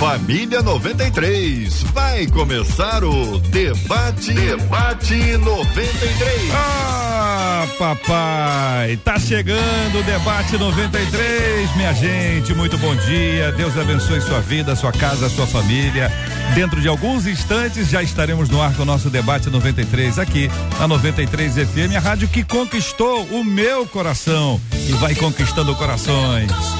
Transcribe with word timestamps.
Família 0.00 0.62
93. 0.62 1.82
Vai 1.92 2.26
começar 2.28 3.04
o 3.04 3.38
debate 3.38 4.32
debate 4.32 5.36
93. 5.36 6.50
Ah, 6.54 7.66
papai, 7.78 8.96
tá 9.04 9.18
chegando 9.18 9.98
o 10.00 10.02
debate 10.02 10.56
93, 10.56 11.76
minha 11.76 11.92
gente. 11.92 12.54
Muito 12.54 12.78
bom 12.78 12.96
dia. 12.96 13.52
Deus 13.52 13.76
abençoe 13.76 14.22
sua 14.22 14.40
vida, 14.40 14.74
sua 14.74 14.90
casa, 14.90 15.28
sua 15.28 15.46
família. 15.46 16.10
Dentro 16.54 16.80
de 16.80 16.88
alguns 16.88 17.26
instantes 17.26 17.90
já 17.90 18.02
estaremos 18.02 18.48
no 18.48 18.62
ar 18.62 18.74
com 18.74 18.84
o 18.84 18.86
nosso 18.86 19.10
debate 19.10 19.50
93 19.50 20.18
aqui 20.18 20.50
na 20.78 20.88
93 20.88 21.56
FM, 21.56 21.94
a 21.94 22.00
rádio 22.00 22.26
que 22.26 22.42
conquistou 22.42 23.26
o 23.26 23.44
meu 23.44 23.86
coração 23.86 24.58
e 24.88 24.92
vai 24.92 25.14
conquistando 25.14 25.76
corações. 25.76 26.79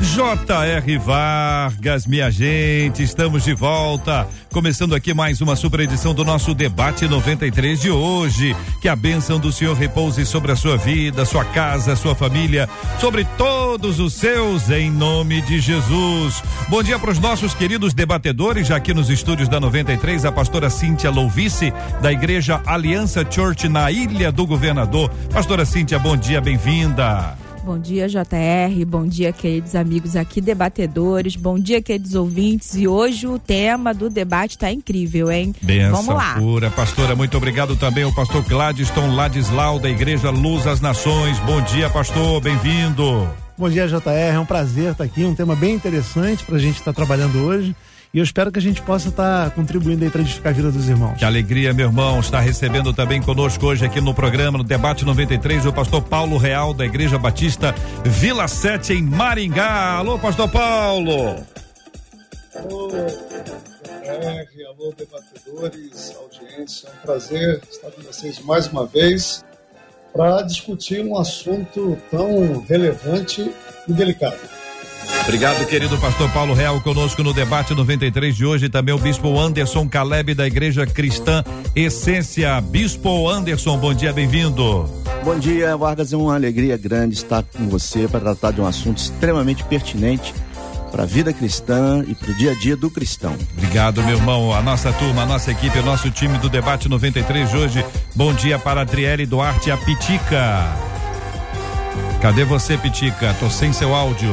J.R. 0.00 0.98
Vargas, 0.98 2.06
minha 2.06 2.30
gente, 2.30 3.02
estamos 3.02 3.44
de 3.44 3.54
volta. 3.54 4.26
Começando 4.52 4.94
aqui 4.94 5.14
mais 5.14 5.40
uma 5.40 5.54
super 5.56 5.80
edição 5.80 6.12
do 6.12 6.24
nosso 6.24 6.52
debate 6.52 7.06
93 7.06 7.80
de 7.80 7.90
hoje. 7.90 8.56
Que 8.80 8.88
a 8.88 8.96
bênção 8.96 9.38
do 9.38 9.52
Senhor 9.52 9.74
repouse 9.76 10.26
sobre 10.26 10.52
a 10.52 10.56
sua 10.56 10.76
vida, 10.76 11.24
sua 11.24 11.44
casa, 11.44 11.96
sua 11.96 12.14
família, 12.14 12.68
sobre 12.98 13.24
todos 13.36 14.00
os 14.00 14.14
seus, 14.14 14.68
em 14.68 14.90
nome 14.90 15.40
de 15.42 15.60
Jesus. 15.60 16.42
Bom 16.68 16.82
dia 16.82 16.98
para 16.98 17.10
os 17.10 17.18
nossos 17.18 17.54
queridos 17.54 17.94
debatedores, 17.94 18.66
já 18.66 18.76
aqui 18.76 18.92
nos 18.92 19.08
estúdios 19.10 19.48
da 19.48 19.60
93, 19.60 20.24
a 20.24 20.32
pastora 20.32 20.70
Cíntia 20.70 21.10
Louvice, 21.10 21.72
da 22.02 22.12
Igreja 22.12 22.60
Aliança 22.66 23.24
Church 23.28 23.68
na 23.68 23.90
Ilha 23.90 24.32
do 24.32 24.46
Governador. 24.46 25.10
Pastora 25.32 25.64
Cíntia, 25.64 25.98
bom 25.98 26.16
dia, 26.16 26.40
bem-vinda. 26.40 27.43
Bom 27.64 27.78
dia, 27.78 28.06
JR. 28.06 28.84
Bom 28.86 29.06
dia, 29.06 29.32
queridos 29.32 29.74
amigos 29.74 30.16
aqui, 30.16 30.38
debatedores. 30.38 31.34
Bom 31.34 31.58
dia, 31.58 31.80
queridos 31.80 32.14
ouvintes. 32.14 32.74
E 32.74 32.86
hoje 32.86 33.26
o 33.26 33.38
tema 33.38 33.94
do 33.94 34.10
debate 34.10 34.50
está 34.50 34.70
incrível, 34.70 35.32
hein? 35.32 35.54
Benção 35.62 36.02
Vamos 36.02 36.14
lá. 36.14 36.34
Pura. 36.34 36.70
Pastora, 36.70 37.16
muito 37.16 37.38
obrigado 37.38 37.74
também 37.74 38.04
ao 38.04 38.12
pastor 38.12 38.42
Gladstone 38.42 39.16
Ladislau, 39.16 39.78
da 39.78 39.88
Igreja 39.88 40.28
Luz 40.28 40.66
às 40.66 40.82
Nações. 40.82 41.38
Bom 41.38 41.62
dia, 41.62 41.88
pastor. 41.88 42.38
Bem-vindo. 42.42 43.26
Bom 43.56 43.70
dia, 43.70 43.88
JR. 43.88 44.34
É 44.34 44.38
um 44.38 44.44
prazer 44.44 44.92
estar 44.92 45.04
aqui. 45.04 45.24
Um 45.24 45.34
tema 45.34 45.56
bem 45.56 45.74
interessante 45.74 46.44
para 46.44 46.56
a 46.56 46.60
gente 46.60 46.76
estar 46.76 46.92
trabalhando 46.92 47.38
hoje. 47.46 47.74
E 48.14 48.18
eu 48.18 48.22
espero 48.22 48.52
que 48.52 48.60
a 48.60 48.62
gente 48.62 48.80
possa 48.80 49.08
estar 49.08 49.46
tá 49.46 49.50
contribuindo 49.50 50.04
aí 50.04 50.08
para 50.10 50.20
edificar 50.20 50.52
a 50.52 50.54
vida 50.54 50.70
dos 50.70 50.88
irmãos. 50.88 51.18
Que 51.18 51.24
alegria, 51.24 51.74
meu 51.74 51.88
irmão, 51.88 52.20
está 52.20 52.38
recebendo 52.38 52.92
também 52.92 53.20
conosco 53.20 53.66
hoje 53.66 53.84
aqui 53.84 54.00
no 54.00 54.14
programa, 54.14 54.56
no 54.56 54.62
Debate 54.62 55.04
93, 55.04 55.66
o 55.66 55.72
pastor 55.72 56.00
Paulo 56.00 56.36
Real, 56.36 56.72
da 56.72 56.86
Igreja 56.86 57.18
Batista 57.18 57.74
Vila 58.04 58.46
Sete, 58.46 58.92
em 58.92 59.02
Maringá. 59.02 59.94
Alô, 59.94 60.16
pastor 60.16 60.48
Paulo. 60.48 61.44
Alô, 62.54 62.88
R, 64.04 64.66
alô, 64.66 64.94
debatedores, 64.96 66.14
audiência. 66.16 66.86
É 66.86 66.92
um 66.92 67.02
prazer 67.04 67.62
estar 67.68 67.90
com 67.90 68.00
vocês 68.02 68.38
mais 68.38 68.68
uma 68.68 68.86
vez 68.86 69.44
para 70.12 70.42
discutir 70.42 71.04
um 71.04 71.18
assunto 71.18 71.98
tão 72.12 72.60
relevante 72.60 73.52
e 73.88 73.92
delicado. 73.92 74.38
Obrigado, 75.24 75.66
querido 75.66 75.96
pastor 75.98 76.30
Paulo 76.32 76.52
Real, 76.52 76.78
conosco 76.82 77.22
no 77.22 77.32
debate 77.32 77.74
93 77.74 78.36
de 78.36 78.44
hoje. 78.44 78.68
Também 78.68 78.94
o 78.94 78.98
bispo 78.98 79.40
Anderson 79.40 79.88
Caleb, 79.88 80.34
da 80.34 80.46
Igreja 80.46 80.86
Cristã 80.86 81.42
Essência. 81.74 82.60
Bispo 82.60 83.28
Anderson, 83.28 83.78
bom 83.78 83.94
dia, 83.94 84.12
bem-vindo. 84.12 84.86
Bom 85.24 85.38
dia, 85.38 85.74
Vargas. 85.78 86.12
É 86.12 86.16
uma 86.16 86.34
alegria 86.34 86.76
grande 86.76 87.14
estar 87.14 87.42
com 87.42 87.68
você 87.68 88.06
para 88.06 88.20
tratar 88.20 88.50
de 88.50 88.60
um 88.60 88.66
assunto 88.66 88.98
extremamente 88.98 89.64
pertinente 89.64 90.34
para 90.92 91.04
a 91.04 91.06
vida 91.06 91.32
cristã 91.32 92.04
e 92.06 92.14
para 92.14 92.30
o 92.30 92.34
dia 92.34 92.52
a 92.52 92.54
dia 92.54 92.76
do 92.76 92.90
cristão. 92.90 93.34
Obrigado, 93.56 94.02
meu 94.02 94.16
irmão. 94.16 94.52
A 94.52 94.60
nossa 94.60 94.92
turma, 94.92 95.22
a 95.22 95.26
nossa 95.26 95.50
equipe, 95.50 95.78
o 95.78 95.82
nosso 95.82 96.10
time 96.10 96.36
do 96.38 96.50
debate 96.50 96.86
93 96.86 97.50
de 97.50 97.56
hoje. 97.56 97.84
Bom 98.14 98.32
dia 98.34 98.58
para 98.58 98.82
Adriele 98.82 99.24
Duarte 99.24 99.70
e 99.70 99.72
a 99.72 99.76
Pitica. 99.78 100.68
Cadê 102.20 102.44
você, 102.44 102.76
Pitica? 102.76 103.34
Tô 103.40 103.48
sem 103.48 103.72
seu 103.72 103.94
áudio. 103.94 104.32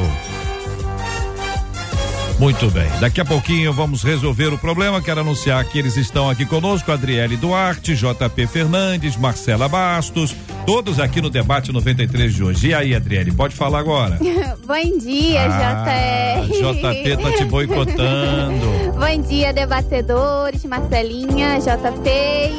Muito 2.41 2.71
bem. 2.71 2.89
Daqui 2.99 3.21
a 3.21 3.25
pouquinho 3.25 3.71
vamos 3.71 4.01
resolver 4.01 4.47
o 4.47 4.57
problema. 4.57 4.99
Quero 4.99 5.21
anunciar 5.21 5.63
que 5.63 5.77
eles 5.77 5.95
estão 5.95 6.27
aqui 6.27 6.43
conosco: 6.43 6.91
Adriele 6.91 7.37
Duarte, 7.37 7.95
JP 7.95 8.47
Fernandes, 8.47 9.15
Marcela 9.15 9.69
Bastos, 9.69 10.35
todos 10.65 10.99
aqui 10.99 11.21
no 11.21 11.29
debate 11.29 11.71
93 11.71 12.33
de 12.33 12.43
hoje. 12.43 12.67
E 12.67 12.73
aí, 12.73 12.95
Adriele, 12.95 13.31
pode 13.31 13.55
falar 13.55 13.79
agora? 13.79 14.17
Bom 14.65 14.97
dia, 14.97 15.41
ah, 15.45 16.45
JR. 16.45 16.51
JP 16.51 17.17
tá 17.17 17.31
te 17.37 17.45
boicotando. 17.45 18.91
Bom 18.97 19.21
dia, 19.27 19.51
debatedores, 19.51 20.63
Marcelinha, 20.65 21.59
JP 21.59 22.09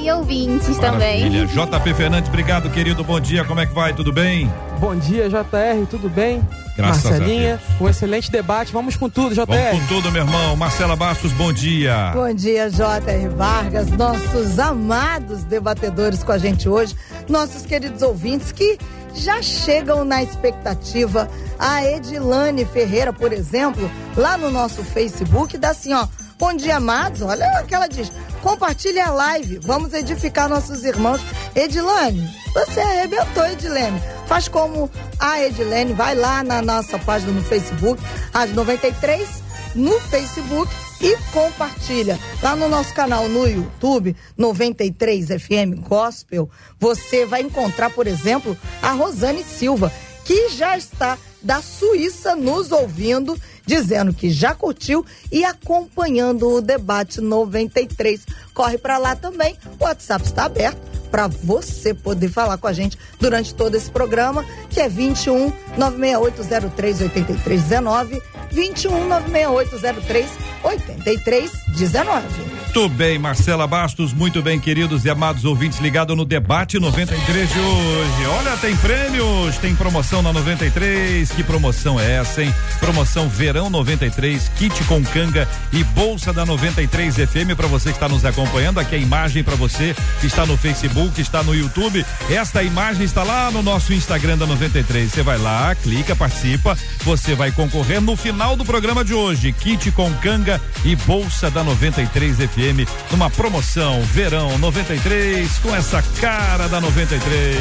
e 0.03 0.11
ouvintes 0.11 0.77
Maravilha. 0.77 1.47
também. 1.47 1.47
JP 1.47 1.95
Fernandes, 1.95 2.29
obrigado, 2.29 2.71
querido. 2.71 3.05
Bom 3.05 3.21
dia, 3.21 3.45
como 3.45 3.61
é 3.61 3.67
que 3.67 3.75
vai? 3.75 3.95
Tudo 3.95 4.13
bem? 4.13 4.51
Bom 4.81 4.97
dia, 4.97 5.29
JR, 5.29 5.87
tudo 5.89 6.09
bem? 6.09 6.43
Graças 6.77 7.05
Marcelinha, 7.05 7.61
um 7.81 7.89
excelente 7.89 8.31
debate. 8.31 8.73
Vamos 8.73 8.97
com 8.97 9.09
tudo, 9.09 9.35
JR. 9.35 9.45
Vamos 9.47 9.81
com 9.81 9.87
tudo, 9.87 10.11
meu 10.11 10.23
irmão. 10.23 10.57
Marcela 10.57 10.97
Bastos, 10.97 11.31
bom 11.33 11.53
dia. 11.53 12.13
Bom 12.15 12.33
dia, 12.35 12.71
JR 12.71 13.29
Vargas, 13.37 13.91
nossos 13.91 14.59
amados 14.59 15.45
debatedores 15.45 16.25
com 16.25 16.33
a 16.33 16.39
gente 16.39 16.69
hoje, 16.69 16.97
nossos 17.29 17.67
queridos 17.67 17.92
ouvintes 18.01 18.53
que 18.53 18.79
já 19.15 19.43
chegam 19.43 20.05
na 20.05 20.23
expectativa. 20.23 21.29
A 21.59 21.85
Edilane 21.85 22.65
Ferreira, 22.65 23.13
por 23.13 23.33
exemplo, 23.33 23.91
lá 24.17 24.39
no 24.39 24.51
nosso 24.51 24.83
Facebook, 24.83 25.59
dá 25.59 25.71
assim, 25.71 25.93
ó. 25.93 26.07
Bom 26.39 26.55
dia, 26.55 26.77
amados. 26.77 27.23
Olha 27.23 27.61
o 27.63 27.67
que 27.67 27.75
ela 27.75 27.87
diz. 27.87 28.11
Compartilhe 28.41 28.99
a 28.99 29.11
live. 29.11 29.61
Vamos 29.63 29.93
edificar 29.93 30.49
nossos 30.49 30.83
irmãos. 30.85 31.21
Edilane, 31.55 32.29
você 32.55 32.81
arrebentou, 32.81 33.47
Edilene. 33.47 34.03
Faz 34.27 34.49
como 34.49 34.91
a 35.21 35.41
Edilene, 35.41 35.93
vai 35.93 36.15
lá 36.15 36.43
na 36.43 36.63
nossa 36.63 36.99
página 36.99 37.33
no 37.33 37.43
Facebook, 37.43 38.03
às 38.33 38.51
93, 38.51 39.29
no 39.75 40.01
Facebook 40.01 40.73
e 41.03 41.17
compartilha. 41.33 42.19
Lá 42.43 42.55
no 42.55 42.69
nosso 42.69 42.95
canal 42.95 43.29
no 43.29 43.47
YouTube, 43.47 44.17
93 44.37 45.27
FM 45.29 45.81
Gospel, 45.87 46.49
você 46.79 47.27
vai 47.27 47.43
encontrar, 47.43 47.91
por 47.91 48.07
exemplo, 48.07 48.57
a 48.81 48.93
Rosane 48.93 49.43
Silva, 49.43 49.93
que 50.25 50.51
já 50.51 50.79
está 50.79 51.19
da 51.43 51.61
Suíça 51.61 52.37
nos 52.37 52.71
ouvindo 52.71 53.37
dizendo 53.67 54.13
que 54.13 54.31
já 54.31 54.55
curtiu 54.55 55.05
e 55.31 55.45
acompanhando 55.45 56.49
o 56.49 56.61
debate 56.61 57.21
93. 57.21 58.25
Corre 58.55 58.79
para 58.79 58.99
lá 58.99 59.17
também, 59.17 59.57
o 59.79 59.85
WhatsApp 59.85 60.25
está 60.25 60.45
aberto 60.45 61.02
para 61.13 61.29
você 61.29 61.93
poder 61.93 62.31
falar 62.31 62.57
com 62.57 62.67
a 62.67 62.73
gente 62.73 62.99
durante 63.21 63.55
todo 63.55 63.75
esse 63.77 63.91
programa, 63.91 64.43
que 64.71 64.81
é 64.81 64.89
21 64.89 65.53
96803 65.77 67.03
8319, 67.03 68.23
21 68.51 69.09
96803 69.09 70.31
8319. 70.65 72.63
Muito 72.75 72.89
bem, 72.89 73.19
Marcela 73.19 73.67
Bastos, 73.67 74.15
muito 74.15 74.41
bem, 74.41 74.59
queridos 74.59 75.05
e 75.05 75.11
amados 75.11 75.45
ouvintes 75.45 75.79
ligados 75.79 76.17
no 76.17 76.25
debate 76.25 76.79
93 76.79 77.53
de 77.53 77.59
hoje. 77.59 78.27
Olha, 78.39 78.57
tem 78.57 78.75
prêmios, 78.79 79.59
tem 79.59 79.75
promoção 79.75 80.23
na 80.23 80.33
93. 80.33 81.31
Que 81.33 81.43
promoção 81.43 82.01
é 82.01 82.13
essa, 82.13 82.43
hein? 82.43 82.55
Promoção 82.81 83.29
Verão 83.29 83.69
93, 83.69 84.49
kit 84.57 84.85
com 84.85 85.05
canga 85.05 85.47
e 85.71 85.85
bolsa 85.85 86.33
da 86.33 86.47
93 86.47 87.17
FM 87.17 87.55
para 87.55 87.67
você 87.67 87.91
que 87.91 87.97
está 87.97 88.09
nos 88.09 88.25
acompanhando. 88.25 88.81
Aqui 88.81 88.95
a 88.95 88.99
imagem 88.99 89.45
para 89.45 89.55
você 89.55 89.95
que 90.23 90.27
está 90.27 90.47
no 90.47 90.57
Facebook, 90.57 91.02
está 91.21 91.43
no 91.43 91.55
YouTube. 91.55 92.05
Esta 92.31 92.63
imagem 92.63 93.05
está 93.05 93.23
lá 93.23 93.51
no 93.51 93.63
nosso 93.63 93.93
Instagram 93.93 94.39
da 94.39 94.47
93. 94.47 95.11
Você 95.11 95.23
vai 95.23 95.39
lá, 95.39 95.75
clica, 95.75 96.15
participa. 96.15 96.77
Você 97.05 97.35
vai 97.35 97.51
concorrer 97.51 98.01
no 98.01 98.17
final 98.17 98.57
do 98.57 98.65
programa 98.65 99.05
de 99.05 99.15
hoje. 99.15 99.53
Kit 99.53 99.91
com 99.93 100.13
canga 100.15 100.61
e 100.85 100.95
bolsa 100.95 101.51
da 101.51 101.65
93 101.65 102.37
FM. 102.37 102.89
Numa 103.11 103.31
promoção 103.31 104.03
Verão 104.03 104.59
93 104.59 105.59
com 105.59 105.75
essa 105.75 106.03
cara 106.21 106.69
da 106.69 106.81
93. 106.81 107.59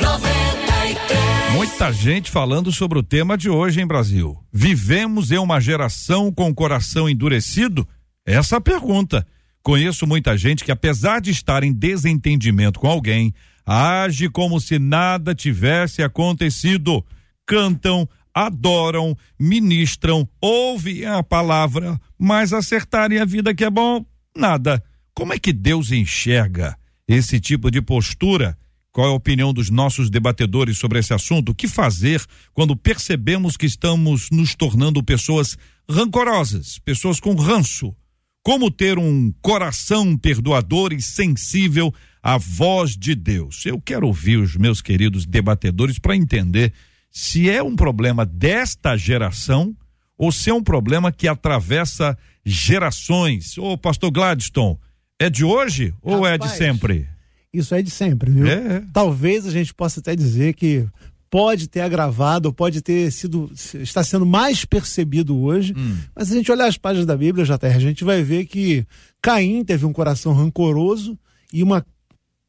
93. 0.00 1.52
Muita 1.54 1.82
muita 1.82 1.92
gente 1.92 2.30
falando 2.30 2.70
sobre 2.70 2.96
o 2.96 3.02
tema 3.02 3.36
de 3.36 3.50
hoje 3.50 3.80
em 3.80 3.86
Brasil. 3.86 4.38
Vivemos 4.52 5.32
em 5.32 5.38
uma 5.38 5.60
geração 5.60 6.30
com 6.30 6.48
o 6.48 6.54
coração 6.54 7.08
endurecido? 7.08 7.88
Essa 8.24 8.54
é 8.54 8.58
a 8.58 8.60
pergunta. 8.60 9.26
Conheço 9.62 10.06
muita 10.06 10.36
gente 10.36 10.64
que, 10.64 10.72
apesar 10.72 11.20
de 11.20 11.30
estar 11.30 11.62
em 11.62 11.72
desentendimento 11.72 12.80
com 12.80 12.88
alguém, 12.88 13.32
age 13.64 14.28
como 14.28 14.60
se 14.60 14.78
nada 14.78 15.34
tivesse 15.34 16.02
acontecido. 16.02 17.04
Cantam, 17.46 18.08
adoram, 18.34 19.16
ministram, 19.38 20.28
ouvem 20.40 21.04
a 21.04 21.22
palavra, 21.22 22.00
mas 22.18 22.52
acertarem 22.52 23.18
a 23.18 23.24
vida 23.24 23.54
que 23.54 23.64
é 23.64 23.70
bom, 23.70 24.04
nada. 24.36 24.82
Como 25.14 25.32
é 25.32 25.38
que 25.38 25.52
Deus 25.52 25.92
enxerga 25.92 26.76
esse 27.06 27.38
tipo 27.38 27.70
de 27.70 27.80
postura? 27.80 28.58
Qual 28.90 29.06
é 29.06 29.10
a 29.10 29.14
opinião 29.14 29.54
dos 29.54 29.70
nossos 29.70 30.10
debatedores 30.10 30.76
sobre 30.76 30.98
esse 30.98 31.14
assunto? 31.14 31.50
O 31.50 31.54
que 31.54 31.68
fazer 31.68 32.22
quando 32.52 32.76
percebemos 32.76 33.56
que 33.56 33.66
estamos 33.66 34.28
nos 34.30 34.54
tornando 34.54 35.02
pessoas 35.02 35.56
rancorosas, 35.88 36.78
pessoas 36.78 37.20
com 37.20 37.34
ranço? 37.34 37.94
Como 38.42 38.72
ter 38.72 38.98
um 38.98 39.32
coração 39.40 40.16
perdoador 40.16 40.92
e 40.92 41.00
sensível 41.00 41.94
à 42.20 42.36
voz 42.36 42.96
de 42.96 43.14
Deus? 43.14 43.64
Eu 43.64 43.80
quero 43.80 44.08
ouvir 44.08 44.36
os 44.36 44.56
meus 44.56 44.82
queridos 44.82 45.24
debatedores 45.24 45.96
para 46.00 46.16
entender 46.16 46.72
se 47.08 47.48
é 47.48 47.62
um 47.62 47.76
problema 47.76 48.26
desta 48.26 48.96
geração 48.96 49.76
ou 50.18 50.32
se 50.32 50.50
é 50.50 50.54
um 50.54 50.62
problema 50.62 51.12
que 51.12 51.28
atravessa 51.28 52.18
gerações. 52.44 53.56
Ô, 53.58 53.78
pastor 53.78 54.10
Gladstone, 54.10 54.76
é 55.20 55.30
de 55.30 55.44
hoje 55.44 55.94
ou 56.02 56.22
Rapaz, 56.22 56.34
é 56.34 56.38
de 56.38 56.48
sempre? 56.56 57.08
Isso 57.52 57.74
é 57.76 57.82
de 57.82 57.90
sempre, 57.90 58.28
viu? 58.32 58.46
É. 58.46 58.82
Talvez 58.92 59.46
a 59.46 59.52
gente 59.52 59.72
possa 59.72 60.00
até 60.00 60.16
dizer 60.16 60.54
que 60.54 60.84
pode 61.32 61.66
ter 61.66 61.80
agravado, 61.80 62.52
pode 62.52 62.82
ter 62.82 63.10
sido, 63.10 63.50
está 63.80 64.04
sendo 64.04 64.26
mais 64.26 64.66
percebido 64.66 65.40
hoje. 65.40 65.72
Hum. 65.74 65.96
Mas 66.14 66.28
se 66.28 66.34
a 66.34 66.36
gente 66.36 66.52
olhar 66.52 66.66
as 66.66 66.76
páginas 66.76 67.06
da 67.06 67.16
Bíblia, 67.16 67.46
JR, 67.46 67.74
a 67.74 67.78
gente 67.78 68.04
vai 68.04 68.22
ver 68.22 68.44
que 68.44 68.86
Caim 69.22 69.64
teve 69.64 69.86
um 69.86 69.94
coração 69.94 70.34
rancoroso 70.34 71.18
e 71.50 71.62
uma 71.62 71.82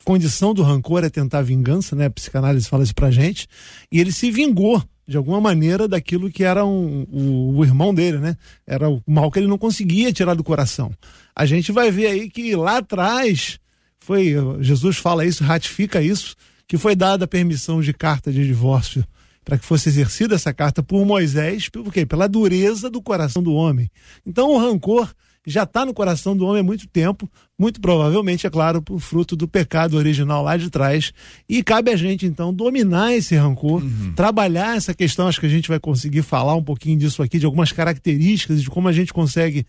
condição 0.04 0.54
do 0.54 0.64
rancor 0.64 1.06
é 1.06 1.10
tentar 1.10 1.44
vingança, 1.44 1.96
né? 1.96 2.08
A 2.08 2.10
psicanálise 2.10 2.68
fala 2.68 2.84
isso 2.84 2.94
pra 2.94 3.10
gente. 3.10 3.48
E 3.90 4.02
ele 4.02 4.12
se 4.12 4.30
vingou, 4.30 4.84
de 5.08 5.16
alguma 5.16 5.40
maneira, 5.40 5.88
daquilo 5.88 6.30
que 6.30 6.44
era 6.44 6.66
um, 6.66 7.08
o, 7.10 7.56
o, 7.60 7.64
irmão 7.64 7.94
dele, 7.94 8.18
né? 8.18 8.36
Era 8.68 8.90
o 8.90 9.02
mal 9.08 9.32
que 9.32 9.40
ele 9.40 9.48
não 9.48 9.58
conseguia 9.58 10.12
tirar 10.12 10.34
do 10.34 10.44
coração. 10.44 10.92
A 11.34 11.46
gente 11.46 11.72
vai 11.72 11.90
ver 11.90 12.08
aí 12.08 12.30
que 12.30 12.54
lá 12.54 12.80
atrás 12.80 13.62
foi, 13.98 14.36
Jesus 14.60 14.98
fala 14.98 15.26
isso, 15.26 15.42
ratifica 15.42 16.02
isso, 16.02 16.36
que 16.74 16.78
foi 16.80 16.96
dada 16.96 17.26
a 17.26 17.28
permissão 17.28 17.84
de 17.84 17.94
carta 17.94 18.32
de 18.32 18.44
divórcio 18.44 19.06
para 19.46 19.60
que 19.60 19.64
fosse 19.64 19.90
exercida 19.90 20.34
essa 20.34 20.52
carta 20.52 20.82
por 20.82 21.06
Moisés, 21.06 21.70
por 21.70 21.94
quê? 21.94 22.04
Pela 22.04 22.28
dureza 22.28 22.90
do 22.90 23.00
coração 23.00 23.44
do 23.44 23.54
homem. 23.54 23.92
Então 24.26 24.50
o 24.50 24.58
rancor 24.58 25.14
já 25.46 25.64
está 25.64 25.86
no 25.86 25.94
coração 25.94 26.36
do 26.36 26.48
homem 26.48 26.62
há 26.62 26.64
muito 26.64 26.88
tempo, 26.88 27.30
muito 27.60 27.80
provavelmente, 27.80 28.48
é 28.48 28.50
claro, 28.50 28.82
por 28.82 29.00
fruto 29.00 29.36
do 29.36 29.48
pecado 29.48 29.98
original 29.98 30.44
lá 30.44 30.58
de 30.58 30.72
trás. 30.72 31.14
E 31.48 31.62
cabe 31.62 31.92
a 31.92 31.96
gente, 31.96 32.26
então, 32.26 32.52
dominar 32.52 33.14
esse 33.14 33.36
rancor, 33.36 33.84
uhum. 33.84 34.14
trabalhar 34.16 34.76
essa 34.76 34.96
questão. 34.96 35.28
Acho 35.28 35.42
que 35.42 35.46
a 35.46 35.50
gente 35.50 35.70
vai 35.70 35.80
conseguir 35.80 36.24
falar 36.24 36.56
um 36.56 36.64
pouquinho 36.64 36.98
disso 36.98 37.22
aqui, 37.22 37.38
de 37.38 37.46
algumas 37.46 37.72
características, 37.72 38.64
de 38.64 38.70
como 38.70 38.88
a 38.88 38.92
gente 38.92 39.14
consegue 39.14 39.64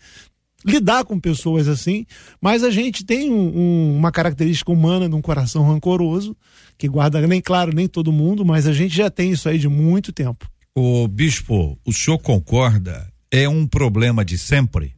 lidar 0.65 1.05
com 1.05 1.21
pessoas 1.21 1.69
assim, 1.69 2.07
mas 2.41 2.65
a 2.65 2.71
gente 2.71 3.05
tem 3.05 3.31
um, 3.31 3.59
um, 3.59 3.97
uma 3.97 4.11
característica 4.11 4.73
humana 4.73 5.09
de 5.09 5.15
um 5.15 5.21
coração 5.21 5.65
rancoroso, 5.65 6.37
que 6.79 6.89
guarda 6.89 7.25
nem 7.27 7.41
claro, 7.41 7.75
nem 7.75 7.87
todo 7.87 8.13
mundo, 8.13 8.45
mas 8.45 8.67
a 8.67 8.73
gente 8.73 8.97
já 8.97 9.11
tem 9.11 9.33
isso 9.33 9.49
aí 9.49 9.59
de 9.59 9.69
muito 9.69 10.13
tempo. 10.13 10.49
O 10.75 11.07
bispo, 11.07 11.79
o 11.85 11.93
senhor 11.93 12.19
concorda? 12.19 13.07
É 13.31 13.49
um 13.49 13.67
problema 13.67 14.25
de 14.25 14.39
sempre? 14.39 14.95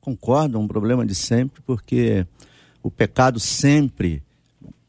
Concordo, 0.00 0.58
é 0.58 0.60
um 0.60 0.68
problema 0.68 1.06
de 1.06 1.14
sempre, 1.14 1.62
porque 1.64 2.26
o 2.82 2.90
pecado 2.90 3.38
sempre 3.40 4.22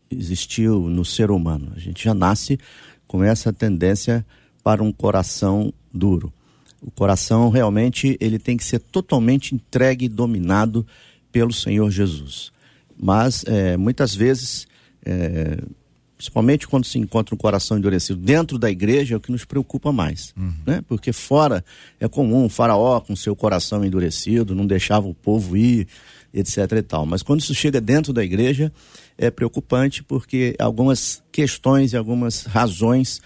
existiu 0.09 0.89
no 0.89 1.05
ser 1.05 1.31
humano. 1.31 1.71
A 1.75 1.79
gente 1.79 2.03
já 2.03 2.13
nasce 2.13 2.59
com 3.07 3.23
essa 3.23 3.53
tendência 3.53 4.25
para 4.63 4.83
um 4.83 4.91
coração 4.91 5.73
duro. 5.93 6.33
O 6.85 6.91
coração 6.91 7.49
realmente 7.49 8.15
ele 8.21 8.37
tem 8.37 8.55
que 8.55 8.63
ser 8.63 8.79
totalmente 8.79 9.55
entregue 9.55 10.05
e 10.05 10.09
dominado 10.09 10.85
pelo 11.31 11.51
Senhor 11.51 11.89
Jesus. 11.89 12.51
Mas 12.97 13.43
é, 13.47 13.75
muitas 13.75 14.13
vezes, 14.13 14.67
é, 15.03 15.57
principalmente 16.15 16.67
quando 16.67 16.85
se 16.85 16.99
encontra 16.99 17.33
um 17.33 17.37
coração 17.37 17.77
endurecido 17.77 18.19
dentro 18.19 18.59
da 18.59 18.69
igreja, 18.69 19.15
é 19.15 19.17
o 19.17 19.19
que 19.19 19.31
nos 19.31 19.43
preocupa 19.43 19.91
mais. 19.91 20.31
Uhum. 20.37 20.53
Né? 20.63 20.83
Porque 20.87 21.11
fora 21.11 21.65
é 21.99 22.07
comum, 22.07 22.45
um 22.45 22.49
faraó 22.49 23.01
com 23.01 23.15
seu 23.15 23.35
coração 23.35 23.83
endurecido, 23.83 24.53
não 24.53 24.67
deixava 24.67 25.07
o 25.07 25.13
povo 25.13 25.57
ir, 25.57 25.87
etc. 26.31 26.71
e 26.77 26.81
tal. 26.83 27.05
Mas 27.05 27.23
quando 27.23 27.39
isso 27.39 27.55
chega 27.55 27.81
dentro 27.81 28.13
da 28.13 28.23
igreja, 28.23 28.71
é 29.17 29.31
preocupante 29.31 30.03
porque 30.03 30.55
algumas 30.59 31.23
questões 31.31 31.93
e 31.93 31.97
algumas 31.97 32.43
razões 32.43 33.21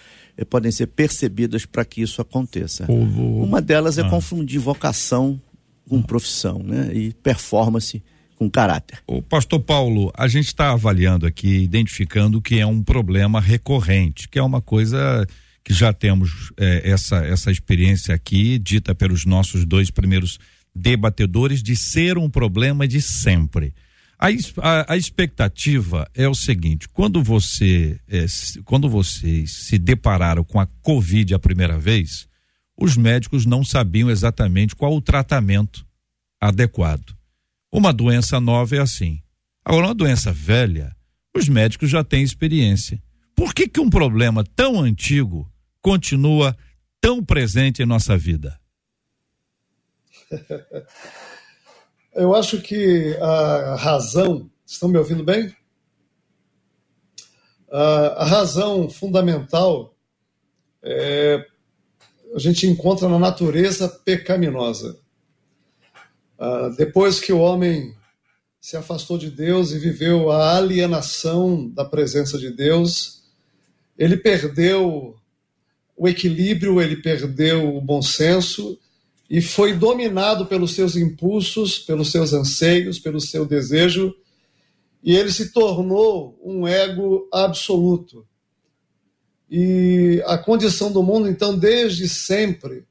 podem 0.45 0.71
ser 0.71 0.87
percebidas 0.87 1.65
para 1.65 1.83
que 1.83 2.01
isso 2.01 2.21
aconteça. 2.21 2.85
Uma 2.89 3.61
delas 3.61 3.97
é 3.97 4.01
ah. 4.01 4.09
confundir 4.09 4.59
vocação 4.59 5.39
com 5.87 6.01
profissão, 6.01 6.61
né? 6.63 6.91
E 6.93 7.13
performance 7.13 8.01
com 8.35 8.49
caráter. 8.49 8.99
O 9.05 9.21
pastor 9.21 9.59
Paulo, 9.59 10.11
a 10.15 10.27
gente 10.27 10.47
está 10.47 10.71
avaliando 10.71 11.25
aqui, 11.25 11.57
identificando 11.57 12.41
que 12.41 12.57
é 12.57 12.65
um 12.65 12.81
problema 12.81 13.41
recorrente, 13.41 14.29
que 14.29 14.39
é 14.39 14.43
uma 14.43 14.61
coisa 14.61 15.27
que 15.63 15.73
já 15.73 15.91
temos 15.91 16.51
eh, 16.57 16.81
essa, 16.85 17.17
essa 17.17 17.51
experiência 17.51 18.15
aqui, 18.15 18.57
dita 18.57 18.95
pelos 18.95 19.25
nossos 19.25 19.65
dois 19.65 19.91
primeiros 19.91 20.39
debatedores, 20.73 21.61
de 21.61 21.75
ser 21.75 22.17
um 22.17 22.29
problema 22.29 22.87
de 22.87 23.01
sempre. 23.01 23.73
A, 24.19 24.93
a, 24.93 24.97
expectativa 24.97 26.05
é 26.13 26.27
o 26.27 26.35
seguinte: 26.35 26.89
quando 26.89 27.23
você, 27.23 27.97
é, 28.05 28.25
quando 28.65 28.89
vocês 28.89 29.53
se 29.53 29.77
depararam 29.77 30.43
com 30.43 30.59
a 30.59 30.65
Covid 30.81 31.33
a 31.33 31.39
primeira 31.39 31.79
vez, 31.79 32.27
os 32.75 32.97
médicos 32.97 33.45
não 33.45 33.63
sabiam 33.63 34.09
exatamente 34.09 34.75
qual 34.75 34.93
o 34.93 35.01
tratamento 35.01 35.87
adequado. 36.39 37.15
Uma 37.71 37.93
doença 37.93 38.41
nova 38.41 38.75
é 38.75 38.79
assim. 38.79 39.21
Agora, 39.63 39.87
uma 39.87 39.95
doença 39.95 40.33
velha, 40.33 40.93
os 41.33 41.47
médicos 41.47 41.89
já 41.89 42.03
têm 42.03 42.21
experiência. 42.21 43.01
Por 43.33 43.53
que, 43.53 43.69
que 43.69 43.79
um 43.79 43.89
problema 43.89 44.43
tão 44.43 44.81
antigo 44.81 45.49
continua 45.81 46.57
tão 46.99 47.23
presente 47.23 47.81
em 47.81 47.85
nossa 47.85 48.17
vida? 48.17 48.59
Eu 52.19 52.35
acho 52.35 52.61
que 52.61 53.15
a 53.21 53.77
razão. 53.77 54.51
Estão 54.65 54.89
me 54.89 54.97
ouvindo 54.97 55.23
bem? 55.23 55.55
A, 57.71 58.25
razão 58.25 58.89
fundamental 58.89 59.95
é, 60.83 61.45
a 62.35 62.39
gente 62.39 62.67
encontra 62.67 63.07
na 63.07 63.17
natureza 63.17 63.87
pecaminosa. 63.87 64.99
depois 66.75 67.21
que 67.21 67.31
o 67.31 67.39
homem 67.39 67.95
se 68.59 68.75
afastou 68.75 69.17
de 69.17 69.31
Deus 69.31 69.71
e 69.71 69.79
viveu 69.79 70.29
a 70.29 70.57
alienação 70.57 71.69
da 71.69 71.85
presença 71.85 72.37
de 72.37 72.51
Deus, 72.51 73.23
ele 73.97 74.17
perdeu 74.17 75.15
o 75.95 76.05
equilíbrio, 76.05 76.81
ele 76.81 76.97
perdeu 76.97 77.77
o 77.77 77.79
bom 77.79 78.01
senso 78.01 78.77
e 79.29 79.41
foi 79.41 79.73
dominado 79.73 80.45
pelos 80.47 80.73
seus 80.73 80.95
impulsos, 80.95 81.77
pelos 81.77 82.11
seus 82.11 82.33
anseios, 82.33 82.97
pelo 82.97 83.21
seu 83.21 83.45
desejo, 83.45 84.13
e 85.03 85.15
ele 85.15 85.31
se 85.31 85.53
tornou 85.53 86.39
um 86.43 86.67
ego 86.67 87.29
absoluto. 87.31 88.25
E 89.49 90.21
a 90.25 90.37
condição 90.37 90.91
do 90.91 91.03
mundo, 91.03 91.27
então, 91.27 91.57
desde 91.57 92.09
sempre, 92.09 92.85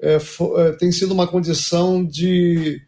é, 0.00 0.18
foi, 0.18 0.68
é, 0.68 0.72
tem 0.72 0.90
sido 0.90 1.12
uma 1.12 1.26
condição 1.26 2.04
de 2.04 2.80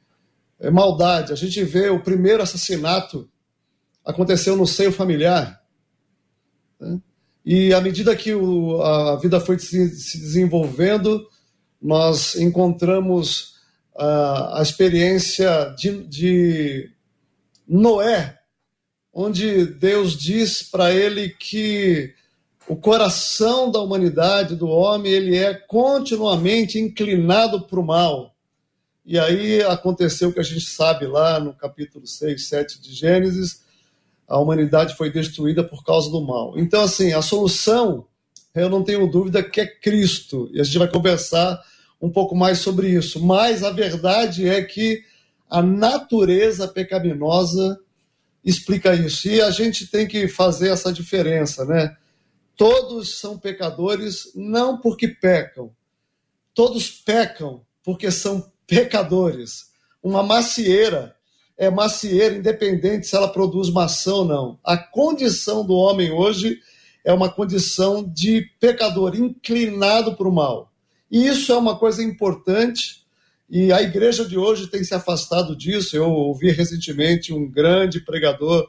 é, 0.58 0.70
maldade. 0.70 1.32
A 1.32 1.36
gente 1.36 1.62
vê 1.64 1.90
o 1.90 2.02
primeiro 2.02 2.42
assassinato 2.42 3.28
aconteceu 4.04 4.56
no 4.56 4.66
seio 4.66 4.92
familiar. 4.92 5.60
Né? 6.78 7.00
E 7.44 7.72
à 7.72 7.80
medida 7.80 8.16
que 8.16 8.34
o, 8.34 8.80
a 8.82 9.16
vida 9.16 9.40
foi 9.40 9.58
se, 9.58 9.90
se 9.90 10.18
desenvolvendo, 10.18 11.26
nós 11.80 12.34
encontramos 12.36 13.54
uh, 13.94 14.54
a 14.54 14.60
experiência 14.62 15.74
de, 15.76 16.04
de 16.06 16.90
Noé, 17.66 18.38
onde 19.12 19.64
Deus 19.64 20.16
diz 20.16 20.62
para 20.62 20.92
ele 20.92 21.30
que 21.30 22.14
o 22.68 22.76
coração 22.76 23.70
da 23.70 23.80
humanidade, 23.80 24.54
do 24.54 24.68
homem, 24.68 25.12
ele 25.12 25.36
é 25.36 25.54
continuamente 25.54 26.78
inclinado 26.78 27.62
para 27.62 27.80
o 27.80 27.84
mal. 27.84 28.34
E 29.04 29.18
aí 29.18 29.62
aconteceu 29.62 30.28
o 30.28 30.32
que 30.32 30.38
a 30.38 30.44
gente 30.44 30.66
sabe 30.66 31.06
lá 31.06 31.40
no 31.40 31.52
capítulo 31.52 32.06
6, 32.06 32.46
7 32.46 32.80
de 32.80 32.92
Gênesis, 32.92 33.62
a 34.28 34.38
humanidade 34.38 34.94
foi 34.94 35.10
destruída 35.10 35.64
por 35.64 35.82
causa 35.82 36.08
do 36.10 36.20
mal. 36.20 36.56
Então, 36.56 36.82
assim, 36.82 37.12
a 37.12 37.20
solução 37.20 38.06
eu 38.54 38.68
não 38.68 38.82
tenho 38.82 39.06
dúvida 39.06 39.42
que 39.42 39.60
é 39.60 39.66
Cristo. 39.66 40.50
E 40.52 40.60
a 40.60 40.64
gente 40.64 40.78
vai 40.78 40.88
conversar 40.88 41.60
um 42.00 42.10
pouco 42.10 42.34
mais 42.34 42.58
sobre 42.58 42.88
isso. 42.88 43.24
Mas 43.24 43.62
a 43.62 43.70
verdade 43.70 44.48
é 44.48 44.62
que 44.62 45.02
a 45.48 45.62
natureza 45.62 46.66
pecaminosa 46.68 47.78
explica 48.44 48.94
isso. 48.94 49.28
E 49.28 49.40
a 49.40 49.50
gente 49.50 49.86
tem 49.86 50.06
que 50.06 50.28
fazer 50.28 50.68
essa 50.68 50.92
diferença, 50.92 51.64
né? 51.64 51.96
Todos 52.56 53.18
são 53.18 53.38
pecadores 53.38 54.32
não 54.34 54.78
porque 54.78 55.08
pecam, 55.08 55.70
todos 56.54 56.90
pecam 56.90 57.62
porque 57.82 58.10
são 58.10 58.50
pecadores. 58.66 59.70
Uma 60.02 60.22
macieira 60.22 61.16
é 61.56 61.68
macieira 61.68 62.36
independente 62.36 63.06
se 63.06 63.16
ela 63.16 63.28
produz 63.28 63.70
maçã 63.70 64.14
ou 64.14 64.24
não. 64.24 64.58
A 64.64 64.76
condição 64.76 65.64
do 65.64 65.74
homem 65.74 66.10
hoje 66.10 66.58
é 67.04 67.12
uma 67.12 67.30
condição 67.30 68.02
de 68.02 68.42
pecador 68.58 69.14
inclinado 69.14 70.14
para 70.14 70.28
o 70.28 70.32
mal. 70.32 70.69
E 71.10 71.26
isso 71.26 71.52
é 71.52 71.56
uma 71.56 71.76
coisa 71.76 72.02
importante 72.02 73.00
e 73.50 73.72
a 73.72 73.82
igreja 73.82 74.24
de 74.24 74.38
hoje 74.38 74.68
tem 74.68 74.84
se 74.84 74.94
afastado 74.94 75.56
disso. 75.56 75.96
Eu 75.96 76.08
ouvi 76.08 76.52
recentemente 76.52 77.32
um 77.32 77.50
grande 77.50 78.00
pregador 78.00 78.68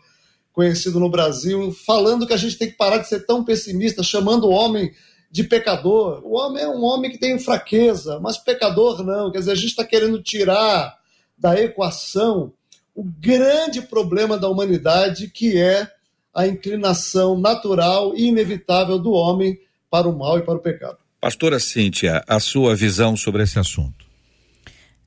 conhecido 0.51 0.99
no 0.99 1.09
Brasil 1.09 1.71
falando 1.71 2.25
que 2.25 2.33
a 2.33 2.37
gente 2.37 2.57
tem 2.57 2.69
que 2.69 2.77
parar 2.77 2.97
de 2.97 3.07
ser 3.07 3.25
tão 3.27 3.43
pessimista, 3.43 4.01
chamando 4.01 4.45
o 4.45 4.51
homem 4.51 4.91
de 5.29 5.43
pecador. 5.43 6.21
O 6.25 6.35
homem 6.35 6.63
é 6.63 6.67
um 6.67 6.83
homem 6.83 7.11
que 7.11 7.19
tem 7.19 7.37
fraqueza, 7.37 8.19
mas 8.19 8.39
pecador 8.39 9.03
não. 9.03 9.31
Quer 9.31 9.39
dizer, 9.39 9.51
a 9.51 9.55
gente 9.55 9.67
está 9.67 9.85
querendo 9.85 10.21
tirar 10.21 10.97
da 11.37 11.59
equação 11.61 12.51
o 12.95 13.03
grande 13.03 13.83
problema 13.83 14.35
da 14.35 14.49
humanidade, 14.49 15.29
que 15.29 15.57
é 15.57 15.87
a 16.33 16.47
inclinação 16.47 17.39
natural 17.39 18.15
e 18.15 18.27
inevitável 18.27 18.97
do 18.97 19.11
homem 19.11 19.59
para 19.91 20.09
o 20.09 20.17
mal 20.17 20.39
e 20.39 20.41
para 20.41 20.55
o 20.55 20.61
pecado. 20.61 20.97
Pastora 21.21 21.59
Cíntia, 21.59 22.23
a 22.27 22.39
sua 22.39 22.75
visão 22.75 23.15
sobre 23.15 23.43
esse 23.43 23.59
assunto? 23.59 24.07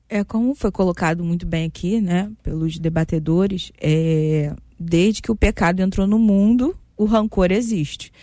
É 0.07 0.23
como 0.23 0.55
foi 0.55 0.71
colocado 0.71 1.25
muito 1.25 1.45
bem 1.45 1.65
aqui, 1.65 1.99
né, 1.99 2.31
pelos 2.41 2.79
debatedores, 2.79 3.69
é, 3.81 4.55
desde 4.79 5.21
que 5.21 5.29
o 5.29 5.35
pecado 5.35 5.81
entrou 5.81 6.07
no 6.07 6.17
mundo, 6.17 6.73
o 6.95 7.03
rancor 7.03 7.51
existe. 7.51 8.13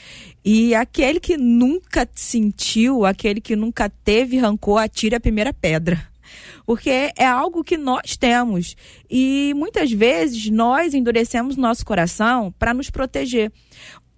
E 0.42 0.74
aquele 0.74 1.20
que 1.20 1.36
nunca 1.36 2.08
sentiu, 2.14 3.04
aquele 3.04 3.42
que 3.42 3.54
nunca 3.54 3.90
teve 3.90 4.38
rancor, 4.38 4.78
atire 4.78 5.14
a 5.14 5.20
primeira 5.20 5.52
pedra 5.52 6.10
porque 6.64 7.12
é 7.16 7.26
algo 7.26 7.64
que 7.64 7.76
nós 7.76 8.16
temos. 8.16 8.76
E 9.10 9.52
muitas 9.56 9.90
vezes 9.92 10.48
nós 10.50 10.94
endurecemos 10.94 11.56
nosso 11.56 11.84
coração 11.84 12.52
para 12.58 12.72
nos 12.72 12.90
proteger. 12.90 13.52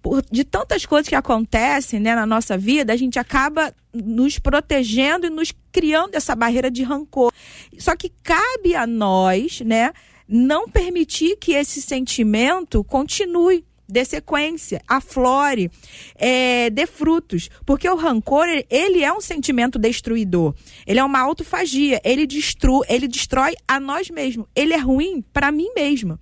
Por, 0.05 0.23
de 0.31 0.43
tantas 0.43 0.85
coisas 0.85 1.09
que 1.09 1.15
acontecem 1.15 1.99
né, 1.99 2.13
na 2.13 2.27
nossa 2.27 2.55
vida, 2.55 2.93
a 2.93 2.95
gente 2.95 3.17
acaba 3.17 3.73
nos 3.91 4.37
protegendo 4.37 5.25
e 5.25 5.31
nos 5.31 5.51
criando 5.71 6.13
essa 6.13 6.35
barreira 6.35 6.69
de 6.69 6.83
rancor. 6.83 7.33
Só 7.79 7.95
que 7.95 8.11
cabe 8.21 8.75
a 8.75 8.85
nós, 8.85 9.61
né, 9.61 9.91
não 10.29 10.69
permitir 10.69 11.37
que 11.37 11.53
esse 11.53 11.81
sentimento 11.81 12.83
continue 12.83 13.65
dê 13.87 14.03
sequência, 14.03 14.81
aflore, 14.87 15.71
é, 16.15 16.69
dê 16.69 16.85
frutos. 16.85 17.49
Porque 17.65 17.89
o 17.89 17.95
rancor, 17.95 18.45
ele 18.69 19.03
é 19.03 19.11
um 19.11 19.21
sentimento 19.21 19.79
destruidor. 19.79 20.53
Ele 20.85 20.99
é 20.99 21.03
uma 21.03 21.19
autofagia. 21.19 21.99
Ele, 22.03 22.25
destru, 22.25 22.83
ele 22.87 23.07
destrói 23.07 23.55
a 23.67 23.79
nós 23.79 24.09
mesmos. 24.09 24.47
Ele 24.55 24.73
é 24.73 24.77
ruim 24.77 25.23
para 25.33 25.51
mim 25.51 25.69
mesma. 25.75 26.19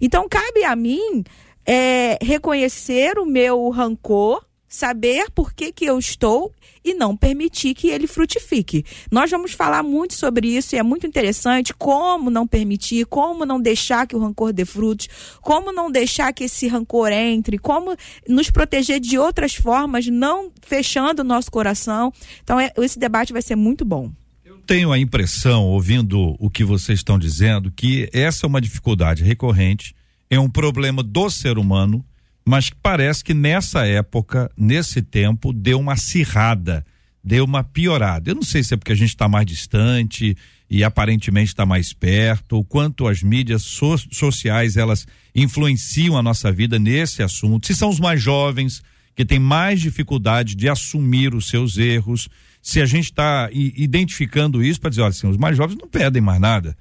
Então, 0.00 0.26
cabe 0.28 0.64
a 0.64 0.76
mim 0.76 1.24
é, 1.66 2.18
reconhecer 2.22 3.18
o 3.18 3.26
meu 3.26 3.68
rancor, 3.70 4.44
saber 4.68 5.30
por 5.30 5.52
que, 5.52 5.72
que 5.72 5.84
eu 5.84 5.98
estou 5.98 6.52
e 6.84 6.94
não 6.94 7.16
permitir 7.16 7.74
que 7.74 7.88
ele 7.88 8.06
frutifique. 8.06 8.84
Nós 9.10 9.30
vamos 9.30 9.52
falar 9.52 9.82
muito 9.82 10.14
sobre 10.14 10.48
isso 10.48 10.74
e 10.74 10.78
é 10.78 10.82
muito 10.82 11.06
interessante 11.06 11.74
como 11.74 12.30
não 12.30 12.46
permitir, 12.46 13.06
como 13.06 13.44
não 13.44 13.60
deixar 13.60 14.06
que 14.06 14.14
o 14.14 14.20
rancor 14.20 14.52
dê 14.52 14.64
frutos, 14.64 15.08
como 15.40 15.72
não 15.72 15.90
deixar 15.90 16.32
que 16.32 16.44
esse 16.44 16.68
rancor 16.68 17.10
entre, 17.10 17.58
como 17.58 17.96
nos 18.28 18.50
proteger 18.50 19.00
de 19.00 19.18
outras 19.18 19.54
formas, 19.54 20.06
não 20.06 20.52
fechando 20.62 21.22
o 21.22 21.24
nosso 21.24 21.50
coração. 21.50 22.12
Então, 22.42 22.60
é, 22.60 22.72
esse 22.78 22.98
debate 22.98 23.32
vai 23.32 23.42
ser 23.42 23.56
muito 23.56 23.84
bom 23.84 24.12
Eu 24.44 24.58
tenho 24.58 24.92
a 24.92 24.98
impressão, 24.98 25.64
ouvindo 25.64 26.36
o 26.38 26.48
que 26.48 26.64
vocês 26.64 27.00
estão 27.00 27.18
dizendo, 27.18 27.72
que 27.72 28.08
essa 28.12 28.46
é 28.46 28.48
uma 28.48 28.60
dificuldade 28.60 29.24
recorrente, 29.24 29.94
é 30.30 30.38
um 30.38 30.48
problema 30.48 31.02
do 31.02 31.30
ser 31.30 31.58
humano 31.58 32.04
mas 32.48 32.70
parece 32.70 33.24
que 33.24 33.34
nessa 33.34 33.84
época, 33.84 34.48
nesse 34.56 35.02
tempo, 35.02 35.52
deu 35.52 35.80
uma 35.80 35.94
acirrada, 35.94 36.86
deu 37.22 37.44
uma 37.44 37.64
piorada. 37.64 38.30
Eu 38.30 38.36
não 38.36 38.42
sei 38.42 38.62
se 38.62 38.72
é 38.72 38.76
porque 38.76 38.92
a 38.92 38.96
gente 38.96 39.08
está 39.08 39.28
mais 39.28 39.44
distante 39.44 40.36
e 40.70 40.84
aparentemente 40.84 41.48
está 41.48 41.66
mais 41.66 41.92
perto, 41.92 42.58
o 42.58 42.64
quanto 42.64 43.08
as 43.08 43.20
mídias 43.20 43.62
so 43.62 43.98
sociais 44.12 44.76
elas 44.76 45.08
influenciam 45.34 46.16
a 46.16 46.22
nossa 46.22 46.52
vida 46.52 46.78
nesse 46.78 47.20
assunto. 47.20 47.66
Se 47.66 47.74
são 47.74 47.90
os 47.90 47.98
mais 47.98 48.22
jovens 48.22 48.80
que 49.16 49.24
têm 49.24 49.40
mais 49.40 49.80
dificuldade 49.80 50.54
de 50.54 50.68
assumir 50.68 51.34
os 51.34 51.48
seus 51.48 51.76
erros, 51.78 52.28
se 52.62 52.80
a 52.80 52.86
gente 52.86 53.06
está 53.06 53.48
identificando 53.52 54.62
isso 54.62 54.80
para 54.80 54.90
dizer, 54.90 55.02
olha, 55.02 55.10
assim, 55.10 55.26
os 55.26 55.36
mais 55.36 55.56
jovens 55.56 55.78
não 55.80 55.88
pedem 55.88 56.22
mais 56.22 56.40
nada. 56.40 56.76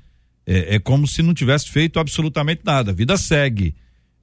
É, 0.46 0.76
é 0.76 0.80
como 0.80 1.08
se 1.08 1.22
não 1.22 1.34
tivesse 1.34 1.70
feito 1.70 2.00
absolutamente 2.00 2.62
nada. 2.64 2.92
A 2.92 2.94
vida 2.94 3.18
segue, 3.18 3.76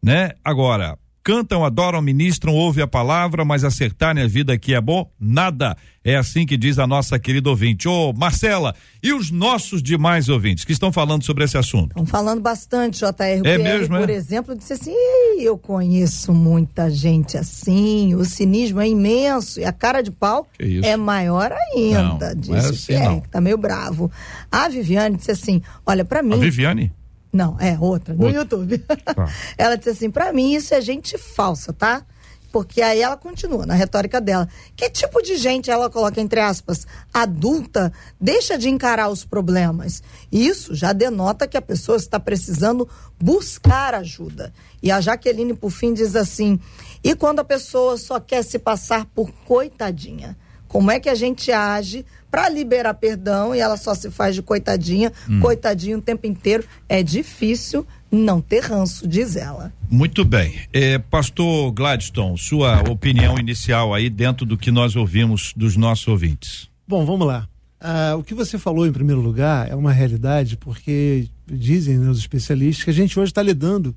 né? 0.03 0.33
Agora, 0.45 0.99
cantam, 1.23 1.65
adoram, 1.65 2.03
ministram, 2.03 2.55
ouvem 2.55 2.83
a 2.83 2.87
palavra, 2.87 3.45
mas 3.45 3.65
acertarem 3.65 4.23
a 4.23 4.27
vida 4.27 4.53
aqui 4.53 4.75
é 4.75 4.81
bom? 4.81 5.11
Nada. 5.19 5.77
É 6.05 6.17
assim 6.17 6.45
que 6.45 6.57
diz 6.57 6.81
a 6.81 6.87
nossa 6.87 7.17
querida 7.19 7.49
ouvinte. 7.49 7.87
Ô, 7.87 8.13
Marcela, 8.13 8.75
e 9.01 9.13
os 9.13 9.31
nossos 9.31 9.81
demais 9.81 10.29
ouvintes 10.29 10.65
que 10.65 10.73
estão 10.73 10.93
falando 10.93 11.23
sobre 11.23 11.45
esse 11.45 11.57
assunto? 11.57 11.91
Estão 11.91 12.07
falando 12.07 12.41
bastante, 12.41 12.99
JR. 12.99 13.45
É 13.45 13.57
mesmo, 13.57 13.97
por 13.97 14.11
é? 14.11 14.13
exemplo, 14.13 14.57
disse 14.57 14.73
assim: 14.73 14.95
eu 15.39 15.57
conheço 15.57 16.33
muita 16.33 16.91
gente 16.91 17.37
assim, 17.37 18.15
o 18.17 18.25
cinismo 18.25 18.81
é 18.81 18.89
imenso 18.89 19.61
e 19.61 19.65
a 19.65 19.73
cara 19.73 20.03
de 20.03 20.11
pau 20.11 20.47
é 20.59 20.97
maior 20.97 21.53
ainda. 21.53 22.35
Não, 22.35 22.41
disse 22.41 22.51
não 22.51 22.57
é 22.57 23.05
assim, 23.07 23.21
que 23.21 23.29
tá 23.29 23.41
meio 23.41 23.57
bravo. 23.57 24.11
A 24.51 24.69
Viviane 24.69 25.17
disse 25.17 25.31
assim: 25.31 25.63
olha, 25.87 26.05
para 26.05 26.21
mim. 26.21 26.35
A 26.35 26.39
Viviane? 26.39 26.93
Não, 27.33 27.57
é 27.59 27.79
outra, 27.79 28.15
no 28.15 28.27
outra. 28.27 28.39
YouTube. 28.41 28.79
Tá. 28.79 29.29
ela 29.57 29.77
disse 29.77 29.91
assim: 29.91 30.11
para 30.11 30.33
mim 30.33 30.55
isso 30.55 30.75
é 30.75 30.81
gente 30.81 31.17
falsa, 31.17 31.73
tá? 31.73 32.05
Porque 32.53 32.83
aí 32.83 33.01
ela 33.01 33.17
continua 33.17 33.65
na 33.65 33.73
retórica 33.73 34.21
dela. 34.21 34.47
Que 34.77 34.91
tipo 34.91 35.23
de 35.23 35.37
gente 35.37 35.71
ela 35.71 35.89
coloca 35.89 36.21
entre 36.21 36.39
aspas? 36.39 36.87
Adulta, 37.13 37.91
deixa 38.21 38.59
de 38.59 38.69
encarar 38.69 39.09
os 39.09 39.25
problemas. 39.25 40.03
Isso 40.31 40.75
já 40.75 40.93
denota 40.93 41.49
que 41.49 41.57
a 41.57 41.63
pessoa 41.63 41.97
está 41.97 42.21
precisando 42.21 42.87
buscar 43.19 43.95
ajuda. 43.95 44.53
E 44.83 44.91
a 44.91 45.01
Jaqueline, 45.01 45.55
por 45.55 45.71
fim, 45.71 45.95
diz 45.95 46.15
assim: 46.15 46.61
e 47.03 47.17
quando 47.17 47.41
a 47.41 47.45
pessoa 47.45 47.97
só 47.97 48.21
quer 48.21 48.45
se 48.45 48.59
passar 48.59 49.07
por 49.07 49.33
coitadinha? 49.47 50.37
Como 50.73 50.91
é 50.91 50.99
que 50.99 51.11
a 51.11 51.15
gente 51.15 51.53
age 51.53 52.03
para 52.31 52.49
liberar 52.49 52.95
perdão 52.95 53.55
e 53.55 53.59
ela 53.61 53.77
só 53.77 53.95
se 53.95 54.11
faz 54.11 54.35
de 54.35 54.41
coitadinha, 54.41 55.13
hum. 55.29 55.39
coitadinho 55.39 55.99
o 55.99 56.01
tempo 56.01 56.27
inteiro. 56.27 56.65
É 56.89 57.03
difícil 57.03 57.87
não 58.11 58.41
ter 58.41 58.61
ranço, 58.61 59.07
diz 59.07 59.37
ela. 59.37 59.71
Muito 59.91 60.25
bem. 60.25 60.61
É, 60.73 60.99
Pastor 60.99 61.71
Gladstone, 61.73 62.39
sua 62.39 62.81
opinião 62.91 63.39
inicial 63.39 63.93
aí 63.93 64.09
dentro 64.09 64.47
do 64.47 64.57
que 64.57 64.71
nós 64.71 64.97
ouvimos 64.97 65.53
dos 65.55 65.77
nossos 65.77 66.09
ouvintes. 66.09 66.71
Bom, 66.89 67.05
vamos 67.05 67.27
lá. 67.27 67.47
Ah, 67.79 68.15
o 68.17 68.25
que 68.25 68.33
você 68.33 68.57
falou 68.57 68.87
em 68.87 68.93
primeiro 68.93 69.21
lugar 69.21 69.71
é 69.71 69.75
uma 69.75 69.93
realidade, 69.93 70.57
porque 70.57 71.29
dizem 71.47 71.99
né, 71.99 72.09
os 72.09 72.19
especialistas 72.19 72.83
que 72.83 72.91
a 72.91 72.95
gente 72.95 73.21
hoje 73.21 73.31
está 73.31 73.43
lidando 73.43 73.95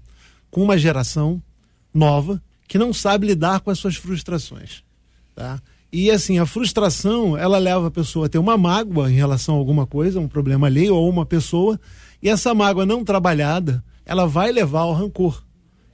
com 0.51 0.61
uma 0.61 0.77
geração 0.77 1.41
nova 1.93 2.41
que 2.67 2.77
não 2.77 2.91
sabe 2.91 3.27
lidar 3.27 3.61
com 3.61 3.71
as 3.71 3.79
suas 3.79 3.95
frustrações. 3.95 4.83
Tá? 5.33 5.61
E 5.97 6.11
assim, 6.11 6.39
a 6.39 6.45
frustração, 6.45 7.37
ela 7.37 7.57
leva 7.57 7.87
a 7.87 7.89
pessoa 7.89 8.25
a 8.25 8.29
ter 8.29 8.37
uma 8.37 8.57
mágoa 8.57 9.09
em 9.09 9.15
relação 9.15 9.55
a 9.55 9.57
alguma 9.57 9.87
coisa, 9.87 10.19
um 10.19 10.27
problema 10.27 10.67
ali 10.67 10.89
ou 10.89 11.09
uma 11.09 11.25
pessoa, 11.25 11.79
e 12.21 12.27
essa 12.27 12.53
mágoa 12.53 12.85
não 12.85 13.01
trabalhada, 13.01 13.81
ela 14.05 14.25
vai 14.25 14.51
levar 14.51 14.81
ao 14.81 14.91
rancor. 14.91 15.41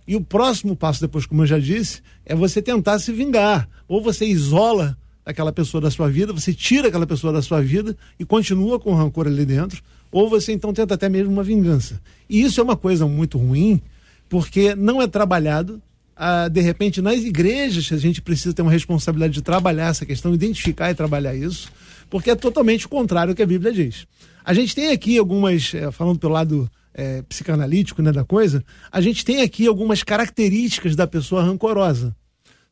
E 0.08 0.15
o 0.15 0.22
próximo 0.22 0.75
passo, 0.75 1.01
depois, 1.01 1.27
como 1.27 1.43
eu 1.43 1.46
já 1.46 1.60
disse, 1.60 2.01
é 2.25 2.34
você 2.34 2.63
tentar 2.63 2.98
se 2.98 3.12
vingar. 3.12 3.70
Ou 3.88 4.01
você 4.01 4.25
isola 4.25 4.98
aquela 5.24 5.51
pessoa 5.51 5.79
da 5.79 5.91
sua 5.91 6.10
vida, 6.10 6.34
você 6.34 6.51
tira 6.51 6.88
aquela 6.88 7.05
pessoa 7.05 7.31
da 7.31 7.43
sua 7.43 7.62
vida 7.62 7.96
e 8.20 8.25
continua 8.25 8.79
com 8.79 8.93
o 8.93 8.96
rancor 8.96 9.27
ali 9.27 9.46
dentro, 9.46 9.84
ou 10.12 10.27
você 10.27 10.51
então 10.51 10.74
tenta 10.74 10.96
até 10.96 11.10
mesmo 11.10 11.31
uma 11.31 11.43
vingança. 11.43 12.01
E 12.27 12.41
isso 12.41 12.60
é 12.60 12.63
uma 12.63 12.75
coisa 12.75 13.05
muito 13.05 13.38
ruim, 13.38 13.79
porque 14.27 14.74
não 14.74 15.00
é 15.00 15.05
trabalhado, 15.05 15.79
ah, 16.15 16.48
de 16.48 16.62
repente, 16.62 17.01
nas 17.01 17.20
igrejas, 17.22 17.91
a 17.91 17.98
gente 17.98 18.22
precisa 18.22 18.53
ter 18.53 18.62
uma 18.62 18.72
responsabilidade 18.72 19.34
de 19.34 19.41
trabalhar 19.41 19.89
essa 19.89 20.06
questão, 20.06 20.34
identificar 20.34 20.91
e 20.91 20.96
trabalhar 20.96 21.36
isso, 21.36 21.72
porque 22.10 22.32
é 22.32 22.36
totalmente 22.36 22.86
o 22.86 22.89
contrário 22.89 23.34
do 23.34 23.38
que 23.38 23.44
a 23.44 23.48
Bíblia 23.48 23.72
diz. 23.72 24.06
A 24.44 24.53
gente 24.53 24.75
tem 24.75 24.91
aqui 24.91 25.18
algumas, 25.18 25.74
é, 25.74 25.91
falando 25.91 26.20
pelo 26.20 26.34
lado 26.34 26.70
é, 26.94 27.22
psicanalítico 27.24 28.01
né, 28.01 28.12
da 28.12 28.24
coisa, 28.24 28.63
a 28.91 29.01
gente 29.01 29.24
tem 29.24 29.41
aqui 29.41 29.68
algumas 29.68 30.03
características 30.03 30.96
da 30.96 31.08
pessoa 31.08 31.44
rancorosa. 31.44 32.15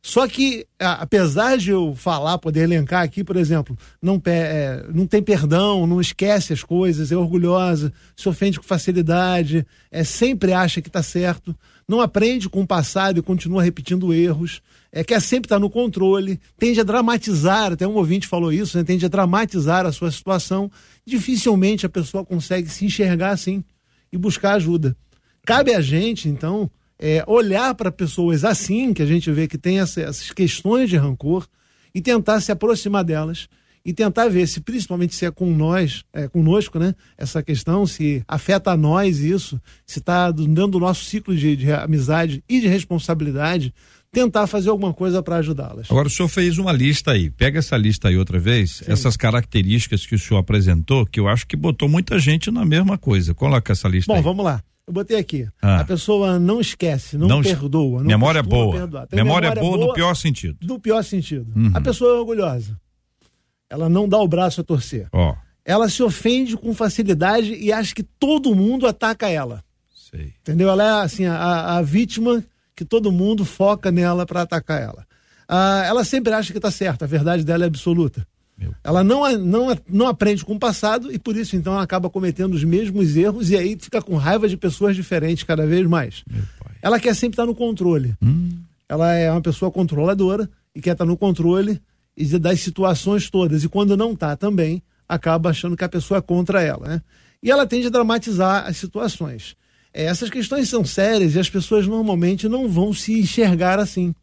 Só 0.02 0.26
que, 0.26 0.66
apesar 0.78 1.58
de 1.58 1.70
eu 1.70 1.94
falar, 1.94 2.38
poder 2.38 2.62
elencar 2.62 3.02
aqui, 3.02 3.22
por 3.22 3.36
exemplo, 3.36 3.76
não, 4.00 4.20
é, 4.24 4.86
não 4.94 5.06
tem 5.06 5.22
perdão, 5.22 5.86
não 5.86 6.00
esquece 6.00 6.54
as 6.54 6.64
coisas, 6.64 7.12
é 7.12 7.16
orgulhosa, 7.16 7.92
se 8.16 8.26
ofende 8.26 8.58
com 8.58 8.64
facilidade, 8.64 9.66
é, 9.90 10.02
sempre 10.02 10.54
acha 10.54 10.80
que 10.80 10.88
está 10.88 11.02
certo, 11.02 11.54
não 11.90 12.00
aprende 12.00 12.48
com 12.48 12.60
o 12.60 12.66
passado 12.66 13.18
e 13.18 13.22
continua 13.22 13.64
repetindo 13.64 14.14
erros, 14.14 14.62
é, 14.92 15.02
quer 15.02 15.20
sempre 15.20 15.46
estar 15.46 15.58
no 15.58 15.68
controle, 15.68 16.38
tende 16.56 16.80
a 16.80 16.84
dramatizar, 16.84 17.72
até 17.72 17.84
um 17.84 17.96
ouvinte 17.96 18.28
falou 18.28 18.52
isso, 18.52 18.78
né, 18.78 18.84
tende 18.84 19.04
a 19.04 19.08
dramatizar 19.08 19.84
a 19.84 19.90
sua 19.90 20.12
situação, 20.12 20.70
dificilmente 21.04 21.84
a 21.84 21.88
pessoa 21.88 22.24
consegue 22.24 22.68
se 22.68 22.84
enxergar 22.84 23.30
assim 23.30 23.64
e 24.12 24.16
buscar 24.16 24.54
ajuda. 24.54 24.96
Cabe 25.44 25.74
a 25.74 25.80
gente, 25.80 26.28
então, 26.28 26.70
é, 26.96 27.24
olhar 27.26 27.74
para 27.74 27.90
pessoas 27.90 28.44
assim, 28.44 28.94
que 28.94 29.02
a 29.02 29.06
gente 29.06 29.28
vê 29.32 29.48
que 29.48 29.58
tem 29.58 29.80
essa, 29.80 30.00
essas 30.00 30.30
questões 30.30 30.88
de 30.88 30.96
rancor, 30.96 31.44
e 31.92 32.00
tentar 32.00 32.40
se 32.40 32.52
aproximar 32.52 33.02
delas 33.02 33.48
e 33.84 33.92
tentar 33.92 34.28
ver 34.28 34.46
se, 34.46 34.60
principalmente 34.60 35.14
se 35.14 35.24
é 35.24 35.30
com 35.30 35.50
nós, 35.54 36.04
é, 36.12 36.28
conosco, 36.28 36.78
né? 36.78 36.94
Essa 37.16 37.42
questão, 37.42 37.86
se 37.86 38.22
afeta 38.28 38.72
a 38.72 38.76
nós 38.76 39.20
isso, 39.20 39.60
se 39.86 39.98
está 39.98 40.30
dentro 40.30 40.68
do 40.68 40.80
nosso 40.80 41.04
ciclo 41.04 41.34
de, 41.34 41.56
de 41.56 41.72
amizade 41.72 42.44
e 42.48 42.60
de 42.60 42.68
responsabilidade, 42.68 43.72
tentar 44.12 44.46
fazer 44.46 44.70
alguma 44.70 44.92
coisa 44.92 45.22
para 45.22 45.36
ajudá-las. 45.36 45.90
Agora, 45.90 46.08
o 46.08 46.10
senhor 46.10 46.28
fez 46.28 46.58
uma 46.58 46.72
lista 46.72 47.12
aí. 47.12 47.30
Pega 47.30 47.58
essa 47.58 47.76
lista 47.76 48.08
aí 48.08 48.16
outra 48.16 48.38
vez, 48.38 48.76
Sim. 48.76 48.92
essas 48.92 49.16
características 49.16 50.04
que 50.04 50.14
o 50.14 50.18
senhor 50.18 50.40
apresentou, 50.40 51.06
que 51.06 51.20
eu 51.20 51.28
acho 51.28 51.46
que 51.46 51.56
botou 51.56 51.88
muita 51.88 52.18
gente 52.18 52.50
na 52.50 52.64
mesma 52.64 52.98
coisa. 52.98 53.34
Coloca 53.34 53.72
essa 53.72 53.88
lista 53.88 54.12
Bom, 54.12 54.18
aí. 54.18 54.22
vamos 54.22 54.44
lá. 54.44 54.62
Eu 54.86 54.92
botei 54.92 55.16
aqui. 55.16 55.46
Ah. 55.62 55.80
A 55.80 55.84
pessoa 55.84 56.38
não 56.38 56.60
esquece, 56.60 57.16
não, 57.16 57.28
não 57.28 57.42
perdoa. 57.42 58.00
Não 58.00 58.08
memória 58.08 58.42
boa. 58.42 58.74
Memória, 58.74 59.08
memória 59.12 59.54
boa, 59.54 59.76
boa 59.76 59.86
no 59.86 59.94
pior 59.94 60.14
sentido. 60.14 60.58
No 60.62 60.80
pior 60.80 61.02
sentido. 61.04 61.46
Uhum. 61.54 61.70
A 61.72 61.80
pessoa 61.80 62.16
é 62.16 62.18
orgulhosa. 62.18 62.76
Ela 63.70 63.88
não 63.88 64.08
dá 64.08 64.18
o 64.18 64.28
braço 64.28 64.60
a 64.60 64.64
torcer. 64.64 65.08
Ó. 65.12 65.34
Ela 65.64 65.88
se 65.88 66.02
ofende 66.02 66.56
com 66.56 66.74
facilidade 66.74 67.54
e 67.54 67.72
acha 67.72 67.94
que 67.94 68.02
todo 68.02 68.54
mundo 68.54 68.86
ataca 68.86 69.28
ela. 69.28 69.62
Sei. 70.10 70.34
Entendeu? 70.40 70.68
Ela 70.68 70.82
é 70.82 71.04
assim, 71.04 71.24
a, 71.24 71.76
a 71.76 71.82
vítima 71.82 72.44
que 72.74 72.84
todo 72.84 73.12
mundo 73.12 73.44
foca 73.44 73.92
nela 73.92 74.26
para 74.26 74.42
atacar 74.42 74.82
ela. 74.82 75.06
Ah, 75.48 75.84
ela 75.86 76.04
sempre 76.04 76.32
acha 76.32 76.52
que 76.52 76.58
está 76.58 76.70
certa, 76.70 77.04
a 77.04 77.08
verdade 77.08 77.44
dela 77.44 77.64
é 77.64 77.66
absoluta. 77.66 78.26
Ela 78.84 79.02
não, 79.02 79.38
não, 79.38 79.78
não 79.88 80.06
aprende 80.06 80.44
com 80.44 80.54
o 80.54 80.58
passado 80.58 81.12
e 81.12 81.18
por 81.18 81.36
isso 81.36 81.56
então 81.56 81.72
ela 81.72 81.82
acaba 81.82 82.10
cometendo 82.10 82.54
os 82.54 82.64
mesmos 82.64 83.16
erros 83.16 83.50
e 83.50 83.56
aí 83.56 83.76
fica 83.80 84.02
com 84.02 84.16
raiva 84.16 84.48
de 84.48 84.56
pessoas 84.56 84.94
diferentes 84.94 85.44
cada 85.44 85.66
vez 85.66 85.86
mais. 85.86 86.22
Ela 86.82 87.00
quer 87.00 87.14
sempre 87.14 87.34
estar 87.34 87.46
no 87.46 87.54
controle. 87.54 88.14
Hum. 88.22 88.50
Ela 88.88 89.14
é 89.14 89.30
uma 89.30 89.40
pessoa 89.40 89.70
controladora 89.70 90.48
e 90.74 90.80
quer 90.80 90.92
estar 90.92 91.04
no 91.04 91.16
controle 91.16 91.80
das 92.16 92.60
situações 92.60 93.30
todas. 93.30 93.64
E 93.64 93.68
quando 93.68 93.96
não 93.96 94.12
está 94.12 94.36
também, 94.36 94.82
acaba 95.08 95.50
achando 95.50 95.76
que 95.76 95.84
a 95.84 95.88
pessoa 95.88 96.18
é 96.18 96.22
contra 96.22 96.62
ela. 96.62 96.88
Né? 96.88 97.02
E 97.42 97.50
ela 97.50 97.66
tende 97.66 97.86
a 97.86 97.90
dramatizar 97.90 98.66
as 98.66 98.76
situações. 98.76 99.56
É, 99.92 100.04
essas 100.04 100.30
questões 100.30 100.68
são 100.68 100.84
sérias 100.84 101.34
e 101.34 101.38
as 101.38 101.50
pessoas 101.50 101.86
normalmente 101.86 102.48
não 102.48 102.68
vão 102.68 102.92
se 102.92 103.18
enxergar 103.18 103.78
assim. 103.78 104.14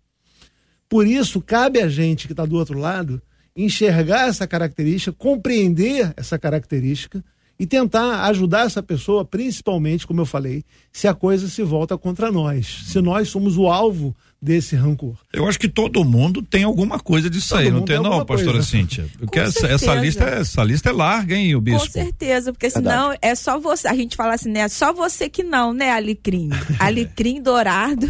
Por 0.88 1.06
isso, 1.06 1.42
cabe 1.42 1.82
a 1.82 1.90
gente 1.90 2.28
que 2.28 2.34
está 2.34 2.46
do 2.46 2.56
outro 2.56 2.80
lado 2.80 3.22
enxergar 3.56 4.30
essa 4.30 4.48
característica, 4.48 5.12
compreender 5.12 6.14
essa 6.16 6.38
característica 6.38 7.24
e 7.60 7.66
tentar 7.66 8.26
ajudar 8.26 8.68
essa 8.68 8.84
pessoa, 8.84 9.26
principalmente, 9.26 10.06
como 10.06 10.22
eu 10.22 10.26
falei, 10.26 10.64
se 10.92 11.08
a 11.08 11.14
coisa 11.14 11.50
se 11.50 11.64
volta 11.64 11.98
contra 11.98 12.32
nós, 12.32 12.84
se 12.86 13.02
nós 13.02 13.30
somos 13.30 13.58
o 13.58 13.68
alvo 13.68 14.16
desse 14.42 14.76
rancor. 14.76 15.16
Eu 15.34 15.48
acho 15.48 15.60
que 15.60 15.68
todo 15.68 16.04
mundo 16.06 16.44
tem 16.44 16.64
alguma 16.64 17.00
coisa 17.00 17.30
disso 17.30 17.50
todo 17.50 17.60
aí, 17.60 17.72
não 17.72 17.82
tem 17.82 18.00
não, 18.00 18.24
pastora 18.26 18.54
coisa. 18.54 18.68
Cíntia? 18.68 19.08
Porque 19.18 19.40
essa, 19.40 19.68
essa, 19.68 19.96
lista, 19.96 20.24
é, 20.26 20.40
essa 20.42 20.64
lista 20.64 20.90
é 20.90 20.94
larga, 20.94 21.36
hein, 21.36 21.56
o 21.56 21.62
bispo? 21.62 21.86
Com 21.86 21.92
certeza, 21.92 22.54
porque 22.54 22.70
senão 22.70 23.10
Verdade. 23.10 23.20
é 23.22 23.36
só 23.36 23.60
você, 23.60 23.88
a 23.88 23.96
gente 23.96 24.16
fala 24.16 24.36
assim, 24.36 24.52
né, 24.52 24.62
é 24.62 24.68
só 24.68 24.94
você 24.94 25.28
que 25.28 25.44
não, 25.44 25.74
né, 25.74 25.92
alecrim? 25.92 26.50
alecrim 26.80 27.42
dourado, 27.42 28.08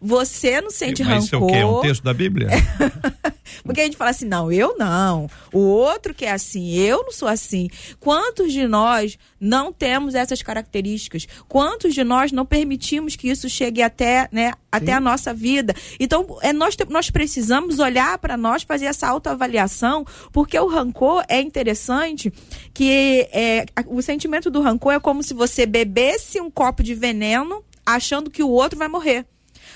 você 0.00 0.60
não 0.60 0.70
sente 0.70 1.04
Mas 1.04 1.08
rancor. 1.08 1.16
Mas 1.16 1.24
isso 1.26 1.34
é 1.34 1.38
o 1.38 1.46
quê? 1.46 1.54
É 1.54 1.66
um 1.66 1.80
texto 1.80 2.02
da 2.02 2.14
Bíblia? 2.14 2.48
porque 3.62 3.80
a 3.80 3.84
gente 3.84 3.96
fala 3.96 4.10
assim, 4.10 4.26
não, 4.26 4.50
eu 4.50 4.76
não, 4.76 5.30
o 5.52 5.60
outro 5.60 6.12
que 6.12 6.24
é 6.24 6.32
assim, 6.32 6.74
eu 6.74 7.04
não 7.04 7.12
sou 7.12 7.28
assim. 7.28 7.68
Quantos 8.00 8.52
de 8.52 8.66
nós 8.66 9.16
não 9.40 9.72
temos 9.72 10.16
essas 10.16 10.42
características? 10.42 11.28
Quantos 11.48 11.94
de 11.94 12.02
nós 12.02 12.32
não 12.32 12.44
permitimos 12.44 13.14
que 13.14 13.28
isso 13.28 13.48
chegue 13.48 13.80
até, 13.80 14.28
né, 14.32 14.52
até 14.70 14.92
a 14.92 15.00
nossa 15.00 15.32
vida? 15.32 15.74
Então, 15.98 16.38
é, 16.42 16.52
nós, 16.52 16.76
nós 16.88 17.10
precisamos 17.10 17.78
olhar 17.78 18.18
para 18.18 18.36
nós, 18.36 18.62
fazer 18.62 18.86
essa 18.86 19.08
autoavaliação, 19.08 20.04
porque 20.32 20.58
o 20.58 20.66
rancor 20.66 21.24
é 21.28 21.40
interessante 21.40 22.32
que 22.74 23.28
é, 23.32 23.66
o 23.86 24.02
sentimento 24.02 24.50
do 24.50 24.60
rancor 24.60 24.94
é 24.94 25.00
como 25.00 25.22
se 25.22 25.34
você 25.34 25.66
bebesse 25.66 26.40
um 26.40 26.50
copo 26.50 26.82
de 26.82 26.94
veneno 26.94 27.64
achando 27.84 28.30
que 28.30 28.42
o 28.42 28.50
outro 28.50 28.78
vai 28.78 28.88
morrer. 28.88 29.26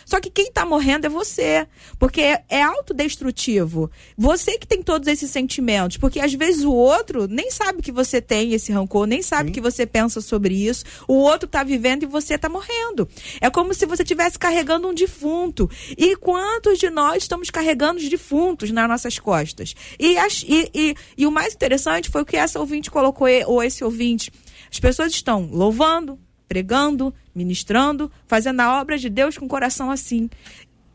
Só 0.05 0.21
que 0.21 0.31
quem 0.31 0.49
está 0.49 0.65
morrendo 0.65 1.07
é 1.07 1.09
você, 1.09 1.67
porque 1.99 2.21
é, 2.21 2.45
é 2.49 2.63
autodestrutivo. 2.63 3.91
Você 4.17 4.59
que 4.59 4.67
tem 4.67 4.83
todos 4.83 5.09
esses 5.09 5.31
sentimentos, 5.31 5.97
porque 5.97 6.21
às 6.21 6.33
vezes 6.35 6.65
o 6.65 6.73
outro 6.73 7.27
nem 7.27 7.51
sabe 7.51 7.83
que 7.83 7.93
você 7.93 8.21
tem 8.21 8.53
esse 8.53 8.73
rancor, 8.73 9.07
nem 9.07 9.23
sabe 9.23 9.49
Sim. 9.49 9.53
que 9.55 9.61
você 9.61 9.87
pensa 9.87 10.21
sobre 10.21 10.55
isso. 10.55 10.85
O 11.07 11.15
outro 11.15 11.47
está 11.47 11.63
vivendo 11.63 12.03
e 12.03 12.07
você 12.07 12.35
está 12.35 12.49
morrendo. 12.49 13.09
É 13.41 13.51
como 13.51 13.75
se 13.75 13.87
você 13.87 14.03
estivesse 14.03 14.39
carregando 14.39 14.89
um 14.89 14.95
defunto. 14.95 15.71
E 15.97 16.17
quantos 16.17 16.79
de 16.79 16.91
nós 16.91 17.23
estamos 17.23 17.51
carregando 17.51 18.01
os 18.01 18.09
defuntos 18.09 18.71
nas 18.71 18.89
nossas 18.89 19.19
costas? 19.19 19.75
E, 19.99 20.17
e, 20.47 20.71
e, 20.75 20.95
e 21.19 21.27
o 21.27 21.31
mais 21.31 21.55
interessante 21.55 22.11
foi 22.11 22.23
o 22.23 22.27
que 22.27 22.37
essa 22.37 22.59
ouvinte 22.61 22.91
colocou, 22.91 23.29
ou 23.47 23.63
esse 23.63 23.85
ouvinte. 23.85 24.33
As 24.71 24.81
pessoas 24.81 25.13
estão 25.13 25.49
louvando, 25.53 26.19
pregando, 26.53 27.15
ministrando, 27.35 28.13
fazendo 28.27 28.61
a 28.61 28.79
obra 28.79 28.99
de 28.99 29.09
Deus 29.09 29.39
com 29.39 29.47
o 29.47 29.49
coração 29.49 29.91
assim. 29.91 30.29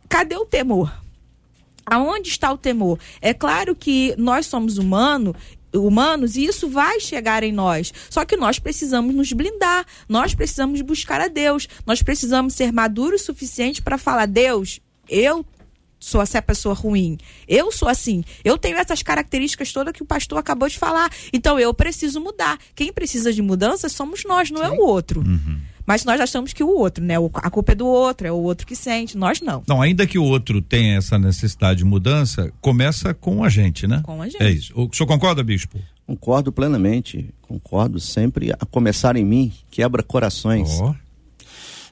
Cadê 0.08 0.36
o 0.36 0.46
temor? 0.46 0.94
Aonde 1.84 2.30
está 2.30 2.52
o 2.52 2.60
temor? 2.60 3.00
É 3.20 3.34
claro 3.34 3.76
que 3.76 4.14
nós 4.20 4.46
somos 4.46 4.78
humanos 4.78 5.36
humanos 5.74 6.38
e 6.38 6.46
isso 6.46 6.70
vai 6.70 7.00
chegar 7.00 7.44
em 7.44 7.52
nós. 7.52 7.92
Só 8.10 8.24
que 8.24 8.38
nós 8.38 8.60
precisamos 8.60 9.14
nos 9.14 9.34
blindar, 9.34 9.86
nós 10.08 10.36
precisamos 10.36 10.80
buscar 10.82 11.20
a 11.20 11.28
Deus, 11.28 11.68
nós 11.86 12.02
precisamos 12.04 12.54
ser 12.54 12.72
maduros 12.72 13.22
o 13.22 13.26
suficiente 13.26 13.82
para 13.82 13.98
falar: 13.98 14.28
Deus, 14.28 14.80
eu 15.10 15.44
sou 16.00 16.22
essa 16.22 16.42
pessoa 16.42 16.74
ruim. 16.74 17.18
Eu 17.48 17.72
sou 17.72 17.88
assim. 17.88 18.24
Eu 18.44 18.58
tenho 18.58 18.78
essas 18.78 19.02
características 19.02 19.72
todas 19.72 19.94
que 19.94 20.04
o 20.04 20.06
pastor 20.06 20.38
acabou 20.38 20.68
de 20.68 20.78
falar. 20.78 21.12
Então 21.32 21.60
eu 21.60 21.74
preciso 21.74 22.20
mudar. 22.20 22.58
Quem 22.76 22.92
precisa 22.92 23.34
de 23.34 23.42
mudança 23.42 23.90
somos 23.90 24.24
nós, 24.26 24.52
não 24.52 24.62
Sim. 24.62 24.68
é 24.68 24.70
o 24.72 24.82
outro. 24.82 25.22
Uhum. 25.22 25.60
Mas 25.86 26.04
nós 26.04 26.20
achamos 26.20 26.52
que 26.52 26.62
o 26.62 26.68
outro, 26.70 27.02
né? 27.02 27.16
A 27.36 27.50
culpa 27.50 27.72
é 27.72 27.76
do 27.76 27.88
outro, 27.88 28.28
é 28.28 28.32
o 28.32 28.36
outro 28.36 28.68
que 28.68 28.76
sente, 28.76 29.18
nós 29.18 29.40
não. 29.40 29.64
Não, 29.66 29.82
ainda 29.82 30.06
que 30.06 30.20
o 30.20 30.24
outro 30.24 30.62
tenha 30.62 30.98
essa 30.98 31.18
necessidade 31.18 31.78
de 31.78 31.86
mudança, 31.86 32.52
começa 32.60 33.14
com 33.14 33.42
a 33.42 33.48
gente, 33.48 33.88
né? 33.88 34.02
Com 34.04 34.22
a 34.22 34.28
gente. 34.28 34.44
É 34.44 34.50
isso. 34.50 34.74
O 34.76 34.94
senhor 34.94 35.08
concorda, 35.08 35.42
bispo? 35.42 35.80
Concordo 36.06 36.52
plenamente. 36.52 37.34
Concordo 37.42 38.02
sempre. 38.02 38.52
A 38.52 38.66
começar 38.66 39.16
em 39.16 39.24
mim, 39.24 39.54
quebra 39.72 40.04
corações. 40.04 40.70
Oh. 40.82 40.94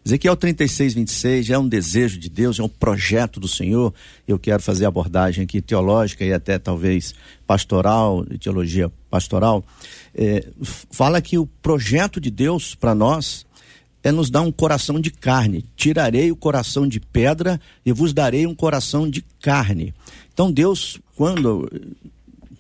Ezequiel 0.06 0.36
36, 0.36 0.94
26 0.94 1.46
já 1.48 1.56
é 1.56 1.58
um 1.58 1.68
desejo 1.68 2.20
de 2.20 2.30
Deus, 2.30 2.60
é 2.60 2.64
um 2.64 2.70
projeto 2.70 3.40
do 3.40 3.48
Senhor. 3.48 3.92
Eu 4.28 4.38
quero 4.38 4.62
fazer 4.62 4.86
abordagem 4.86 5.44
aqui 5.44 5.60
teológica 5.64 6.24
e 6.24 6.32
até 6.32 6.60
talvez 6.60 7.16
pastoral, 7.48 8.24
teologia 8.40 8.92
pastoral. 9.10 9.66
É, 10.14 10.46
fala 10.92 11.20
que 11.24 11.40
o 11.40 11.48
projeto 11.48 12.22
de 12.22 12.30
Deus 12.30 12.76
para 12.76 12.94
nós 12.94 13.48
é 14.04 14.12
nos 14.12 14.30
dar 14.30 14.42
um 14.42 14.52
coração 14.52 15.00
de 15.00 15.10
carne. 15.10 15.66
Tirarei 15.76 16.32
o 16.32 16.36
coração 16.36 16.88
de 16.88 17.00
pedra 17.00 17.60
e 17.84 17.92
vos 17.92 18.14
darei 18.14 18.46
um 18.46 18.54
coração 18.54 19.10
de 19.10 19.26
carne. 19.42 19.92
Então 20.32 20.52
Deus, 20.52 21.00
quando 21.16 21.68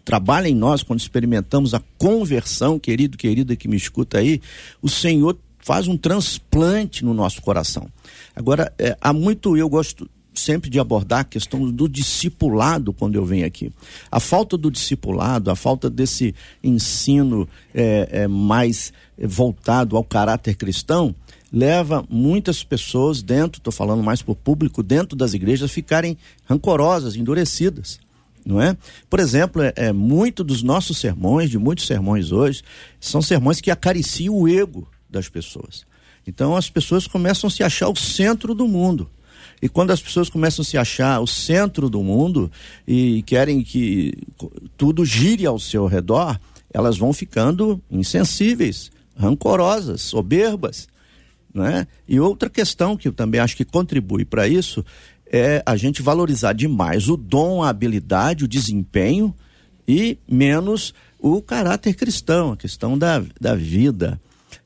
trabalha 0.03 0.47
em 0.47 0.55
nós, 0.55 0.81
quando 0.81 0.99
experimentamos 0.99 1.75
a 1.75 1.81
conversão, 1.97 2.79
querido, 2.79 3.17
querida 3.17 3.55
que 3.55 3.67
me 3.67 3.77
escuta 3.77 4.17
aí, 4.17 4.41
o 4.81 4.89
Senhor 4.89 5.37
faz 5.65 5.87
um 5.87 5.97
transplante 5.97 7.03
no 7.03 7.11
nosso 7.11 7.41
coração. 7.41 7.87
Agora, 8.35 8.71
é, 8.77 8.95
há 9.01 9.11
muito, 9.11 9.57
eu 9.57 9.67
gosto 9.67 10.07
sempre 10.31 10.69
de 10.69 10.79
abordar 10.79 11.21
a 11.21 11.23
questão 11.23 11.71
do 11.71 11.89
discipulado 11.89 12.93
quando 12.93 13.15
eu 13.15 13.25
venho 13.25 13.47
aqui. 13.47 13.73
A 14.11 14.19
falta 14.19 14.55
do 14.55 14.69
discipulado, 14.69 15.49
a 15.49 15.55
falta 15.55 15.89
desse 15.89 16.35
ensino 16.63 17.49
é, 17.73 18.07
é, 18.11 18.27
mais 18.27 18.93
voltado 19.17 19.97
ao 19.97 20.03
caráter 20.03 20.55
cristão, 20.55 21.15
leva 21.51 22.05
muitas 22.07 22.63
pessoas 22.63 23.23
dentro, 23.23 23.57
estou 23.57 23.73
falando 23.73 24.03
mais 24.03 24.21
para 24.21 24.33
o 24.33 24.35
público, 24.35 24.83
dentro 24.83 25.17
das 25.17 25.33
igrejas, 25.33 25.71
ficarem 25.71 26.15
rancorosas, 26.47 27.15
endurecidas. 27.15 27.99
Não 28.45 28.61
é? 28.61 28.77
Por 29.09 29.19
exemplo, 29.19 29.63
é, 29.63 29.73
é 29.75 29.91
muito 29.91 30.43
dos 30.43 30.61
nossos 30.61 30.99
sermões, 30.99 31.49
de 31.49 31.57
muitos 31.57 31.87
sermões 31.87 32.31
hoje, 32.31 32.61
são 32.99 33.19
sermões 33.19 33.59
que 33.59 33.71
acariciam 33.71 34.35
o 34.35 34.47
ego 34.47 34.87
das 35.15 35.29
pessoas. 35.29 35.85
Então 36.27 36.55
as 36.55 36.69
pessoas 36.69 37.07
começam 37.07 37.47
a 37.47 37.51
se 37.51 37.63
achar 37.63 37.89
o 37.89 37.95
centro 37.95 38.53
do 38.53 38.67
mundo. 38.67 39.09
E 39.61 39.69
quando 39.69 39.91
as 39.91 40.01
pessoas 40.01 40.29
começam 40.29 40.61
a 40.61 40.65
se 40.65 40.77
achar 40.77 41.19
o 41.21 41.27
centro 41.27 41.89
do 41.89 42.03
mundo 42.03 42.51
e 42.87 43.23
querem 43.23 43.63
que 43.63 44.13
tudo 44.75 45.05
gire 45.05 45.45
ao 45.45 45.57
seu 45.57 45.87
redor, 45.87 46.39
elas 46.73 46.97
vão 46.97 47.13
ficando 47.13 47.81
insensíveis, 47.89 48.91
rancorosas, 49.17 50.01
soberbas. 50.01 50.87
Né? 51.53 51.87
E 52.07 52.19
outra 52.19 52.49
questão 52.49 52.97
que 52.97 53.07
eu 53.07 53.13
também 53.13 53.39
acho 53.39 53.55
que 53.55 53.63
contribui 53.63 54.25
para 54.25 54.45
isso 54.45 54.83
é 55.31 55.63
a 55.65 55.77
gente 55.77 56.01
valorizar 56.01 56.53
demais 56.53 57.07
o 57.07 57.15
dom, 57.15 57.63
a 57.63 57.69
habilidade, 57.69 58.43
o 58.43 58.47
desempenho 58.47 59.33
e 59.87 60.17
menos 60.27 60.93
o 61.17 61.41
caráter 61.41 61.95
cristão, 61.95 62.51
a 62.51 62.57
questão 62.57 62.97
da, 62.97 63.23
da 63.39 63.55
vida. 63.55 64.19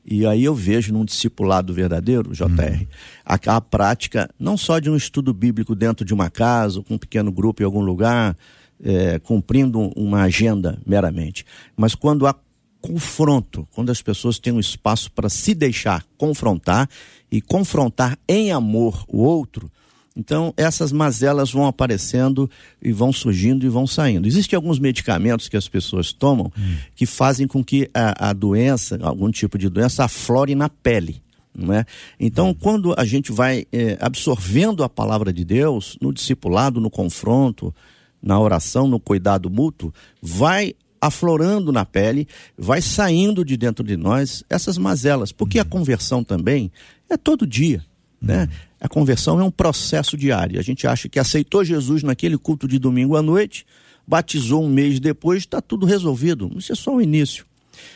E 0.04 0.26
aí 0.26 0.44
eu 0.44 0.54
vejo 0.54 0.92
num 0.92 1.04
discipulado 1.04 1.74
verdadeiro, 1.74 2.32
JR, 2.32 2.46
hum. 2.46 2.86
a, 3.24 3.56
a, 3.56 3.60
prática 3.60 4.30
não 4.38 4.56
só 4.56 4.78
de 4.78 4.90
um 4.90 4.96
estudo 4.96 5.32
bíblico 5.32 5.74
dentro 5.74 6.04
de 6.04 6.14
uma 6.14 6.30
casa, 6.30 6.82
com 6.82 6.94
um 6.94 6.98
pequeno 6.98 7.30
grupo 7.30 7.62
em 7.62 7.64
algum 7.66 7.80
lugar, 7.80 8.36
é, 8.82 9.18
cumprindo 9.18 9.78
uma 9.96 10.22
agenda 10.22 10.78
meramente, 10.86 11.44
mas 11.76 11.94
quando 11.94 12.26
há 12.26 12.34
confronto, 12.80 13.68
quando 13.72 13.90
as 13.90 14.00
pessoas 14.00 14.38
têm 14.38 14.52
um 14.52 14.60
espaço 14.60 15.12
para 15.12 15.28
se 15.28 15.54
deixar 15.54 16.04
confrontar 16.16 16.88
e 17.30 17.40
confrontar 17.40 18.18
em 18.26 18.50
amor 18.50 19.04
o 19.06 19.18
outro, 19.18 19.70
então, 20.16 20.52
essas 20.56 20.90
mazelas 20.90 21.52
vão 21.52 21.66
aparecendo 21.66 22.50
e 22.82 22.90
vão 22.92 23.12
surgindo 23.12 23.64
e 23.64 23.68
vão 23.68 23.86
saindo. 23.86 24.26
Existem 24.26 24.56
alguns 24.56 24.78
medicamentos 24.78 25.48
que 25.48 25.56
as 25.56 25.68
pessoas 25.68 26.12
tomam 26.12 26.50
hum. 26.58 26.76
que 26.96 27.06
fazem 27.06 27.46
com 27.46 27.62
que 27.62 27.88
a, 27.94 28.30
a, 28.30 28.32
doença, 28.32 28.98
algum 29.02 29.30
tipo 29.30 29.56
de 29.56 29.68
doença, 29.68 30.04
aflore 30.04 30.54
na 30.54 30.68
pele. 30.68 31.22
Não 31.56 31.72
é? 31.72 31.84
Então, 32.18 32.50
hum. 32.50 32.54
quando 32.54 32.92
a 32.98 33.04
gente 33.04 33.30
vai 33.30 33.66
é, 33.72 33.96
absorvendo 34.00 34.82
a 34.82 34.88
palavra 34.88 35.32
de 35.32 35.44
Deus, 35.44 35.96
no 36.00 36.12
discipulado, 36.12 36.80
no 36.80 36.90
confronto, 36.90 37.72
na 38.20 38.38
oração, 38.38 38.88
no 38.88 38.98
cuidado 38.98 39.48
mútuo, 39.48 39.94
vai 40.20 40.74
aflorando 41.00 41.72
na 41.72 41.86
pele, 41.86 42.26
vai 42.58 42.82
saindo 42.82 43.44
de 43.44 43.56
dentro 43.56 43.82
de 43.84 43.96
nós 43.96 44.44
essas 44.50 44.76
mazelas, 44.76 45.30
porque 45.30 45.60
a 45.60 45.62
hum. 45.62 45.66
conversão 45.70 46.24
também 46.24 46.72
é 47.08 47.16
todo 47.16 47.46
dia. 47.46 47.84
Né? 48.20 48.48
A 48.80 48.88
conversão 48.88 49.38
é 49.38 49.44
um 49.44 49.50
processo 49.50 50.16
diário. 50.16 50.58
A 50.58 50.62
gente 50.62 50.86
acha 50.86 51.08
que 51.08 51.18
aceitou 51.18 51.64
Jesus 51.64 52.02
naquele 52.02 52.38
culto 52.38 52.66
de 52.66 52.78
domingo 52.78 53.16
à 53.16 53.22
noite, 53.22 53.66
batizou 54.06 54.64
um 54.64 54.68
mês 54.68 54.98
depois, 54.98 55.38
está 55.38 55.60
tudo 55.60 55.84
resolvido. 55.84 56.50
Isso 56.56 56.72
é 56.72 56.74
só 56.74 56.94
o 56.94 57.02
início. 57.02 57.44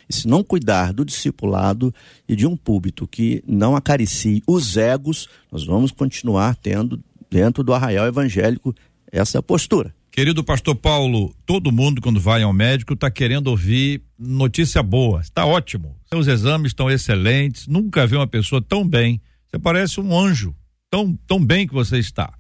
E 0.09 0.15
se 0.15 0.29
não 0.29 0.43
cuidar 0.43 0.93
do 0.93 1.05
discipulado 1.05 1.93
e 2.29 2.37
de 2.37 2.47
um 2.47 2.57
púlpito 2.57 3.07
que 3.07 3.43
não 3.47 3.75
acaricie 3.75 4.43
os 4.47 4.77
egos, 4.77 5.29
nós 5.51 5.65
vamos 5.65 5.91
continuar 5.91 6.55
tendo 6.57 7.03
dentro 7.31 7.65
do 7.65 7.73
arraial 7.73 8.07
evangélico 8.07 8.75
essa 9.11 9.43
postura. 9.43 9.95
Querido 10.11 10.45
pastor 10.45 10.77
Paulo, 10.77 11.35
todo 11.45 11.73
mundo 11.73 12.01
quando 12.01 12.21
vai 12.21 12.43
ao 12.43 12.53
médico 12.53 12.95
está 12.95 13.11
querendo 13.11 13.49
ouvir 13.49 14.03
notícia 14.19 14.83
boa. 14.83 15.21
Está 15.21 15.45
ótimo. 15.45 15.97
Seus 16.09 16.29
exames 16.29 16.69
estão 16.69 16.89
excelentes. 16.89 17.67
Nunca 17.67 18.07
vi 18.07 18.15
uma 18.15 18.27
pessoa 18.27 18.63
tão 18.63 18.87
bem 18.87 19.21
você 19.55 19.59
parece 19.61 20.01
um 20.01 20.19
anjo, 20.19 20.53
tão, 20.95 21.19
tão 21.27 21.45
bem 21.45 21.67
que 21.67 21.75
você 21.75 21.99
está. 21.99 22.33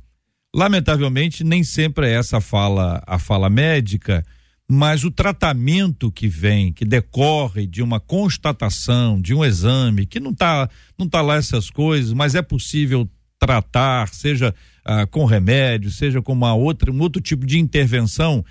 Lamentavelmente, 0.55 1.43
nem 1.43 1.65
sempre 1.65 2.07
é 2.07 2.15
essa 2.15 2.41
fala, 2.41 3.03
a 3.05 3.19
fala 3.19 3.51
médica, 3.51 4.25
mas 4.71 5.03
o 5.03 5.11
tratamento 5.11 6.13
que 6.13 6.29
vem, 6.29 6.73
que 6.73 6.85
decorre 6.85 7.67
de 7.67 7.83
uma 7.83 7.99
constatação, 7.99 9.21
de 9.21 9.35
um 9.35 9.45
exame, 9.45 10.07
que 10.07 10.21
não 10.21 10.31
está 10.31 10.71
não 10.97 11.09
tá 11.09 11.21
lá 11.21 11.35
essas 11.35 11.69
coisas, 11.69 12.13
mas 12.13 12.37
é 12.37 12.43
possível 12.43 13.11
tratar, 13.41 14.07
seja 14.15 14.55
ah, 14.85 15.05
com 15.05 15.25
remédio, 15.25 15.91
seja 15.91 16.23
com 16.23 16.33
uma 16.33 16.55
outra, 16.55 16.93
um 16.93 17.01
outro 17.01 17.21
tipo 17.21 17.45
de 17.45 17.59
intervenção, 17.59 18.45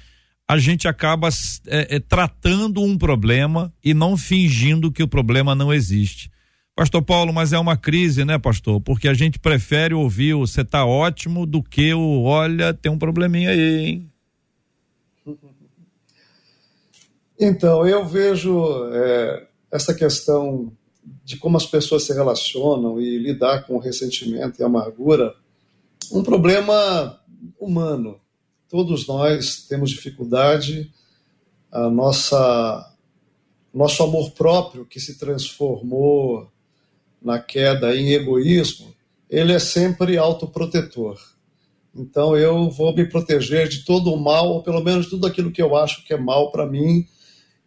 a 0.46 0.58
gente 0.58 0.86
acaba 0.86 1.30
é, 1.68 1.96
é, 1.96 2.00
tratando 2.02 2.84
um 2.84 2.98
problema 2.98 3.74
e 3.82 3.94
não 3.94 4.18
fingindo 4.18 4.92
que 4.92 5.02
o 5.02 5.08
problema 5.08 5.56
não 5.56 5.74
existe. 5.74 6.30
Pastor 6.76 7.04
Paulo, 7.04 7.32
mas 7.32 7.54
é 7.54 7.60
uma 7.60 7.78
crise, 7.78 8.26
né, 8.26 8.40
pastor? 8.40 8.82
Porque 8.82 9.08
a 9.08 9.14
gente 9.14 9.38
prefere 9.38 9.94
ouvir 9.94 10.34
o 10.34 10.40
você 10.40 10.66
tá 10.66 10.86
ótimo 10.86 11.46
do 11.46 11.62
que 11.62 11.94
o 11.94 12.24
olha, 12.24 12.74
tem 12.74 12.92
um 12.92 12.98
probleminha 12.98 13.52
aí, 13.52 13.86
hein? 13.86 14.12
Então, 17.40 17.86
eu 17.86 18.06
vejo 18.06 18.90
é, 18.92 19.48
essa 19.72 19.94
questão 19.94 20.72
de 21.24 21.38
como 21.38 21.58
as 21.58 21.66
pessoas 21.66 22.04
se 22.04 22.14
relacionam 22.14 23.00
e 23.00 23.18
lidar 23.18 23.68
com 23.68 23.76
o 23.76 23.80
ressentimento 23.80 24.60
e 24.60 24.64
amargura 24.64 25.36
um 26.12 26.24
problema 26.24 27.20
humano. 27.60 28.20
Todos 28.68 29.08
nós 29.08 29.66
temos 29.68 29.92
dificuldade, 29.92 30.92
a 31.72 31.90
nossa 31.90 32.90
nosso 33.74 34.04
amor 34.04 34.32
próprio 34.32 34.86
que 34.86 35.00
se 35.00 35.18
transformou 35.18 36.53
na 37.24 37.40
queda 37.40 37.96
em 37.96 38.12
egoísmo, 38.12 38.94
ele 39.30 39.54
é 39.54 39.60
sempre 39.60 40.18
autoprotetor. 40.18 41.18
Então 41.96 42.36
eu 42.36 42.70
vou 42.70 42.94
me 42.94 43.06
proteger 43.06 43.68
de 43.68 43.86
todo 43.86 44.12
o 44.12 44.20
mal, 44.20 44.50
ou 44.50 44.64
pelo 44.64 44.84
menos 44.84 45.08
tudo 45.08 45.28
aquilo 45.28 45.52
que 45.52 45.62
eu 45.62 45.76
acho 45.76 46.04
que 46.06 46.14
é 46.14 46.18
mal 46.18 46.52
para 46.52 46.66
mim, 46.66 47.08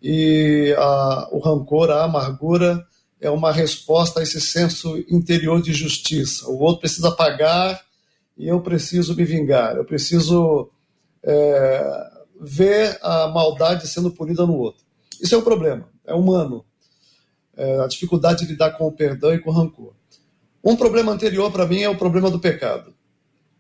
e 0.03 0.75
a, 0.77 1.29
o 1.33 1.39
rancor, 1.39 1.91
a 1.91 2.05
amargura 2.05 2.85
é 3.21 3.31
uma 3.31 3.51
resposta 3.51 4.21
a 4.21 4.23
esse 4.23 4.41
senso 4.41 4.99
interior 5.09 5.63
de 5.63 5.73
justiça. 5.73 6.47
O 6.49 6.59
outro 6.61 6.81
precisa 6.81 7.11
pagar 7.11 7.81
e 8.37 8.47
eu 8.47 8.61
preciso 8.61 9.17
me 9.17 9.25
vingar. 9.25 9.77
Eu 9.77 9.85
preciso 9.85 10.71
é, 11.23 12.11
ver 12.41 12.99
a 13.03 13.29
maldade 13.29 13.89
sendo 13.89 14.11
punida 14.11 14.45
no 14.45 14.57
outro. 14.57 14.85
Isso 15.21 15.35
é 15.35 15.39
um 15.39 15.43
problema, 15.43 15.89
é 16.05 16.15
humano 16.15 16.65
é, 17.57 17.81
a 17.81 17.87
dificuldade 17.87 18.45
de 18.45 18.53
lidar 18.53 18.73
com 18.73 18.87
o 18.87 18.93
perdão 18.93 19.35
e 19.35 19.39
com 19.39 19.51
o 19.51 19.53
rancor. 19.53 19.93
Um 20.63 20.77
problema 20.77 21.13
anterior 21.13 21.51
para 21.51 21.67
mim 21.67 21.81
é 21.81 21.89
o 21.89 21.97
problema 21.97 22.31
do 22.31 22.41
pecado, 22.41 22.93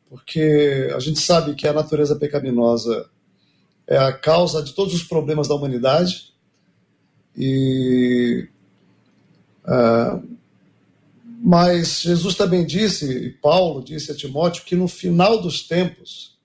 porque 0.08 0.90
a 0.94 0.98
gente 0.98 1.20
sabe 1.20 1.54
que 1.54 1.66
a 1.66 1.72
natureza 1.72 2.16
pecaminosa 2.16 3.08
é 3.86 3.96
a 3.96 4.12
causa 4.12 4.62
de 4.62 4.72
todos 4.72 4.94
os 4.94 5.04
problemas 5.04 5.48
da 5.48 5.54
humanidade 5.54 6.32
e 7.36 8.48
uh, 9.64 10.36
mas 11.48 12.00
Jesus 12.00 12.34
também 12.34 12.66
disse, 12.66 13.06
e 13.08 13.30
Paulo 13.30 13.84
disse 13.84 14.10
a 14.10 14.16
Timóteo, 14.16 14.64
que 14.64 14.74
no 14.74 14.88
final 14.88 15.40
dos 15.40 15.62
tempos 15.62 16.36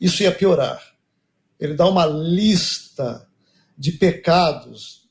isso 0.00 0.22
ia 0.22 0.32
piorar. 0.32 0.82
Ele 1.60 1.74
dá 1.74 1.86
uma 1.88 2.04
lista 2.04 3.28
de 3.76 3.92
pecados, 3.92 5.03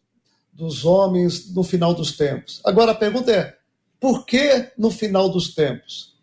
dos 0.53 0.85
homens 0.85 1.53
no 1.53 1.63
final 1.63 1.93
dos 1.93 2.15
tempos. 2.15 2.61
Agora 2.63 2.91
a 2.91 2.95
pergunta 2.95 3.31
é: 3.31 3.57
por 3.99 4.25
que 4.25 4.71
no 4.77 4.91
final 4.91 5.29
dos 5.29 5.53
tempos? 5.53 6.13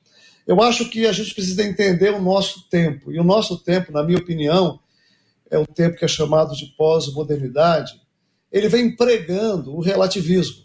Eu 0.47 0.61
acho 0.63 0.89
que 0.89 1.07
a 1.07 1.13
gente 1.13 1.35
precisa 1.35 1.63
entender 1.63 2.13
o 2.13 2.21
nosso 2.21 2.69
tempo. 2.69 3.13
E 3.13 3.19
o 3.19 3.25
nosso 3.25 3.59
tempo, 3.59 3.93
na 3.93 4.03
minha 4.03 4.19
opinião, 4.19 4.81
é 5.51 5.59
o 5.59 5.67
tempo 5.67 5.97
que 5.97 6.05
é 6.05 6.09
chamado 6.09 6.55
de 6.55 6.67
pós-modernidade. 6.77 8.01
Ele 8.51 8.69
vem 8.69 8.95
pregando 8.97 9.75
o 9.75 9.81
relativismo. 9.81 10.65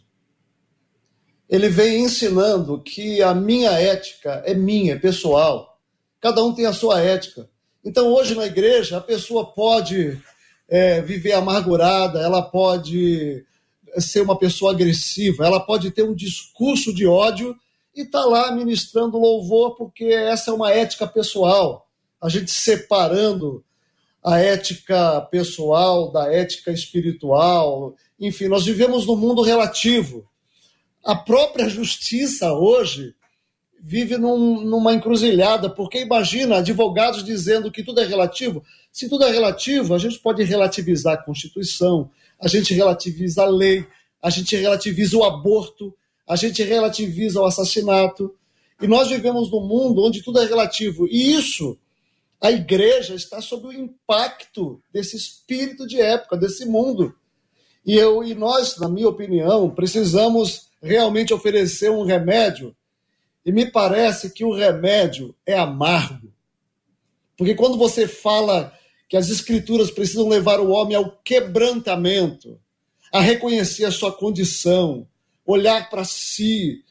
Ele 1.47 1.69
vem 1.69 2.03
ensinando 2.03 2.81
que 2.81 3.21
a 3.21 3.33
minha 3.33 3.71
ética 3.71 4.41
é 4.45 4.55
minha, 4.55 4.93
é 4.93 4.99
pessoal. 4.99 5.79
Cada 6.19 6.43
um 6.43 6.53
tem 6.53 6.65
a 6.65 6.73
sua 6.73 6.99
ética. 7.01 7.47
Então, 7.83 8.11
hoje 8.11 8.33
na 8.33 8.47
igreja, 8.47 8.97
a 8.97 9.01
pessoa 9.01 9.53
pode 9.53 10.19
é, 10.67 11.01
viver 11.01 11.33
amargurada, 11.33 12.19
ela 12.19 12.41
pode 12.41 13.45
ser 13.97 14.21
uma 14.21 14.37
pessoa 14.37 14.71
agressiva, 14.71 15.45
ela 15.45 15.59
pode 15.59 15.91
ter 15.91 16.03
um 16.03 16.13
discurso 16.13 16.93
de 16.93 17.05
ódio 17.05 17.55
e 17.95 18.05
tá 18.05 18.25
lá 18.25 18.51
ministrando 18.51 19.17
louvor, 19.17 19.75
porque 19.75 20.05
essa 20.05 20.51
é 20.51 20.53
uma 20.53 20.71
ética 20.71 21.07
pessoal. 21.07 21.87
A 22.21 22.27
gente 22.27 22.51
separando 22.51 23.63
a 24.25 24.39
ética 24.39 25.21
pessoal 25.29 26.11
da 26.11 26.33
ética 26.33 26.71
espiritual. 26.71 27.93
Enfim, 28.19 28.47
nós 28.47 28.65
vivemos 28.65 29.05
num 29.05 29.15
mundo 29.15 29.43
relativo. 29.43 30.27
A 31.03 31.15
própria 31.15 31.69
justiça 31.69 32.51
hoje 32.51 33.13
vive 33.79 34.17
num, 34.17 34.61
numa 34.61 34.95
encruzilhada, 34.95 35.69
porque 35.69 35.99
imagina 36.01 36.57
advogados 36.57 37.23
dizendo 37.23 37.71
que 37.71 37.83
tudo 37.83 38.01
é 38.01 38.05
relativo. 38.05 38.63
Se 38.91 39.07
tudo 39.07 39.25
é 39.25 39.31
relativo, 39.31 39.93
a 39.93 39.99
gente 39.99 40.17
pode 40.17 40.43
relativizar 40.43 41.13
a 41.13 41.23
Constituição, 41.23 42.09
a 42.39 42.47
gente 42.47 42.73
relativiza 42.73 43.43
a 43.43 43.47
lei, 43.47 43.85
a 44.21 44.29
gente 44.29 44.55
relativiza 44.55 45.17
o 45.17 45.23
aborto, 45.23 45.93
a 46.27 46.35
gente 46.35 46.63
relativiza 46.63 47.39
o 47.41 47.45
assassinato. 47.45 48.35
E 48.81 48.87
nós 48.87 49.09
vivemos 49.09 49.49
num 49.51 49.65
mundo 49.65 50.03
onde 50.03 50.23
tudo 50.23 50.39
é 50.39 50.45
relativo. 50.45 51.07
E 51.07 51.33
isso, 51.35 51.77
a 52.41 52.51
igreja 52.51 53.15
está 53.15 53.41
sob 53.41 53.67
o 53.67 53.73
impacto 53.73 54.81
desse 54.91 55.15
espírito 55.15 55.87
de 55.87 56.01
época, 56.01 56.37
desse 56.37 56.65
mundo. 56.65 57.15
E, 57.85 57.95
eu, 57.95 58.23
e 58.23 58.33
nós, 58.33 58.77
na 58.77 58.89
minha 58.89 59.07
opinião, 59.07 59.69
precisamos 59.69 60.69
realmente 60.81 61.33
oferecer 61.33 61.89
um 61.89 62.03
remédio 62.03 62.75
E 63.45 63.51
me 63.51 63.65
parece 63.65 64.31
que 64.31 64.43
o 64.43 64.53
remédio 64.53 65.35
é 65.45 65.57
amargo. 65.57 66.33
Porque 67.37 67.53
quando 67.53 67.77
você 67.77 68.07
fala 68.07 68.73
que 69.07 69.17
as 69.17 69.29
escrituras 69.29 69.91
precisam 69.91 70.27
levar 70.27 70.59
o 70.59 70.69
homem 70.69 70.95
ao 70.95 71.11
quebrantamento, 71.23 72.59
a 73.13 73.19
reconhecer 73.19 73.85
a 73.85 73.91
sua 73.91 74.11
condição, 74.11 75.07
olhar 75.45 75.89
para 75.89 76.03
si, 76.03 76.83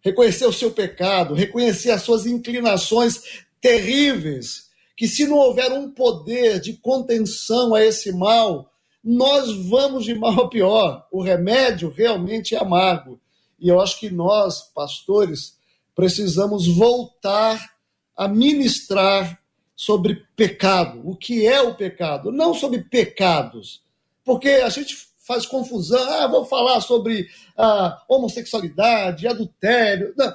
reconhecer 0.00 0.46
o 0.46 0.52
seu 0.52 0.70
pecado, 0.70 1.34
reconhecer 1.34 1.90
as 1.90 2.02
suas 2.02 2.26
inclinações 2.26 3.44
terríveis, 3.60 4.70
que 4.96 5.08
se 5.08 5.26
não 5.26 5.38
houver 5.38 5.72
um 5.72 5.90
poder 5.90 6.60
de 6.60 6.74
contenção 6.74 7.74
a 7.74 7.82
esse 7.82 8.12
mal, 8.12 8.70
nós 9.02 9.50
vamos 9.68 10.04
de 10.04 10.14
mal 10.14 10.42
a 10.42 10.48
pior. 10.48 11.06
O 11.10 11.22
remédio 11.22 11.90
realmente 11.90 12.54
é 12.54 12.58
amargo. 12.58 13.18
E 13.58 13.68
eu 13.68 13.80
acho 13.80 13.98
que 13.98 14.10
nós, 14.10 14.62
pastores, 14.74 15.56
precisamos 15.94 16.66
voltar 16.66 17.72
a 18.16 18.28
ministrar 18.28 19.41
sobre 19.74 20.26
pecado. 20.36 21.00
O 21.04 21.16
que 21.16 21.46
é 21.46 21.60
o 21.60 21.74
pecado? 21.74 22.30
Não 22.30 22.54
sobre 22.54 22.80
pecados. 22.80 23.82
Porque 24.24 24.48
a 24.48 24.68
gente 24.68 24.96
faz 25.26 25.46
confusão. 25.46 26.02
Ah, 26.02 26.26
vou 26.26 26.44
falar 26.44 26.80
sobre 26.80 27.28
a 27.56 28.02
homossexualidade, 28.08 29.26
adultério. 29.26 30.14
Não, 30.16 30.34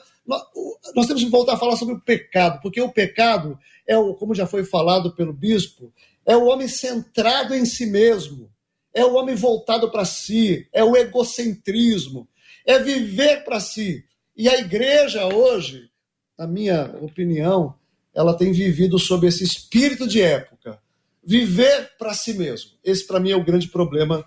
nós 0.96 1.08
temos 1.08 1.24
que 1.24 1.30
voltar 1.30 1.54
a 1.54 1.58
falar 1.58 1.78
sobre 1.78 1.96
o 1.96 2.02
pecado, 2.02 2.60
porque 2.62 2.82
o 2.82 2.92
pecado 2.92 3.58
é 3.86 3.98
o, 3.98 4.14
como 4.14 4.36
já 4.36 4.46
foi 4.46 4.66
falado 4.66 5.14
pelo 5.16 5.32
bispo, 5.32 5.94
é 6.26 6.36
o 6.36 6.46
homem 6.46 6.68
centrado 6.68 7.56
em 7.56 7.66
si 7.66 7.86
mesmo, 7.86 8.52
é 8.94 9.06
o 9.06 9.16
homem 9.16 9.36
voltado 9.36 9.90
para 9.90 10.04
si, 10.04 10.68
é 10.74 10.84
o 10.84 10.98
egocentrismo, 10.98 12.28
é 12.66 12.78
viver 12.80 13.46
para 13.46 13.62
si. 13.62 14.04
E 14.36 14.50
a 14.50 14.60
igreja 14.60 15.34
hoje, 15.34 15.90
na 16.38 16.46
minha 16.46 16.94
opinião, 17.02 17.74
ela 18.18 18.34
tem 18.34 18.52
vivido 18.52 18.98
sob 18.98 19.28
esse 19.28 19.44
espírito 19.44 20.08
de 20.08 20.20
época, 20.20 20.80
viver 21.24 21.92
para 22.00 22.16
si 22.16 22.34
mesmo. 22.34 22.72
Esse 22.84 23.06
para 23.06 23.20
mim 23.20 23.30
é 23.30 23.36
o 23.36 23.44
grande 23.44 23.68
problema 23.68 24.26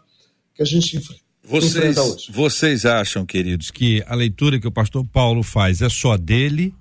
que 0.55 0.63
a 0.63 0.65
gente 0.65 0.97
enfrenta. 0.97 1.21
Vocês, 1.43 1.97
vocês 2.31 2.87
acham, 2.87 3.27
queridos, 3.27 3.73
que 3.73 4.05
a 4.07 4.15
leitura 4.15 4.61
que 4.61 4.69
o 4.69 4.71
pastor 4.71 5.05
Paulo 5.05 5.43
faz 5.43 5.83
é 5.83 5.89
só 5.89 6.17
dele, 6.17 6.73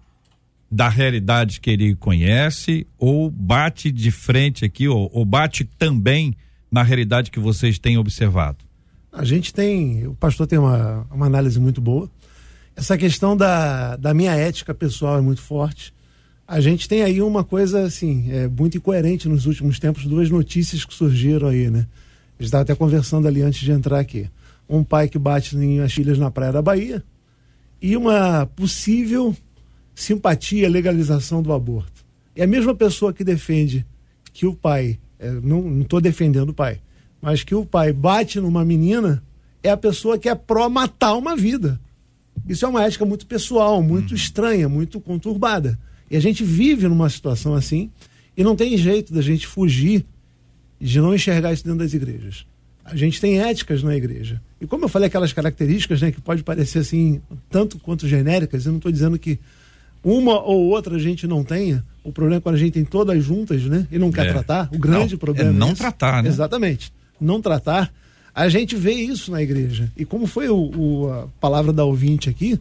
da 0.69 0.88
realidade 0.88 1.60
que 1.60 1.72
ele 1.72 1.95
conhece, 1.95 2.86
ou 3.00 3.32
bate 3.32 3.91
de 3.91 4.12
frente 4.12 4.63
aqui, 4.63 4.88
ou, 4.88 5.10
ou 5.12 5.26
bate 5.26 5.63
também 5.63 6.36
na 6.69 6.84
realidade 6.84 7.32
que 7.32 7.39
vocês 7.39 7.80
têm 7.80 7.98
observado? 7.98 8.60
A 9.12 9.26
gente 9.26 9.52
tem, 9.52 10.06
o 10.06 10.13
pastor 10.13 10.45
tem 10.45 10.60
uma, 10.60 11.08
uma 11.10 11.26
análise 11.26 11.60
muito 11.60 11.82
boa. 11.82 12.08
Essa 12.76 12.95
questão 12.95 13.36
da, 13.36 13.95
da 13.95 14.13
minha 14.13 14.36
ética 14.36 14.76
pessoal 14.76 15.17
é 15.17 15.22
muito 15.22 15.41
forte. 15.41 15.91
A 16.49 16.59
gente 16.59 16.89
tem 16.89 17.03
aí 17.03 17.21
uma 17.21 17.43
coisa 17.43 17.83
assim, 17.83 18.31
é 18.31 18.47
muito 18.47 18.75
incoerente 18.75 19.29
nos 19.29 19.45
últimos 19.45 19.77
tempos, 19.77 20.07
duas 20.07 20.31
notícias 20.31 20.83
que 20.83 20.91
surgiram 20.95 21.47
aí, 21.47 21.69
né? 21.69 21.85
A 22.39 22.41
gente 22.41 22.45
estava 22.47 22.63
até 22.63 22.73
conversando 22.73 23.27
ali 23.27 23.43
antes 23.43 23.59
de 23.59 23.71
entrar 23.71 23.99
aqui 23.99 24.27
um 24.67 24.83
pai 24.83 25.07
que 25.07 25.19
bate 25.19 25.55
em 25.55 25.79
as 25.79 25.93
filhas 25.93 26.17
na 26.17 26.31
praia 26.31 26.51
da 26.51 26.59
Bahia 26.59 27.03
e 27.79 27.95
uma 27.95 28.47
possível 28.47 29.38
simpatia, 29.93 30.67
legalização 30.67 31.43
do 31.43 31.53
aborto. 31.53 32.03
É 32.35 32.45
a 32.45 32.47
mesma 32.47 32.73
pessoa 32.73 33.13
que 33.13 33.23
defende 33.23 33.85
que 34.33 34.47
o 34.47 34.55
pai, 34.55 34.97
é, 35.19 35.29
não 35.29 35.81
estou 35.81 36.01
defendendo 36.01 36.49
o 36.49 36.53
pai, 36.53 36.81
mas 37.21 37.43
que 37.43 37.53
o 37.53 37.63
pai 37.63 37.93
bate 37.93 38.39
numa 38.39 38.65
menina, 38.65 39.21
é 39.62 39.69
a 39.69 39.77
pessoa 39.77 40.17
que 40.17 40.27
é 40.27 40.33
pró 40.33 40.67
matar 40.67 41.13
uma 41.13 41.35
vida. 41.35 41.79
Isso 42.47 42.65
é 42.65 42.67
uma 42.67 42.83
ética 42.83 43.05
muito 43.05 43.27
pessoal, 43.27 43.83
muito 43.83 44.09
uhum. 44.09 44.15
estranha, 44.15 44.67
muito 44.67 44.99
conturbada. 44.99 45.77
E 46.10 46.17
a 46.17 46.19
gente 46.19 46.43
vive 46.43 46.88
numa 46.88 47.10
situação 47.10 47.54
assim 47.54 47.89
e 48.36 48.43
não 48.43 48.56
tem 48.56 48.78
jeito 48.78 49.13
da 49.13 49.22
gente 49.22 49.45
fugir 49.45 50.06
de 50.80 51.00
não 51.02 51.13
enxergar 51.13 51.54
isso 51.54 51.63
dentro 51.63 51.80
das 51.80 51.93
igrejas. 51.93 52.45
A 52.86 52.95
gente 52.95 53.22
tem 53.22 53.39
éticas 53.39 53.84
na 53.84 53.95
igreja. 53.95 54.41
E 54.60 54.65
como 54.65 54.86
eu 54.86 54.89
falei, 54.89 55.08
aquelas 55.08 55.32
características 55.32 56.02
né, 56.02 56.12
que 56.12 56.19
pode 56.19 56.41
parecer 56.41 56.80
assim, 56.80 57.22
tanto 57.50 57.78
quanto 57.78 58.08
genéricas, 58.08 58.65
eu 58.65 58.72
não 58.72 58.78
estou 58.80 58.91
dizendo 58.91 59.19
que 59.19 59.39
uma 60.04 60.41
ou 60.41 60.69
outra 60.69 60.95
a 60.95 61.00
gente 61.00 61.28
não 61.28 61.43
tenha. 61.43 61.84
O 62.04 62.12
problema 62.12 62.38
é 62.38 62.41
quando 62.41 62.56
a 62.56 62.58
gente 62.58 62.74
tem 62.74 62.86
todas 62.86 63.24
juntas, 63.24 63.63
né? 63.63 63.86
E 63.91 64.00
não 64.00 64.12
quer 64.12 64.28
é. 64.28 64.32
tratar. 64.32 64.69
O 64.72 64.80
grande 64.80 65.13
não, 65.13 65.19
problema 65.19 65.50
é 65.50 65.54
não 65.54 65.69
é 65.69 65.76
tratar, 65.76 66.24
né? 66.24 66.30
Exatamente. 66.30 66.91
Não 67.19 67.41
tratar. 67.41 67.93
A 68.34 68.48
gente 68.48 68.76
vê 68.76 68.93
isso 68.93 69.32
na 69.32 69.41
igreja. 69.41 69.91
E 69.98 70.06
como 70.06 70.26
foi 70.26 70.48
o, 70.48 70.72
o 70.76 71.12
a 71.12 71.28
palavra 71.39 71.74
da 71.74 71.84
ouvinte 71.84 72.30
aqui, 72.30 72.60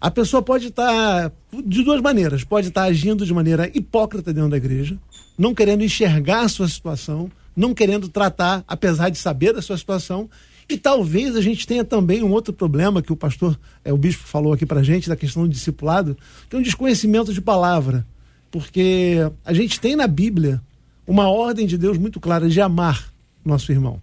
a 0.00 0.10
pessoa 0.10 0.42
pode 0.42 0.68
estar 0.68 1.32
de 1.64 1.82
duas 1.82 2.00
maneiras. 2.00 2.44
Pode 2.44 2.68
estar 2.68 2.84
agindo 2.84 3.26
de 3.26 3.34
maneira 3.34 3.70
hipócrita 3.74 4.32
dentro 4.32 4.50
da 4.50 4.56
igreja, 4.56 4.98
não 5.36 5.54
querendo 5.54 5.82
enxergar 5.82 6.42
a 6.42 6.48
sua 6.48 6.68
situação, 6.68 7.30
não 7.56 7.74
querendo 7.74 8.08
tratar, 8.08 8.64
apesar 8.66 9.08
de 9.08 9.18
saber 9.18 9.52
da 9.52 9.62
sua 9.62 9.76
situação. 9.76 10.28
E 10.68 10.76
talvez 10.76 11.34
a 11.34 11.40
gente 11.40 11.66
tenha 11.66 11.84
também 11.84 12.22
um 12.22 12.30
outro 12.30 12.52
problema 12.52 13.02
que 13.02 13.12
o 13.12 13.16
pastor, 13.16 13.58
é, 13.84 13.92
o 13.92 13.96
bispo 13.96 14.24
falou 14.24 14.52
aqui 14.52 14.66
pra 14.66 14.82
gente, 14.82 15.08
da 15.08 15.16
questão 15.16 15.44
do 15.44 15.48
discipulado, 15.48 16.16
que 16.48 16.54
é 16.54 16.58
um 16.58 16.62
desconhecimento 16.62 17.32
de 17.32 17.40
palavra. 17.40 18.06
Porque 18.50 19.16
a 19.44 19.52
gente 19.52 19.80
tem 19.80 19.96
na 19.96 20.06
Bíblia 20.06 20.62
uma 21.06 21.28
ordem 21.28 21.66
de 21.66 21.78
Deus 21.78 21.96
muito 21.96 22.20
clara 22.20 22.48
de 22.48 22.60
amar 22.60 23.12
nosso 23.44 23.72
irmão. 23.72 24.00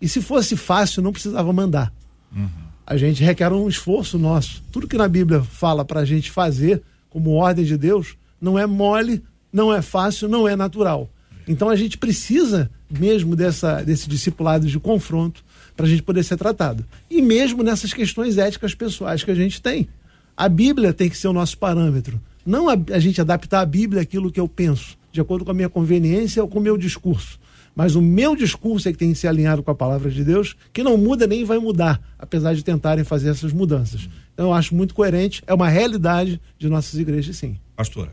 E 0.00 0.08
se 0.08 0.20
fosse 0.20 0.56
fácil, 0.56 1.02
não 1.02 1.12
precisava 1.12 1.52
mandar. 1.52 1.92
Uhum. 2.34 2.67
A 2.90 2.96
gente 2.96 3.22
requer 3.22 3.52
um 3.52 3.68
esforço 3.68 4.18
nosso. 4.18 4.62
Tudo 4.72 4.88
que 4.88 4.96
na 4.96 5.06
Bíblia 5.06 5.42
fala 5.42 5.84
para 5.84 6.00
a 6.00 6.04
gente 6.06 6.30
fazer 6.30 6.82
como 7.10 7.32
ordem 7.32 7.62
de 7.62 7.76
Deus 7.76 8.16
não 8.40 8.58
é 8.58 8.64
mole, 8.64 9.22
não 9.52 9.70
é 9.70 9.82
fácil, 9.82 10.26
não 10.26 10.48
é 10.48 10.56
natural. 10.56 11.06
Então 11.46 11.68
a 11.68 11.76
gente 11.76 11.98
precisa 11.98 12.70
mesmo 12.90 13.36
dessa, 13.36 13.82
desse 13.82 14.08
discipulado 14.08 14.66
de 14.66 14.80
confronto 14.80 15.44
para 15.76 15.84
a 15.84 15.88
gente 15.88 16.02
poder 16.02 16.22
ser 16.22 16.38
tratado. 16.38 16.82
E 17.10 17.20
mesmo 17.20 17.62
nessas 17.62 17.92
questões 17.92 18.38
éticas 18.38 18.74
pessoais 18.74 19.22
que 19.22 19.30
a 19.30 19.34
gente 19.34 19.60
tem. 19.60 19.86
A 20.34 20.48
Bíblia 20.48 20.94
tem 20.94 21.10
que 21.10 21.18
ser 21.18 21.28
o 21.28 21.32
nosso 21.34 21.58
parâmetro. 21.58 22.18
Não 22.46 22.70
a, 22.70 22.76
a 22.94 22.98
gente 22.98 23.20
adaptar 23.20 23.60
a 23.60 23.66
Bíblia 23.66 24.00
àquilo 24.00 24.32
que 24.32 24.40
eu 24.40 24.48
penso, 24.48 24.96
de 25.12 25.20
acordo 25.20 25.44
com 25.44 25.50
a 25.50 25.54
minha 25.54 25.68
conveniência 25.68 26.42
ou 26.42 26.48
com 26.48 26.58
o 26.58 26.62
meu 26.62 26.78
discurso. 26.78 27.38
Mas 27.78 27.94
o 27.94 28.02
meu 28.02 28.34
discurso 28.34 28.88
é 28.88 28.92
que 28.92 28.98
tem 28.98 29.12
que 29.12 29.18
ser 29.20 29.28
alinhado 29.28 29.62
com 29.62 29.70
a 29.70 29.74
palavra 29.74 30.10
de 30.10 30.24
Deus, 30.24 30.56
que 30.72 30.82
não 30.82 30.96
muda 30.96 31.28
nem 31.28 31.44
vai 31.44 31.60
mudar, 31.60 32.02
apesar 32.18 32.52
de 32.52 32.64
tentarem 32.64 33.04
fazer 33.04 33.28
essas 33.28 33.52
mudanças. 33.52 34.08
Então 34.34 34.46
eu 34.46 34.52
acho 34.52 34.74
muito 34.74 34.92
coerente, 34.92 35.44
é 35.46 35.54
uma 35.54 35.68
realidade 35.68 36.40
de 36.58 36.68
nossas 36.68 36.98
igrejas, 36.98 37.36
sim. 37.36 37.56
Pastora. 37.76 38.10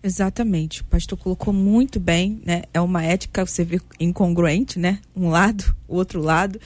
Exatamente. 0.00 0.82
O 0.82 0.84
pastor 0.84 1.18
colocou 1.18 1.52
muito 1.52 1.98
bem, 1.98 2.40
né? 2.46 2.62
É 2.72 2.80
uma 2.80 3.02
ética, 3.02 3.44
você 3.44 3.64
vê, 3.64 3.80
incongruente, 3.98 4.78
né? 4.78 5.00
Um 5.16 5.28
lado, 5.28 5.74
o 5.88 5.96
outro 5.96 6.20
lado. 6.20 6.60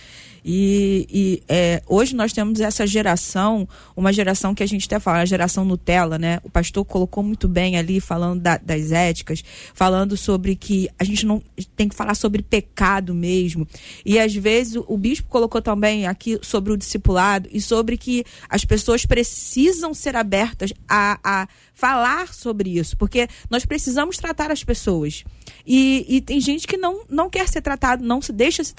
E, 0.45 1.07
e 1.09 1.43
é, 1.49 1.83
hoje 1.87 2.17
nós 2.17 2.33
temos 2.33 2.61
essa 2.61 2.85
geração, 2.87 3.69
uma 3.97 4.13
geração 4.13 4.55
que 4.55 4.63
a 4.63 4.67
gente 4.67 4.87
até 4.87 4.99
fala, 4.99 5.19
a 5.19 5.25
geração 5.25 5.65
Nutella, 5.65 6.19
né? 6.19 6.41
O 6.43 6.51
pastor 6.51 6.85
colocou 6.85 7.23
muito 7.23 7.47
bem 7.47 7.79
ali, 7.79 8.01
falando 8.01 8.41
da, 8.41 8.57
das 8.57 8.91
éticas, 8.91 9.45
falando 9.73 10.17
sobre 10.17 10.57
que 10.57 10.89
a 10.99 11.05
gente 11.05 11.25
não 11.25 11.41
tem 11.77 11.89
que 11.89 11.95
falar 11.95 12.15
sobre 12.15 12.43
pecado 12.43 13.15
mesmo. 13.15 13.67
E 14.05 14.19
às 14.19 14.35
vezes 14.35 14.75
o, 14.75 14.85
o 14.89 14.99
bispo 14.99 15.29
colocou 15.29 15.63
também 15.63 16.07
aqui 16.07 16.39
sobre 16.43 16.73
o 16.73 16.77
discipulado 16.77 17.49
e 17.53 17.61
sobre 17.61 17.97
que 17.97 18.25
as 18.49 18.65
pessoas 18.65 19.07
precisam 19.07 19.95
ser 19.95 20.17
abertas 20.17 20.73
a, 20.89 21.21
a 21.23 21.49
falar 21.73 22.33
sobre 22.33 22.79
isso, 22.79 22.97
porque 22.97 23.29
nós 23.51 23.65
precisamos 23.65 24.17
tratar 24.17 24.51
as 24.51 24.63
pessoas. 24.63 25.25
E, 25.67 26.05
e 26.09 26.21
tem 26.21 26.41
gente 26.41 26.67
que 26.67 26.77
não, 26.77 27.03
não 27.09 27.31
quer 27.31 27.49
ser 27.49 27.61
tratado, 27.61 28.05
não 28.05 28.21
se 28.21 28.33
deixa 28.33 28.63
ser 28.63 28.75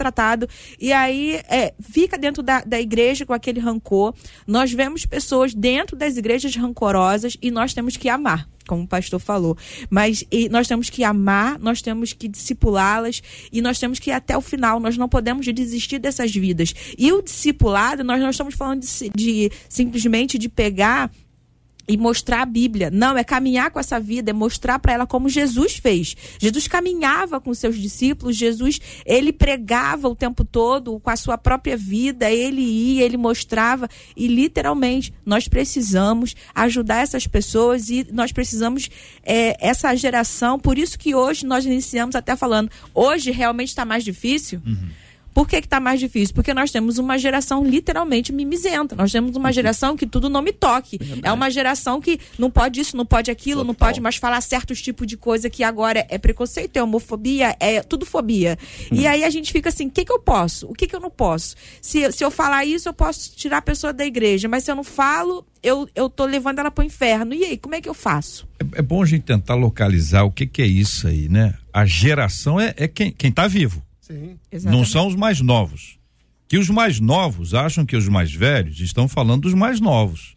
e 0.79 0.91
aí 0.91 1.41
é, 1.49 1.73
fica 1.81 2.17
dentro 2.17 2.43
da, 2.43 2.61
da 2.61 2.79
igreja 2.79 3.25
com 3.25 3.33
aquele 3.33 3.59
rancor. 3.59 4.13
Nós 4.45 4.71
vemos 4.71 5.05
pessoas 5.05 5.53
dentro 5.53 5.95
das 5.95 6.17
igrejas 6.17 6.55
rancorosas 6.55 7.37
e 7.41 7.51
nós 7.51 7.73
temos 7.73 7.97
que 7.97 8.09
amar 8.09 8.47
como 8.67 8.83
o 8.83 8.87
pastor 8.87 9.19
falou. 9.19 9.57
Mas 9.89 10.23
nós 10.49 10.67
temos 10.67 10.89
que 10.89 11.03
amar, 11.03 11.59
nós 11.59 11.81
temos 11.81 12.13
que 12.13 12.27
discipulá-las 12.27 13.21
e 13.51 13.61
nós 13.61 13.79
temos 13.79 13.99
que 13.99 14.09
ir 14.09 14.13
até 14.13 14.37
o 14.37 14.41
final. 14.41 14.79
Nós 14.79 14.97
não 14.97 15.09
podemos 15.09 15.45
desistir 15.45 15.99
dessas 15.99 16.33
vidas. 16.33 16.73
E 16.97 17.11
o 17.11 17.21
discipulado, 17.21 18.03
nós 18.03 18.21
não 18.21 18.29
estamos 18.29 18.55
falando 18.55 18.81
de, 18.81 19.09
de 19.15 19.51
simplesmente 19.67 20.37
de 20.37 20.49
pegar 20.49 21.11
e 21.87 21.97
mostrar 21.97 22.41
a 22.41 22.45
Bíblia. 22.45 22.89
Não, 22.89 23.17
é 23.17 23.23
caminhar 23.23 23.71
com 23.71 23.79
essa 23.79 23.99
vida, 23.99 24.31
é 24.31 24.33
mostrar 24.33 24.79
para 24.79 24.93
ela 24.93 25.07
como 25.07 25.29
Jesus 25.29 25.75
fez. 25.75 26.15
Jesus 26.39 26.67
caminhava 26.67 27.39
com 27.39 27.53
seus 27.53 27.77
discípulos, 27.77 28.35
Jesus, 28.35 28.79
ele 29.05 29.33
pregava 29.33 30.07
o 30.07 30.15
tempo 30.15 30.45
todo 30.45 30.99
com 30.99 31.09
a 31.09 31.15
sua 31.15 31.37
própria 31.37 31.75
vida, 31.75 32.31
ele 32.31 32.61
ia, 32.61 33.03
ele 33.03 33.17
mostrava 33.17 33.89
e 34.15 34.27
literalmente 34.27 35.13
nós 35.25 35.47
precisamos 35.47 36.35
ajudar 36.55 37.01
essas 37.01 37.27
pessoas 37.27 37.89
e 37.89 38.07
nós 38.11 38.31
precisamos 38.31 38.89
é, 39.23 39.57
essa 39.59 39.93
geração, 39.95 40.59
por 40.59 40.77
isso 40.77 40.97
que 40.97 41.13
hoje 41.13 41.45
nós 41.45 41.65
iniciamos 41.65 42.15
até 42.15 42.35
falando, 42.35 42.69
hoje 42.93 43.31
realmente 43.31 43.69
está 43.69 43.85
mais 43.85 44.03
difícil. 44.03 44.61
Uhum 44.65 45.02
Por 45.33 45.47
que 45.47 45.55
está 45.57 45.79
mais 45.79 45.99
difícil? 45.99 46.35
Porque 46.35 46.53
nós 46.53 46.71
temos 46.71 46.97
uma 46.97 47.17
geração 47.17 47.63
literalmente 47.63 48.31
mimizenta. 48.31 48.95
Nós 48.95 49.11
temos 49.11 49.35
uma 49.35 49.51
geração 49.51 49.97
que 49.97 50.05
tudo 50.05 50.29
não 50.29 50.41
me 50.41 50.53
toque. 50.53 50.99
É, 51.23 51.31
uma 51.31 51.49
geração 51.49 51.99
que 51.99 52.19
não 52.37 52.51
pode 52.51 52.79
isso, 52.79 52.95
não 52.95 53.05
pode 53.05 53.31
aquilo, 53.31 53.61
Total. 53.61 53.67
não 53.67 53.73
pode 53.73 54.01
mais 54.01 54.15
falar 54.17 54.39
certos 54.41 54.81
tipos 54.81 55.07
de 55.07 55.17
coisa 55.17 55.49
que 55.49 55.63
agora 55.63 56.05
é 56.09 56.17
preconceito, 56.17 56.77
é 56.77 56.83
homofobia, 56.83 57.55
é 57.59 57.81
tudo 57.81 58.05
fobia. 58.05 58.57
Hum. 58.91 58.95
E 58.95 59.07
aí 59.07 59.23
a 59.23 59.29
gente 59.29 59.51
fica 59.51 59.69
assim: 59.69 59.87
o 59.87 59.91
que, 59.91 60.05
que 60.05 60.11
eu 60.11 60.19
posso? 60.19 60.67
O 60.67 60.73
que, 60.73 60.87
que 60.87 60.95
eu 60.95 60.99
não 60.99 61.09
posso? 61.09 61.55
Se, 61.81 62.11
se 62.11 62.23
eu 62.23 62.29
falar 62.29 62.65
isso, 62.65 62.87
eu 62.87 62.93
posso 62.93 63.35
tirar 63.35 63.57
a 63.57 63.61
pessoa 63.61 63.91
da 63.91 64.05
igreja, 64.05 64.47
mas 64.47 64.63
se 64.63 64.71
eu 64.71 64.75
não 64.75 64.83
falo, 64.83 65.45
eu, 65.61 65.87
eu 65.95 66.09
tô 66.09 66.25
levando 66.25 66.59
ela 66.59 66.69
para 66.69 66.83
o 66.83 66.85
inferno. 66.85 67.33
E 67.33 67.43
aí, 67.43 67.57
como 67.57 67.73
é 67.73 67.81
que 67.81 67.89
eu 67.89 67.93
faço? 67.93 68.47
É, 68.59 68.79
é, 68.79 68.81
bom 68.81 69.01
a 69.01 69.05
gente 69.05 69.23
tentar 69.23 69.55
localizar 69.55 70.23
o 70.23 70.31
que, 70.31 70.45
que 70.45 70.61
é 70.61 70.67
isso 70.67 71.07
aí, 71.07 71.29
né? 71.29 71.55
A 71.71 71.85
geração 71.85 72.59
é, 72.59 72.73
é 72.77 72.87
quem, 72.87 73.11
quem 73.11 73.31
tá 73.31 73.47
vivo. 73.47 73.81
Sim. 74.51 74.69
Não 74.69 74.85
são 74.85 75.07
os 75.07 75.15
mais 75.15 75.41
novos. 75.41 75.97
Que 76.47 76.57
os 76.57 76.69
mais 76.69 76.99
novos 76.99 77.53
acham 77.53 77.85
que 77.85 77.95
os 77.95 78.07
mais 78.07 78.31
velhos 78.31 78.79
estão 78.79 79.07
falando 79.07 79.43
dos 79.43 79.53
mais 79.53 79.79
novos. 79.79 80.35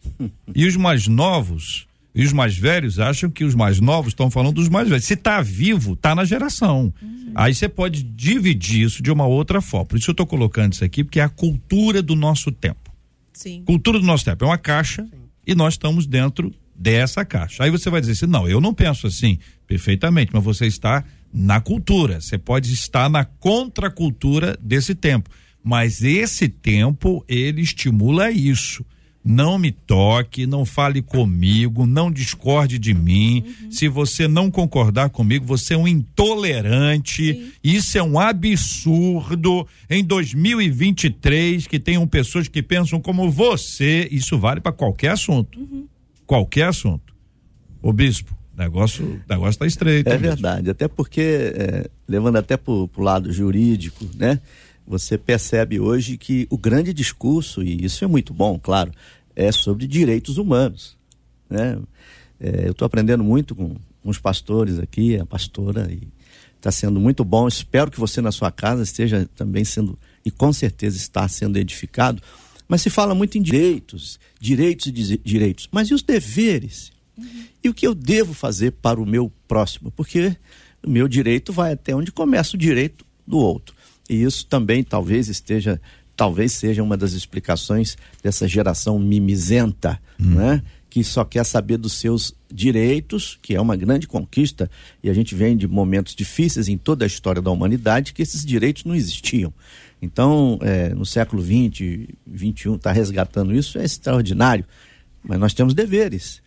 e 0.55 0.65
os 0.65 0.75
mais 0.75 1.07
novos 1.07 1.87
e 2.17 2.23
os 2.23 2.33
mais 2.33 2.57
velhos 2.57 2.99
acham 2.99 3.29
que 3.29 3.43
os 3.43 3.53
mais 3.53 3.79
novos 3.79 4.09
estão 4.09 4.31
falando 4.31 4.55
dos 4.55 4.69
mais 4.69 4.89
velhos. 4.89 5.05
Se 5.05 5.15
tá 5.15 5.39
vivo, 5.39 5.95
tá 5.95 6.15
na 6.15 6.25
geração. 6.25 6.91
Uhum. 6.99 7.31
Aí 7.35 7.53
você 7.53 7.69
pode 7.69 8.01
dividir 8.01 8.81
isso 8.81 9.03
de 9.03 9.11
uma 9.11 9.27
outra 9.27 9.61
forma. 9.61 9.85
Por 9.85 9.99
isso 9.99 10.09
eu 10.09 10.13
estou 10.13 10.25
colocando 10.25 10.73
isso 10.73 10.83
aqui, 10.83 11.03
porque 11.03 11.19
é 11.19 11.23
a 11.23 11.29
cultura 11.29 12.01
do 12.01 12.15
nosso 12.15 12.51
tempo. 12.51 12.91
Sim. 13.31 13.61
Cultura 13.63 13.99
do 13.99 14.05
nosso 14.07 14.25
tempo. 14.25 14.43
É 14.43 14.47
uma 14.47 14.57
caixa 14.57 15.03
Sim. 15.03 15.11
e 15.45 15.53
nós 15.53 15.75
estamos 15.75 16.07
dentro 16.07 16.51
dessa 16.75 17.23
caixa. 17.23 17.63
Aí 17.63 17.69
você 17.69 17.87
vai 17.87 18.01
dizer 18.01 18.13
assim: 18.13 18.25
não, 18.25 18.49
eu 18.49 18.59
não 18.59 18.73
penso 18.73 19.05
assim. 19.05 19.37
Perfeitamente, 19.67 20.31
mas 20.33 20.43
você 20.43 20.65
está 20.65 21.03
na 21.33 21.59
cultura. 21.59 22.19
Você 22.21 22.37
pode 22.37 22.73
estar 22.73 23.09
na 23.09 23.25
contracultura 23.25 24.57
desse 24.61 24.95
tempo. 24.95 25.29
Mas 25.63 26.01
esse 26.01 26.47
tempo, 26.47 27.23
ele 27.27 27.61
estimula 27.61 28.31
isso. 28.31 28.85
Não 29.29 29.59
me 29.59 29.73
toque, 29.73 30.47
não 30.47 30.63
fale 30.63 31.01
comigo, 31.01 31.85
não 31.85 32.09
discorde 32.09 32.79
de 32.79 32.93
mim. 32.93 33.43
Uhum. 33.63 33.71
Se 33.71 33.89
você 33.89 34.25
não 34.25 34.49
concordar 34.49 35.09
comigo, 35.09 35.45
você 35.45 35.73
é 35.73 35.77
um 35.77 35.85
intolerante. 35.85 37.33
Sim. 37.33 37.51
Isso 37.61 37.97
é 37.97 38.03
um 38.03 38.17
absurdo. 38.17 39.67
Em 39.89 40.01
2023, 40.01 41.67
que 41.67 41.77
tenham 41.77 42.07
pessoas 42.07 42.47
que 42.47 42.63
pensam 42.63 43.01
como 43.01 43.29
você, 43.29 44.07
isso 44.09 44.37
vale 44.37 44.61
para 44.61 44.71
qualquer 44.71 45.09
assunto. 45.09 45.59
Uhum. 45.59 45.85
Qualquer 46.25 46.69
assunto. 46.69 47.13
O 47.81 47.91
bispo, 47.91 48.36
negócio 48.57 49.21
negócio 49.29 49.51
está 49.51 49.67
estreito. 49.67 50.09
É 50.09 50.17
verdade, 50.17 50.69
até 50.69 50.87
porque 50.87 51.21
é, 51.21 51.89
levando 52.07 52.37
até 52.37 52.57
para 52.57 52.73
o 52.73 52.89
lado 52.97 53.31
jurídico, 53.31 54.05
né? 54.15 54.41
Você 54.87 55.17
percebe 55.17 55.79
hoje 55.79 56.17
que 56.17 56.47
o 56.49 56.57
grande 56.57 56.93
discurso 56.93 57.61
e 57.61 57.83
isso 57.83 58.03
é 58.03 58.07
muito 58.07 58.33
bom, 58.33 58.57
claro, 58.57 58.91
é 59.35 59.51
sobre 59.51 59.85
direitos 59.85 60.37
humanos, 60.37 60.97
né? 61.49 61.77
É, 62.39 62.67
eu 62.67 62.71
estou 62.71 62.85
aprendendo 62.85 63.23
muito 63.23 63.53
com, 63.55 63.75
com 64.01 64.09
os 64.09 64.17
pastores 64.17 64.79
aqui, 64.79 65.17
a 65.17 65.25
pastora 65.25 65.87
e 65.91 66.07
está 66.55 66.71
sendo 66.71 66.99
muito 66.99 67.23
bom. 67.23 67.47
Espero 67.47 67.91
que 67.91 67.99
você 67.99 68.21
na 68.21 68.31
sua 68.31 68.51
casa 68.51 68.83
esteja 68.83 69.27
também 69.35 69.63
sendo 69.63 69.97
e 70.25 70.31
com 70.31 70.51
certeza 70.51 70.97
está 70.97 71.27
sendo 71.27 71.57
edificado. 71.57 72.21
Mas 72.67 72.81
se 72.81 72.89
fala 72.89 73.15
muito 73.15 73.37
em 73.37 73.41
direitos, 73.41 74.19
direitos 74.39 74.87
e 74.87 74.91
direitos, 74.91 75.69
mas 75.71 75.89
e 75.89 75.93
os 75.93 76.01
deveres? 76.01 76.91
Uhum. 77.17 77.43
E 77.63 77.69
o 77.69 77.73
que 77.73 77.87
eu 77.87 77.95
devo 77.95 78.33
fazer 78.33 78.71
para 78.71 79.01
o 79.01 79.05
meu 79.05 79.31
próximo? 79.47 79.91
Porque 79.91 80.35
o 80.85 80.89
meu 80.89 81.07
direito 81.07 81.51
vai 81.51 81.73
até 81.73 81.95
onde 81.95 82.11
começa 82.11 82.55
o 82.55 82.59
direito 82.59 83.05
do 83.25 83.37
outro. 83.37 83.75
E 84.09 84.23
isso 84.23 84.45
também 84.45 84.83
talvez 84.83 85.27
esteja, 85.27 85.81
talvez 86.15 86.53
seja 86.53 86.83
uma 86.83 86.95
das 86.95 87.13
explicações 87.13 87.97
dessa 88.23 88.47
geração 88.47 88.97
mimizenta, 88.97 89.99
uhum. 90.19 90.35
né? 90.35 90.63
que 90.89 91.03
só 91.03 91.23
quer 91.25 91.43
saber 91.43 91.77
dos 91.77 91.93
seus 91.93 92.33
direitos, 92.51 93.37
que 93.41 93.53
é 93.53 93.61
uma 93.61 93.75
grande 93.75 94.07
conquista, 94.07 94.71
e 95.03 95.09
a 95.09 95.13
gente 95.13 95.35
vem 95.35 95.55
de 95.55 95.67
momentos 95.67 96.15
difíceis 96.15 96.69
em 96.69 96.77
toda 96.77 97.05
a 97.05 97.07
história 97.07 97.41
da 97.41 97.51
humanidade 97.51 98.13
que 98.13 98.21
esses 98.21 98.45
direitos 98.45 98.85
não 98.85 98.95
existiam. 98.95 99.53
Então, 100.01 100.57
é, 100.61 100.89
no 100.89 101.05
século 101.05 101.41
XX, 101.41 102.07
XXI, 102.35 102.75
está 102.75 102.91
resgatando 102.91 103.53
isso, 103.53 103.77
é 103.77 103.83
extraordinário. 103.83 104.65
Mas 105.23 105.39
nós 105.39 105.53
temos 105.53 105.73
deveres. 105.73 106.41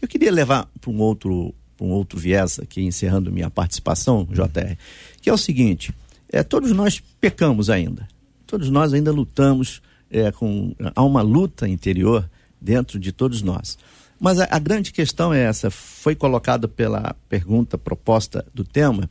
Eu 0.00 0.08
queria 0.08 0.30
levar 0.30 0.68
para 0.80 0.90
um 0.90 0.98
outro, 1.00 1.54
um 1.80 1.90
outro 1.90 2.18
viés 2.18 2.58
aqui, 2.58 2.82
encerrando 2.82 3.32
minha 3.32 3.50
participação, 3.50 4.26
JR, 4.30 4.76
que 5.20 5.30
é 5.30 5.32
o 5.32 5.38
seguinte: 5.38 5.92
é, 6.30 6.42
todos 6.42 6.72
nós 6.72 7.00
pecamos 7.20 7.70
ainda. 7.70 8.08
Todos 8.46 8.70
nós 8.70 8.92
ainda 8.92 9.12
lutamos 9.12 9.82
é, 10.10 10.30
com. 10.32 10.74
Há 10.94 11.02
uma 11.02 11.22
luta 11.22 11.68
interior 11.68 12.28
dentro 12.60 12.98
de 12.98 13.12
todos 13.12 13.42
nós. 13.42 13.78
Mas 14.20 14.38
a, 14.38 14.48
a 14.50 14.58
grande 14.58 14.92
questão 14.92 15.32
é 15.32 15.42
essa: 15.42 15.70
foi 15.70 16.14
colocada 16.14 16.68
pela 16.68 17.14
pergunta 17.28 17.76
proposta 17.76 18.44
do 18.52 18.64
tema. 18.64 19.08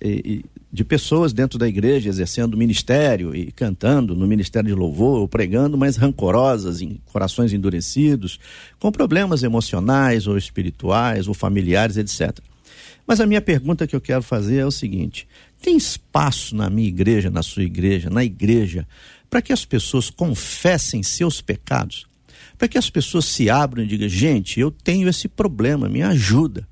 E, 0.00 0.44
de 0.74 0.82
pessoas 0.82 1.32
dentro 1.32 1.56
da 1.56 1.68
igreja 1.68 2.08
exercendo 2.08 2.56
ministério 2.56 3.32
e 3.32 3.52
cantando 3.52 4.12
no 4.16 4.26
ministério 4.26 4.66
de 4.66 4.74
louvor, 4.74 5.20
ou 5.20 5.28
pregando, 5.28 5.78
mas 5.78 5.96
rancorosas, 5.96 6.82
em 6.82 7.00
corações 7.12 7.52
endurecidos, 7.52 8.40
com 8.80 8.90
problemas 8.90 9.44
emocionais 9.44 10.26
ou 10.26 10.36
espirituais 10.36 11.28
ou 11.28 11.32
familiares, 11.32 11.96
etc. 11.96 12.36
Mas 13.06 13.20
a 13.20 13.26
minha 13.26 13.40
pergunta 13.40 13.86
que 13.86 13.94
eu 13.94 14.00
quero 14.00 14.24
fazer 14.24 14.56
é 14.56 14.66
o 14.66 14.70
seguinte: 14.72 15.28
tem 15.62 15.76
espaço 15.76 16.56
na 16.56 16.68
minha 16.68 16.88
igreja, 16.88 17.30
na 17.30 17.44
sua 17.44 17.62
igreja, 17.62 18.10
na 18.10 18.24
igreja, 18.24 18.84
para 19.30 19.40
que 19.40 19.52
as 19.52 19.64
pessoas 19.64 20.10
confessem 20.10 21.04
seus 21.04 21.40
pecados? 21.40 22.04
Para 22.58 22.66
que 22.66 22.78
as 22.78 22.90
pessoas 22.90 23.26
se 23.26 23.48
abram 23.48 23.84
e 23.84 23.86
digam, 23.86 24.08
gente, 24.08 24.58
eu 24.58 24.72
tenho 24.72 25.08
esse 25.08 25.28
problema, 25.28 25.88
me 25.88 26.02
ajuda. 26.02 26.66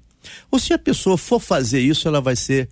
Ou 0.51 0.59
se 0.59 0.73
a 0.73 0.79
pessoa 0.79 1.17
for 1.17 1.39
fazer 1.39 1.81
isso, 1.81 2.09
ela 2.09 2.21
vai 2.21 2.35
ser 2.35 2.69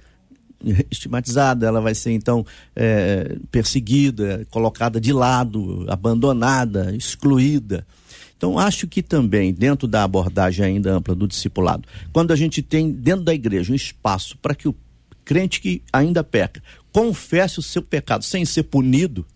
estigmatizada, 0.90 1.66
ela 1.66 1.80
vai 1.80 1.94
ser 1.94 2.12
então 2.12 2.44
é, 2.74 3.36
perseguida, 3.50 4.46
colocada 4.50 5.00
de 5.00 5.12
lado, 5.12 5.84
abandonada, 5.88 6.94
excluída. 6.94 7.86
Então, 8.36 8.58
acho 8.58 8.86
que 8.86 9.02
também, 9.02 9.52
dentro 9.52 9.86
da 9.86 10.02
abordagem 10.02 10.64
ainda 10.64 10.92
ampla 10.92 11.14
do 11.14 11.28
discipulado, 11.28 11.86
quando 12.12 12.32
a 12.32 12.36
gente 12.36 12.62
tem 12.62 12.90
dentro 12.90 13.22
da 13.22 13.34
igreja 13.34 13.72
um 13.72 13.76
espaço 13.76 14.38
para 14.38 14.54
que 14.54 14.66
o 14.66 14.74
crente 15.24 15.60
que 15.60 15.82
ainda 15.92 16.24
peca 16.24 16.62
confesse 16.92 17.58
o 17.58 17.62
seu 17.62 17.82
pecado 17.82 18.24
sem 18.24 18.44
ser 18.44 18.64
punido, 18.64 19.26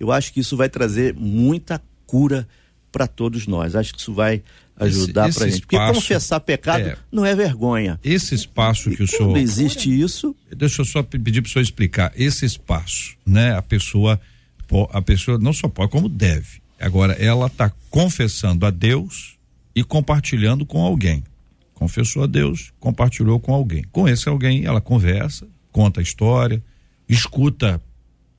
eu 0.00 0.10
acho 0.10 0.32
que 0.32 0.40
isso 0.40 0.56
vai 0.56 0.68
trazer 0.68 1.14
muita 1.14 1.80
cura 2.06 2.48
para 2.90 3.06
todos 3.06 3.46
nós. 3.46 3.74
Acho 3.74 3.92
que 3.92 4.00
isso 4.00 4.14
vai 4.14 4.42
ajudar 4.76 5.32
para 5.32 5.48
gente. 5.48 5.60
Porque 5.60 5.76
confessar 5.76 6.40
pecado 6.40 6.88
é, 6.88 6.96
não 7.10 7.24
é 7.24 7.34
vergonha. 7.34 7.98
Esse 8.02 8.34
espaço 8.34 8.90
e 8.90 8.96
que 8.96 9.02
o 9.02 9.08
senhor. 9.08 9.36
existe 9.36 9.88
isso. 9.88 10.34
Deixa 10.54 10.82
eu 10.82 10.84
só 10.84 11.02
pedir 11.02 11.42
para 11.42 11.48
o 11.48 11.52
senhor 11.52 11.62
explicar. 11.62 12.12
Esse 12.16 12.44
espaço, 12.44 13.16
né? 13.24 13.56
A 13.56 13.62
pessoa, 13.62 14.20
a 14.90 15.02
pessoa 15.02 15.38
não 15.38 15.52
só 15.52 15.68
pode, 15.68 15.90
como 15.90 16.08
deve. 16.08 16.62
Agora, 16.80 17.12
ela 17.14 17.46
está 17.46 17.72
confessando 17.90 18.66
a 18.66 18.70
Deus 18.70 19.36
e 19.74 19.82
compartilhando 19.82 20.66
com 20.66 20.82
alguém. 20.82 21.22
Confessou 21.72 22.22
a 22.22 22.26
Deus, 22.26 22.72
compartilhou 22.78 23.40
com 23.40 23.52
alguém. 23.52 23.84
Com 23.90 24.08
esse 24.08 24.28
alguém, 24.28 24.64
ela 24.64 24.80
conversa, 24.80 25.46
conta 25.72 26.00
a 26.00 26.02
história, 26.02 26.62
escuta 27.08 27.80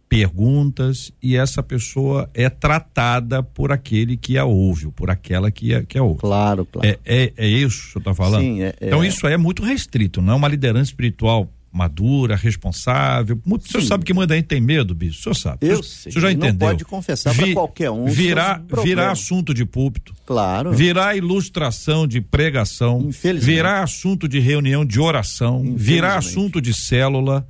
perguntas 0.07 1.11
e 1.21 1.35
essa 1.35 1.63
pessoa 1.63 2.29
é 2.33 2.49
tratada 2.49 3.41
por 3.41 3.71
aquele 3.71 4.15
que 4.15 4.37
a 4.37 4.45
ouve, 4.45 4.89
por 4.91 5.09
aquela 5.09 5.51
que 5.51 5.73
a, 5.73 5.83
que 5.83 5.97
a 5.97 6.03
ouve. 6.03 6.19
Claro, 6.19 6.65
claro. 6.65 6.87
É, 6.87 6.99
é, 7.05 7.33
é 7.35 7.47
isso 7.47 7.81
que 7.81 7.87
o 7.89 7.91
senhor 7.93 8.01
está 8.01 8.13
falando? 8.13 8.41
Sim, 8.41 8.61
é, 8.61 8.75
Então 8.81 9.03
isso 9.03 9.27
é 9.27 9.37
muito 9.37 9.63
restrito, 9.63 10.21
não 10.21 10.33
é 10.33 10.35
uma 10.35 10.47
liderança 10.47 10.91
espiritual 10.91 11.49
madura, 11.75 12.37
responsável. 12.37 13.37
Muito, 13.45 13.65
o 13.65 13.69
senhor 13.69 13.83
sabe 13.83 14.05
que 14.05 14.13
muita 14.13 14.33
gente 14.33 14.45
tem 14.45 14.61
medo, 14.61 14.95
bicho? 14.95 15.19
O 15.19 15.23
senhor 15.23 15.35
sabe. 15.35 15.67
Eu 15.67 15.79
o 15.79 15.83
senhor, 15.83 15.83
sei. 15.83 16.09
O 16.09 16.13
senhor 16.13 16.21
já 16.21 16.31
entendeu? 16.31 16.51
Não 16.53 16.73
pode 16.73 16.85
confessar 16.85 17.35
para 17.35 17.51
qualquer 17.51 17.91
um. 17.91 18.05
Virar, 18.05 18.63
virar 18.81 19.11
assunto 19.11 19.53
de 19.53 19.65
púlpito. 19.65 20.13
Claro. 20.25 20.71
Virar 20.71 21.17
ilustração 21.17 22.07
de 22.07 22.21
pregação. 22.21 23.09
Virar 23.41 23.83
assunto 23.83 24.25
de 24.25 24.39
reunião 24.39 24.85
de 24.85 25.01
oração. 25.01 25.73
Virar 25.75 26.15
assunto 26.15 26.62
de 26.62 26.73
célula 26.73 27.45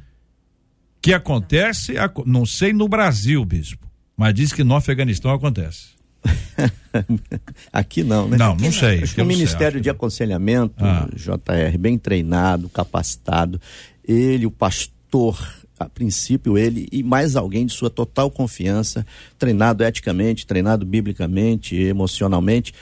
que 1.05 1.13
acontece, 1.13 1.93
não 2.25 2.47
sei 2.47 2.73
no 2.73 2.87
Brasil, 2.87 3.45
bispo, 3.45 3.87
mas 4.17 4.33
diz 4.33 4.51
que 4.51 4.63
no 4.63 4.75
Afeganistão 4.75 5.31
acontece. 5.31 5.89
Aqui 7.71 8.03
não, 8.03 8.27
né? 8.27 8.37
Não, 8.37 8.55
não 8.55 8.71
sei. 8.71 9.03
Acho 9.03 9.13
que 9.13 9.21
o 9.21 9.25
Ministério 9.25 9.79
de 9.79 9.87
Aconselhamento, 9.87 10.83
ah. 10.83 11.07
JR, 11.13 11.77
bem 11.77 11.95
treinado, 11.95 12.67
capacitado, 12.69 13.61
ele, 14.03 14.47
o 14.47 14.51
pastor 14.51 15.37
a 15.77 15.87
princípio 15.87 16.57
ele 16.57 16.87
e 16.91 17.03
mais 17.03 17.35
alguém 17.35 17.67
de 17.67 17.73
sua 17.73 17.89
total 17.91 18.31
confiança, 18.31 19.05
treinado 19.37 19.83
eticamente, 19.83 20.47
treinado 20.47 20.87
biblicamente, 20.87 21.75
emocionalmente, 21.75 22.73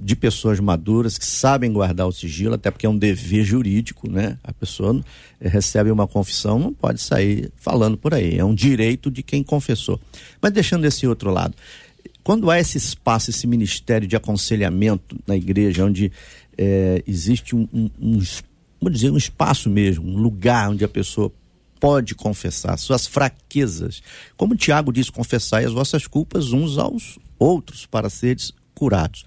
de 0.00 0.16
pessoas 0.16 0.58
maduras 0.60 1.18
que 1.18 1.26
sabem 1.26 1.70
guardar 1.70 2.06
o 2.06 2.12
sigilo, 2.12 2.54
até 2.54 2.70
porque 2.70 2.86
é 2.86 2.88
um 2.88 2.96
dever 2.96 3.44
jurídico, 3.44 4.10
né? 4.10 4.38
A 4.42 4.52
pessoa 4.52 4.98
eh, 5.40 5.48
recebe 5.48 5.90
uma 5.90 6.06
confissão, 6.06 6.58
não 6.58 6.72
pode 6.72 7.02
sair 7.02 7.52
falando 7.56 7.96
por 7.96 8.14
aí, 8.14 8.38
é 8.38 8.44
um 8.44 8.54
direito 8.54 9.10
de 9.10 9.22
quem 9.22 9.42
confessou. 9.42 10.00
Mas 10.40 10.52
deixando 10.52 10.86
esse 10.86 11.06
outro 11.06 11.30
lado, 11.30 11.54
quando 12.22 12.50
há 12.50 12.58
esse 12.58 12.78
espaço, 12.78 13.28
esse 13.28 13.46
ministério 13.46 14.08
de 14.08 14.16
aconselhamento 14.16 15.18
na 15.26 15.36
igreja, 15.36 15.84
onde 15.84 16.10
é, 16.56 17.02
existe 17.06 17.54
um, 17.54 17.68
um, 17.70 17.90
um, 18.00 18.18
vamos 18.80 18.98
dizer, 18.98 19.10
um 19.10 19.18
espaço 19.18 19.68
mesmo, 19.68 20.08
um 20.08 20.16
lugar 20.16 20.70
onde 20.70 20.82
a 20.82 20.88
pessoa 20.88 21.30
pode 21.78 22.14
confessar 22.14 22.78
suas 22.78 23.06
fraquezas, 23.06 24.02
como 24.38 24.56
Tiago 24.56 24.90
diz, 24.90 25.10
confessai 25.10 25.66
as 25.66 25.72
vossas 25.72 26.06
culpas 26.06 26.52
uns 26.52 26.78
aos 26.78 27.18
outros 27.38 27.84
para 27.84 28.08
seres 28.08 28.54
curados 28.74 29.26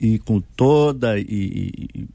e 0.00 0.18
com 0.18 0.40
toda 0.40 1.18
e, 1.18 1.72
e 1.94 2.06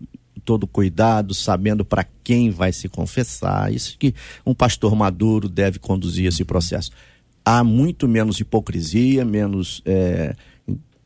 todo 0.43 0.67
cuidado, 0.67 1.33
sabendo 1.33 1.85
para 1.85 2.05
quem 2.23 2.49
vai 2.49 2.73
se 2.73 2.89
confessar. 2.89 3.73
Isso 3.73 3.97
que 3.97 4.13
um 4.45 4.53
pastor 4.53 4.95
maduro 4.95 5.47
deve 5.47 5.79
conduzir 5.79 6.25
esse 6.25 6.43
processo. 6.43 6.91
Há 7.43 7.63
muito 7.63 8.07
menos 8.07 8.39
hipocrisia, 8.39 9.23
menos, 9.25 9.81
é, 9.85 10.35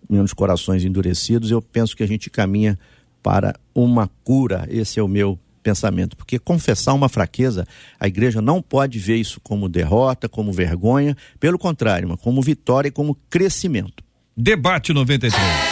menos 0.09 0.34
corações 0.34 0.84
endurecidos. 0.84 1.51
Eu 1.51 1.61
penso 1.61 1.95
que 1.95 2.03
a 2.03 2.07
gente 2.07 2.30
caminha 2.30 2.78
para 3.21 3.55
uma 3.73 4.09
cura. 4.23 4.67
Esse 4.69 4.99
é 4.99 5.03
o 5.03 5.07
meu 5.07 5.39
pensamento, 5.63 6.15
porque 6.15 6.38
confessar 6.38 6.93
uma 6.93 7.09
fraqueza, 7.09 7.67
a 7.99 8.07
igreja 8.07 8.39
não 8.39 8.61
pode 8.61 8.99
ver 8.99 9.15
isso 9.15 9.41
como 9.41 9.67
derrota, 9.67 10.30
como 10.30 10.53
vergonha, 10.53 11.17
pelo 11.39 11.57
contrário, 11.57 12.15
como 12.17 12.39
vitória 12.39 12.89
e 12.89 12.91
como 12.91 13.17
crescimento. 13.32 14.03
Debate 14.38 14.93
93. 14.93 15.64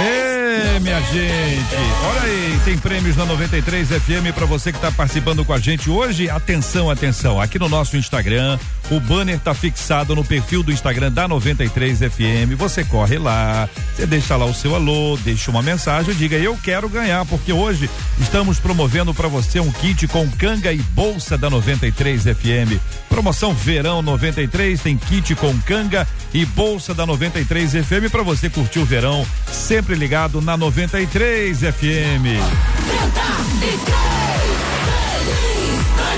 É, 0.00 0.37
minha 0.80 1.00
gente. 1.00 1.76
Olha 2.04 2.22
aí, 2.22 2.60
tem 2.64 2.78
prêmios 2.78 3.16
na 3.16 3.24
93 3.24 3.88
FM 3.88 4.32
para 4.34 4.46
você 4.46 4.72
que 4.72 4.78
está 4.78 4.90
participando 4.90 5.44
com 5.44 5.52
a 5.52 5.58
gente 5.58 5.90
hoje. 5.90 6.30
Atenção, 6.30 6.90
atenção. 6.90 7.40
Aqui 7.40 7.58
no 7.58 7.68
nosso 7.68 7.96
Instagram, 7.96 8.58
o 8.90 9.00
banner 9.00 9.38
tá 9.38 9.52
fixado 9.52 10.14
no 10.14 10.24
perfil 10.24 10.62
do 10.62 10.72
Instagram 10.72 11.12
da 11.12 11.28
93 11.28 11.98
FM. 11.98 12.56
Você 12.56 12.84
corre 12.84 13.18
lá, 13.18 13.68
você 13.94 14.06
deixa 14.06 14.36
lá 14.36 14.46
o 14.46 14.54
seu 14.54 14.74
alô, 14.74 15.18
deixa 15.22 15.50
uma 15.50 15.62
mensagem, 15.62 16.14
diga 16.14 16.36
eu 16.36 16.56
quero 16.62 16.88
ganhar, 16.88 17.24
porque 17.26 17.52
hoje 17.52 17.90
estamos 18.18 18.58
promovendo 18.58 19.12
para 19.12 19.28
você 19.28 19.60
um 19.60 19.70
kit 19.70 20.06
com 20.08 20.28
canga 20.30 20.72
e 20.72 20.78
bolsa 20.78 21.36
da 21.36 21.50
93 21.50 22.22
FM. 22.22 22.80
Promoção 23.08 23.52
Verão 23.54 24.02
93 24.02 24.80
tem 24.80 24.96
kit 24.96 25.34
com 25.34 25.56
canga 25.60 26.06
e 26.32 26.44
bolsa 26.44 26.94
da 26.94 27.06
93 27.06 27.72
FM 27.72 28.10
para 28.10 28.22
você 28.22 28.48
curtir 28.48 28.78
o 28.78 28.84
verão 28.84 29.26
sempre 29.50 29.94
ligado 29.94 30.37
na 30.40 30.56
93 30.56 31.58
FM. 31.58 32.38
93, 32.38 33.88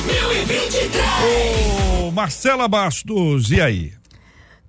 2023. 0.06 1.04
Ô, 2.02 2.10
Marcela 2.10 2.66
Bastos, 2.68 3.50
e 3.50 3.60
aí? 3.60 3.92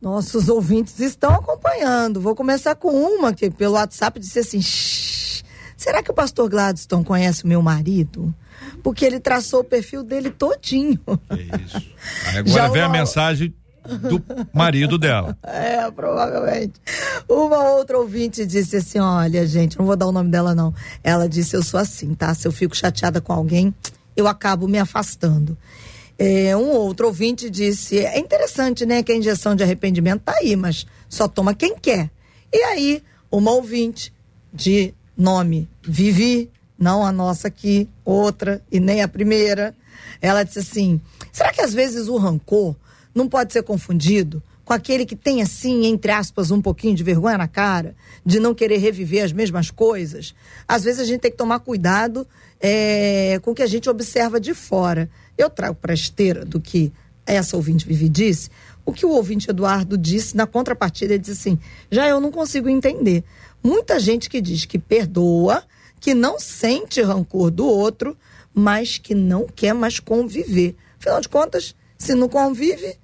Nossos 0.01 0.49
ouvintes 0.49 0.99
estão 0.99 1.33
acompanhando. 1.33 2.19
Vou 2.19 2.35
começar 2.35 2.75
com 2.75 2.89
uma 2.89 3.33
que 3.33 3.49
pelo 3.49 3.75
WhatsApp 3.75 4.19
disse 4.19 4.39
assim: 4.39 4.61
será 5.77 6.01
que 6.01 6.11
o 6.11 6.13
pastor 6.13 6.49
Gladstone 6.49 7.05
conhece 7.05 7.43
o 7.43 7.47
meu 7.47 7.61
marido? 7.61 8.33
Porque 8.83 9.05
ele 9.05 9.19
traçou 9.19 9.61
o 9.61 9.63
perfil 9.63 10.03
dele 10.03 10.29
todinho. 10.31 10.99
É 11.29 11.35
isso. 11.63 11.77
Aí 12.27 12.37
agora 12.49 12.69
vem 12.69 12.81
a 12.81 12.89
mensagem 12.89 13.53
do 13.85 14.23
marido 14.53 14.97
dela. 14.97 15.37
É, 15.43 15.89
provavelmente. 15.91 16.73
Uma 17.27 17.69
outra 17.71 17.97
ouvinte 17.97 18.45
disse 18.45 18.77
assim: 18.77 18.99
olha, 18.99 19.45
gente, 19.45 19.77
não 19.77 19.85
vou 19.85 19.95
dar 19.95 20.07
o 20.07 20.11
nome 20.11 20.29
dela, 20.29 20.53
não. 20.53 20.73
Ela 21.03 21.27
disse: 21.27 21.55
eu 21.55 21.63
sou 21.63 21.79
assim, 21.79 22.13
tá? 22.13 22.33
Se 22.33 22.47
eu 22.47 22.51
fico 22.51 22.75
chateada 22.75 23.19
com 23.19 23.33
alguém, 23.33 23.73
eu 24.15 24.27
acabo 24.27 24.67
me 24.67 24.77
afastando. 24.77 25.57
É, 26.17 26.55
um 26.55 26.69
outro 26.69 27.07
ouvinte 27.07 27.49
disse: 27.49 27.99
é 27.99 28.19
interessante, 28.19 28.85
né? 28.85 29.01
Que 29.01 29.11
a 29.11 29.15
injeção 29.15 29.55
de 29.55 29.63
arrependimento 29.63 30.21
tá 30.21 30.33
aí, 30.37 30.55
mas 30.55 30.85
só 31.09 31.27
toma 31.27 31.53
quem 31.53 31.75
quer. 31.75 32.09
E 32.53 32.57
aí, 32.63 33.03
uma 33.31 33.51
ouvinte 33.51 34.13
de 34.53 34.93
nome 35.17 35.69
Vivi, 35.81 36.49
não 36.77 37.05
a 37.05 37.11
nossa 37.11 37.47
aqui, 37.47 37.87
outra, 38.03 38.61
e 38.71 38.79
nem 38.79 39.01
a 39.01 39.07
primeira, 39.07 39.75
ela 40.21 40.43
disse 40.43 40.59
assim: 40.59 41.01
será 41.31 41.51
que 41.51 41.61
às 41.61 41.73
vezes 41.73 42.07
o 42.07 42.17
rancor 42.17 42.75
não 43.13 43.27
pode 43.27 43.53
ser 43.53 43.63
confundido 43.63 44.41
com 44.63 44.73
aquele 44.73 45.05
que 45.05 45.15
tem, 45.15 45.41
assim, 45.41 45.85
entre 45.85 46.11
aspas, 46.11 46.51
um 46.51 46.61
pouquinho 46.61 46.95
de 46.95 47.03
vergonha 47.03 47.37
na 47.37 47.47
cara, 47.47 47.95
de 48.25 48.39
não 48.39 48.53
querer 48.53 48.77
reviver 48.77 49.23
as 49.23 49.33
mesmas 49.33 49.69
coisas. 49.69 50.33
Às 50.67 50.83
vezes 50.83 51.01
a 51.01 51.03
gente 51.03 51.19
tem 51.19 51.31
que 51.31 51.37
tomar 51.37 51.59
cuidado 51.59 52.25
é, 52.59 53.39
com 53.41 53.51
o 53.51 53.55
que 53.55 53.63
a 53.63 53.67
gente 53.67 53.89
observa 53.89 54.39
de 54.39 54.53
fora. 54.53 55.09
Eu 55.37 55.49
trago 55.49 55.75
para 55.75 55.91
a 55.91 55.95
esteira 55.95 56.45
do 56.45 56.61
que 56.61 56.91
essa 57.25 57.55
ouvinte 57.55 57.85
Vivi 57.85 58.07
disse, 58.07 58.49
o 58.85 58.93
que 58.93 59.05
o 59.05 59.09
ouvinte 59.09 59.49
Eduardo 59.49 59.97
disse 59.97 60.35
na 60.35 60.47
contrapartida, 60.47 61.13
ele 61.13 61.21
disse 61.21 61.49
assim: 61.49 61.59
já 61.89 62.07
eu 62.07 62.19
não 62.19 62.31
consigo 62.31 62.69
entender. 62.69 63.23
Muita 63.63 63.99
gente 63.99 64.29
que 64.29 64.41
diz 64.41 64.65
que 64.65 64.79
perdoa, 64.79 65.63
que 65.99 66.13
não 66.13 66.39
sente 66.39 67.01
rancor 67.01 67.51
do 67.51 67.65
outro, 67.65 68.17
mas 68.53 68.97
que 68.97 69.13
não 69.13 69.45
quer 69.45 69.73
mais 69.73 69.99
conviver. 69.99 70.75
Afinal 70.99 71.21
de 71.21 71.29
contas, 71.29 71.75
se 72.01 72.15
não 72.15 72.27
convive, 72.27 72.97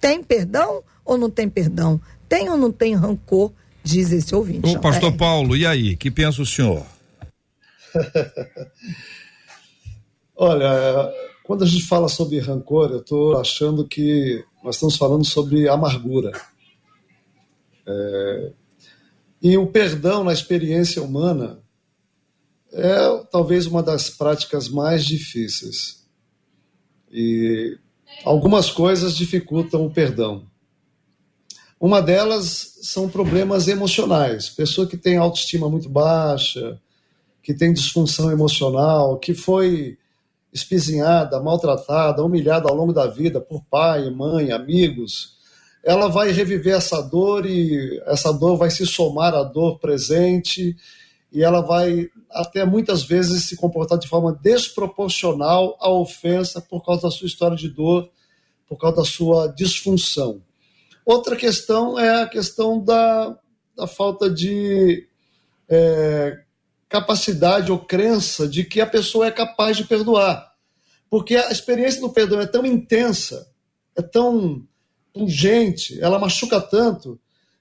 tem 0.00 0.24
perdão 0.24 0.82
ou 1.04 1.16
não 1.16 1.30
tem 1.30 1.48
perdão? 1.48 2.00
Tem 2.28 2.50
ou 2.50 2.56
não 2.56 2.72
tem 2.72 2.96
rancor? 2.96 3.52
Diz 3.82 4.10
esse 4.10 4.34
ouvinte. 4.34 4.76
O 4.76 4.80
pastor 4.80 5.12
é. 5.12 5.16
Paulo, 5.16 5.56
e 5.56 5.64
aí? 5.64 5.96
que 5.96 6.10
pensa 6.10 6.42
o 6.42 6.46
senhor? 6.46 6.84
Olha, 10.34 11.12
quando 11.44 11.62
a 11.62 11.66
gente 11.66 11.86
fala 11.86 12.08
sobre 12.08 12.40
rancor, 12.40 12.90
eu 12.90 12.98
estou 12.98 13.38
achando 13.38 13.86
que 13.86 14.44
nós 14.64 14.74
estamos 14.74 14.96
falando 14.96 15.24
sobre 15.24 15.68
amargura. 15.68 16.32
É, 17.86 18.52
e 19.40 19.56
o 19.56 19.68
perdão 19.68 20.24
na 20.24 20.32
experiência 20.32 21.00
humana 21.00 21.60
é 22.72 23.24
talvez 23.30 23.66
uma 23.66 23.82
das 23.82 24.10
práticas 24.10 24.68
mais 24.68 25.04
difíceis. 25.04 26.04
E 27.12 27.78
algumas 28.24 28.70
coisas 28.70 29.16
dificultam 29.16 29.86
o 29.86 29.90
perdão. 29.90 30.44
Uma 31.80 32.02
delas 32.02 32.78
são 32.82 33.08
problemas 33.08 33.66
emocionais. 33.66 34.50
Pessoa 34.50 34.86
que 34.86 34.96
tem 34.96 35.16
autoestima 35.16 35.68
muito 35.68 35.88
baixa, 35.88 36.78
que 37.42 37.54
tem 37.54 37.72
disfunção 37.72 38.30
emocional, 38.30 39.18
que 39.18 39.32
foi 39.32 39.96
espizinhada, 40.52 41.40
maltratada, 41.40 42.22
humilhada 42.22 42.68
ao 42.68 42.74
longo 42.74 42.92
da 42.92 43.06
vida 43.06 43.40
por 43.40 43.62
pai, 43.70 44.10
mãe, 44.10 44.52
amigos, 44.52 45.38
ela 45.82 46.08
vai 46.08 46.32
reviver 46.32 46.76
essa 46.76 47.00
dor 47.00 47.46
e 47.46 48.00
essa 48.06 48.32
dor 48.32 48.56
vai 48.56 48.70
se 48.70 48.84
somar 48.84 49.34
à 49.34 49.42
dor 49.42 49.78
presente 49.78 50.76
e 51.32 51.42
ela 51.42 51.60
vai 51.60 52.08
até 52.30 52.64
muitas 52.64 53.02
vezes 53.02 53.44
se 53.44 53.56
comportar 53.56 53.98
de 53.98 54.08
forma 54.08 54.32
desproporcional 54.42 55.76
à 55.80 55.90
ofensa 55.90 56.60
por 56.60 56.84
causa 56.84 57.02
da 57.02 57.10
sua 57.10 57.26
história 57.26 57.56
de 57.56 57.68
dor, 57.68 58.10
por 58.68 58.76
causa 58.76 58.96
da 58.96 59.04
sua 59.04 59.48
disfunção. 59.48 60.42
Outra 61.04 61.36
questão 61.36 61.98
é 61.98 62.22
a 62.22 62.26
questão 62.26 62.82
da, 62.82 63.36
da 63.76 63.86
falta 63.86 64.28
de 64.28 65.06
é, 65.68 66.40
capacidade 66.88 67.70
ou 67.70 67.78
crença 67.78 68.48
de 68.48 68.64
que 68.64 68.80
a 68.80 68.86
pessoa 68.86 69.26
é 69.26 69.30
capaz 69.30 69.76
de 69.76 69.84
perdoar. 69.84 70.50
Porque 71.08 71.36
a 71.36 71.50
experiência 71.50 72.00
do 72.00 72.10
perdão 72.10 72.40
é 72.40 72.46
tão 72.46 72.66
intensa, 72.66 73.48
é 73.96 74.02
tão 74.02 74.64
pungente, 75.12 76.00
ela 76.00 76.18
machuca 76.18 76.60
tanto, 76.60 77.18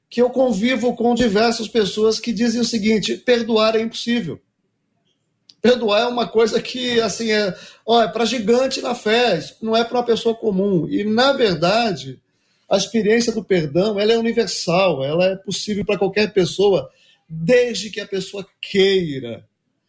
que 0.09 0.21
eu 0.21 0.29
convivo 0.29 0.95
com 0.95 1.13
diversas 1.13 1.67
pessoas 1.67 2.19
que 2.19 2.33
dizem 2.33 2.61
o 2.61 2.65
seguinte: 2.65 3.17
perdoar 3.17 3.75
é 3.75 3.81
impossível. 3.81 4.39
Perdoar 5.61 6.01
é 6.01 6.05
uma 6.07 6.27
coisa 6.27 6.61
que, 6.61 7.01
assim, 7.01 7.31
é, 7.31 7.47
é 7.47 8.07
para 8.07 8.25
gigante 8.25 8.81
na 8.81 8.95
fé, 8.95 9.43
não 9.61 9.75
é 9.75 9.83
para 9.83 9.97
uma 9.97 10.05
pessoa 10.05 10.33
comum. 10.33 10.87
E, 10.89 11.03
na 11.03 11.33
verdade, 11.33 12.19
a 12.69 12.77
experiência 12.77 13.33
do 13.33 13.43
perdão 13.43 13.99
ela 13.99 14.13
é 14.13 14.17
universal, 14.17 15.03
ela 15.03 15.25
é 15.25 15.35
possível 15.35 15.83
para 15.83 15.97
qualquer 15.97 16.31
pessoa, 16.31 16.89
desde 17.27 17.89
que 17.89 17.99
a 17.99 18.07
pessoa 18.07 18.47
queira. 18.61 19.45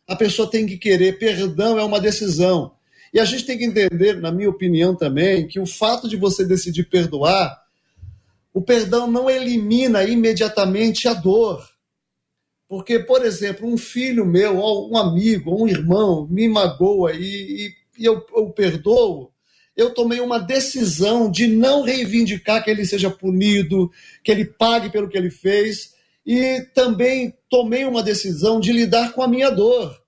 A 0.08 0.16
pessoa 0.16 0.50
tem 0.50 0.66
que 0.66 0.76
querer. 0.76 1.18
Perdão 1.18 1.78
é 1.78 1.84
uma 1.84 2.00
decisão. 2.00 2.72
E 3.14 3.20
a 3.20 3.24
gente 3.24 3.44
tem 3.44 3.56
que 3.56 3.64
entender, 3.64 4.20
na 4.20 4.32
minha 4.32 4.50
opinião 4.50 4.94
também, 4.94 5.46
que 5.46 5.60
o 5.60 5.66
fato 5.66 6.08
de 6.08 6.16
você 6.16 6.44
decidir 6.44 6.88
perdoar, 6.88 7.60
o 8.52 8.60
perdão 8.60 9.10
não 9.10 9.30
elimina 9.30 10.02
imediatamente 10.04 11.06
a 11.08 11.14
dor. 11.14 11.68
Porque, 12.68 13.00
por 13.00 13.24
exemplo, 13.24 13.68
um 13.68 13.76
filho 13.76 14.24
meu, 14.24 14.58
ou 14.58 14.90
um 14.90 14.96
amigo, 14.96 15.50
ou 15.50 15.64
um 15.64 15.68
irmão 15.68 16.26
me 16.30 16.48
magoa 16.48 17.12
e, 17.12 17.72
e, 17.98 18.04
eu, 18.04 18.24
eu 18.34 18.50
perdoo, 18.50 19.32
eu 19.76 19.92
tomei 19.92 20.20
uma 20.20 20.38
decisão 20.38 21.30
de 21.30 21.46
não 21.46 21.82
reivindicar 21.82 22.62
que 22.62 22.70
ele 22.70 22.84
seja 22.84 23.10
punido, 23.10 23.90
que 24.22 24.30
ele 24.30 24.44
pague 24.44 24.90
pelo 24.90 25.08
que 25.08 25.16
ele 25.16 25.30
fez, 25.30 25.94
e 26.24 26.60
também 26.74 27.34
tomei 27.48 27.84
uma 27.84 28.02
decisão 28.02 28.60
de 28.60 28.72
lidar 28.72 29.12
com 29.14 29.22
a 29.22 29.28
minha 29.28 29.50
dor. 29.50 30.00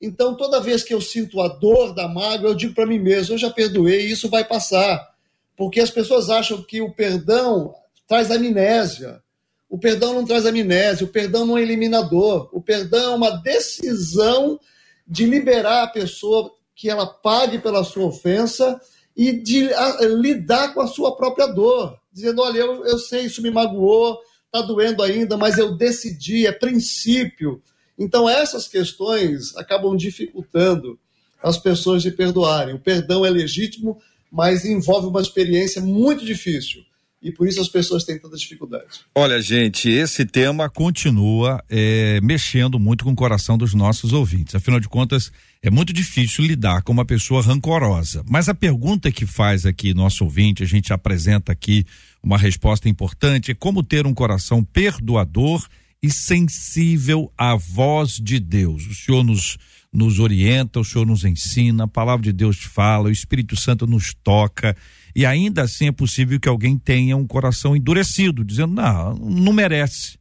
Então, 0.00 0.36
toda 0.36 0.60
vez 0.60 0.82
que 0.82 0.92
eu 0.92 1.00
sinto 1.00 1.40
a 1.40 1.48
dor 1.48 1.94
da 1.94 2.08
mágoa, 2.08 2.50
eu 2.50 2.54
digo 2.54 2.74
para 2.74 2.86
mim 2.86 2.98
mesmo: 2.98 3.34
eu 3.34 3.38
já 3.38 3.48
perdoei, 3.48 4.06
isso 4.06 4.28
vai 4.28 4.44
passar. 4.44 5.12
Porque 5.56 5.80
as 5.80 5.90
pessoas 5.90 6.28
acham 6.28 6.62
que 6.62 6.82
o 6.82 6.92
perdão 6.92 7.72
traz 8.12 8.30
amnésia. 8.30 9.22
O 9.70 9.78
perdão 9.78 10.12
não 10.12 10.26
traz 10.26 10.44
amnésia, 10.44 11.06
o 11.06 11.08
perdão 11.08 11.46
não 11.46 11.56
é 11.56 11.62
eliminador. 11.62 12.50
O 12.52 12.60
perdão 12.60 13.12
é 13.12 13.16
uma 13.16 13.30
decisão 13.30 14.60
de 15.08 15.24
liberar 15.24 15.84
a 15.84 15.86
pessoa 15.86 16.52
que 16.76 16.90
ela 16.90 17.06
pague 17.06 17.58
pela 17.58 17.82
sua 17.82 18.04
ofensa 18.04 18.78
e 19.16 19.32
de 19.32 19.72
a, 19.72 20.04
lidar 20.04 20.74
com 20.74 20.82
a 20.82 20.86
sua 20.86 21.16
própria 21.16 21.46
dor, 21.46 21.98
dizendo: 22.12 22.42
olha, 22.42 22.58
eu, 22.58 22.84
eu 22.84 22.98
sei, 22.98 23.22
isso 23.22 23.40
me 23.40 23.50
magoou, 23.50 24.18
está 24.44 24.60
doendo 24.60 25.02
ainda, 25.02 25.38
mas 25.38 25.56
eu 25.56 25.74
decidi, 25.74 26.46
é 26.46 26.52
princípio. 26.52 27.62
Então, 27.98 28.28
essas 28.28 28.68
questões 28.68 29.56
acabam 29.56 29.96
dificultando 29.96 30.98
as 31.42 31.56
pessoas 31.56 32.02
de 32.02 32.10
perdoarem. 32.10 32.74
O 32.74 32.78
perdão 32.78 33.24
é 33.24 33.30
legítimo, 33.30 33.98
mas 34.30 34.66
envolve 34.66 35.06
uma 35.06 35.22
experiência 35.22 35.80
muito 35.80 36.26
difícil 36.26 36.84
e 37.22 37.30
por 37.30 37.46
isso 37.46 37.60
as 37.60 37.68
pessoas 37.68 38.04
têm 38.04 38.18
tanta 38.18 38.36
dificuldade. 38.36 39.00
Olha, 39.14 39.40
gente, 39.40 39.88
esse 39.88 40.24
tema 40.26 40.68
continua 40.68 41.62
é, 41.70 42.20
mexendo 42.20 42.78
muito 42.78 43.04
com 43.04 43.12
o 43.12 43.16
coração 43.16 43.56
dos 43.56 43.74
nossos 43.74 44.12
ouvintes. 44.12 44.54
Afinal 44.54 44.80
de 44.80 44.88
contas, 44.88 45.30
é 45.62 45.70
muito 45.70 45.92
difícil 45.92 46.44
lidar 46.44 46.82
com 46.82 46.92
uma 46.92 47.04
pessoa 47.04 47.40
rancorosa. 47.40 48.24
Mas 48.28 48.48
a 48.48 48.54
pergunta 48.54 49.12
que 49.12 49.24
faz 49.24 49.64
aqui 49.64 49.94
nosso 49.94 50.24
ouvinte, 50.24 50.62
a 50.62 50.66
gente 50.66 50.92
apresenta 50.92 51.52
aqui 51.52 51.86
uma 52.22 52.36
resposta 52.36 52.88
importante: 52.88 53.52
é 53.52 53.54
como 53.54 53.82
ter 53.82 54.06
um 54.06 54.14
coração 54.14 54.64
perdoador 54.64 55.66
e 56.02 56.10
sensível 56.10 57.32
à 57.38 57.54
voz 57.54 58.18
de 58.20 58.40
Deus. 58.40 58.84
O 58.86 58.94
Senhor 58.94 59.22
nos 59.22 59.56
nos 59.92 60.18
orienta, 60.18 60.80
o 60.80 60.84
Senhor 60.84 61.06
nos 61.06 61.24
ensina, 61.24 61.84
a 61.84 61.88
palavra 61.88 62.24
de 62.24 62.32
Deus 62.32 62.58
fala, 62.62 63.08
o 63.08 63.12
Espírito 63.12 63.54
Santo 63.56 63.86
nos 63.86 64.14
toca 64.14 64.74
e 65.14 65.26
ainda 65.26 65.62
assim 65.62 65.88
é 65.88 65.92
possível 65.92 66.40
que 66.40 66.48
alguém 66.48 66.78
tenha 66.78 67.16
um 67.16 67.26
coração 67.26 67.76
endurecido, 67.76 68.44
dizendo: 68.44 68.74
não, 68.74 69.14
não 69.14 69.52
merece. 69.52 70.18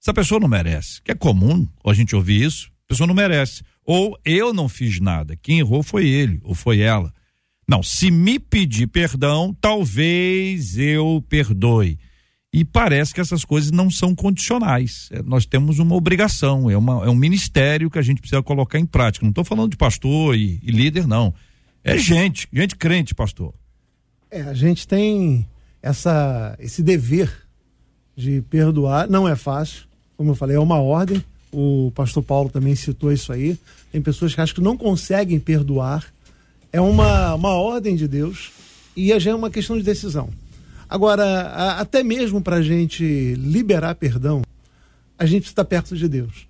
Essa 0.00 0.12
pessoa 0.12 0.38
não 0.38 0.48
merece. 0.48 1.00
Que 1.02 1.12
é 1.12 1.14
comum 1.14 1.66
a 1.84 1.94
gente 1.94 2.14
ouvir 2.14 2.44
isso, 2.44 2.70
a 2.84 2.88
pessoa 2.88 3.06
não 3.06 3.14
merece. 3.14 3.62
Ou 3.84 4.18
eu 4.24 4.52
não 4.52 4.68
fiz 4.68 5.00
nada, 5.00 5.36
quem 5.36 5.58
errou 5.58 5.82
foi 5.82 6.06
ele 6.06 6.40
ou 6.42 6.54
foi 6.54 6.80
ela. 6.80 7.12
Não, 7.68 7.82
se 7.82 8.10
me 8.10 8.38
pedir 8.38 8.86
perdão, 8.86 9.56
talvez 9.60 10.76
eu 10.78 11.24
perdoe. 11.28 11.98
E 12.56 12.64
parece 12.64 13.12
que 13.12 13.20
essas 13.20 13.44
coisas 13.44 13.70
não 13.70 13.90
são 13.90 14.14
condicionais. 14.14 15.10
É, 15.12 15.20
nós 15.22 15.44
temos 15.44 15.78
uma 15.78 15.94
obrigação, 15.94 16.70
é, 16.70 16.76
uma, 16.76 17.04
é 17.04 17.10
um 17.10 17.14
ministério 17.14 17.90
que 17.90 17.98
a 17.98 18.02
gente 18.02 18.18
precisa 18.18 18.42
colocar 18.42 18.78
em 18.78 18.86
prática. 18.86 19.26
Não 19.26 19.28
estou 19.28 19.44
falando 19.44 19.72
de 19.72 19.76
pastor 19.76 20.34
e, 20.34 20.58
e 20.62 20.70
líder, 20.70 21.06
não. 21.06 21.34
É 21.84 21.98
gente, 21.98 22.48
gente 22.50 22.74
crente, 22.74 23.14
pastor. 23.14 23.52
É, 24.30 24.40
a 24.40 24.54
gente 24.54 24.88
tem 24.88 25.46
essa, 25.82 26.56
esse 26.58 26.82
dever 26.82 27.30
de 28.16 28.40
perdoar, 28.48 29.06
não 29.06 29.28
é 29.28 29.36
fácil, 29.36 29.84
como 30.16 30.30
eu 30.30 30.34
falei, 30.34 30.56
é 30.56 30.58
uma 30.58 30.80
ordem. 30.80 31.22
O 31.52 31.92
pastor 31.94 32.22
Paulo 32.22 32.48
também 32.48 32.74
citou 32.74 33.12
isso 33.12 33.34
aí. 33.34 33.58
Tem 33.92 34.00
pessoas 34.00 34.34
que 34.34 34.40
acham 34.40 34.54
que 34.54 34.62
não 34.62 34.78
conseguem 34.78 35.38
perdoar. 35.38 36.06
É 36.72 36.80
uma, 36.80 37.34
uma 37.34 37.52
ordem 37.52 37.96
de 37.96 38.08
Deus 38.08 38.50
e 38.96 39.08
já 39.20 39.32
é 39.32 39.34
uma 39.34 39.50
questão 39.50 39.76
de 39.76 39.82
decisão. 39.82 40.30
Agora, 40.88 41.24
a, 41.24 41.80
até 41.80 42.02
mesmo 42.02 42.40
para 42.40 42.56
a 42.56 42.62
gente 42.62 43.34
liberar 43.34 43.94
perdão, 43.94 44.42
a 45.18 45.26
gente 45.26 45.46
estar 45.46 45.64
perto 45.64 45.96
de 45.96 46.08
Deus. 46.08 46.46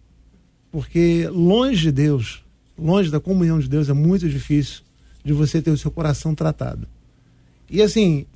Porque 0.70 1.28
longe 1.28 1.82
de 1.82 1.92
Deus, 1.92 2.42
longe 2.78 3.10
da 3.10 3.20
comunhão 3.20 3.58
de 3.58 3.68
Deus, 3.68 3.88
é 3.88 3.92
muito 3.92 4.28
difícil 4.28 4.82
de 5.24 5.32
você 5.32 5.62
ter 5.62 5.70
o 5.70 5.78
seu 5.78 5.90
coração 5.90 6.34
tratado. 6.34 6.86
E 7.70 7.82
assim, 7.82 8.26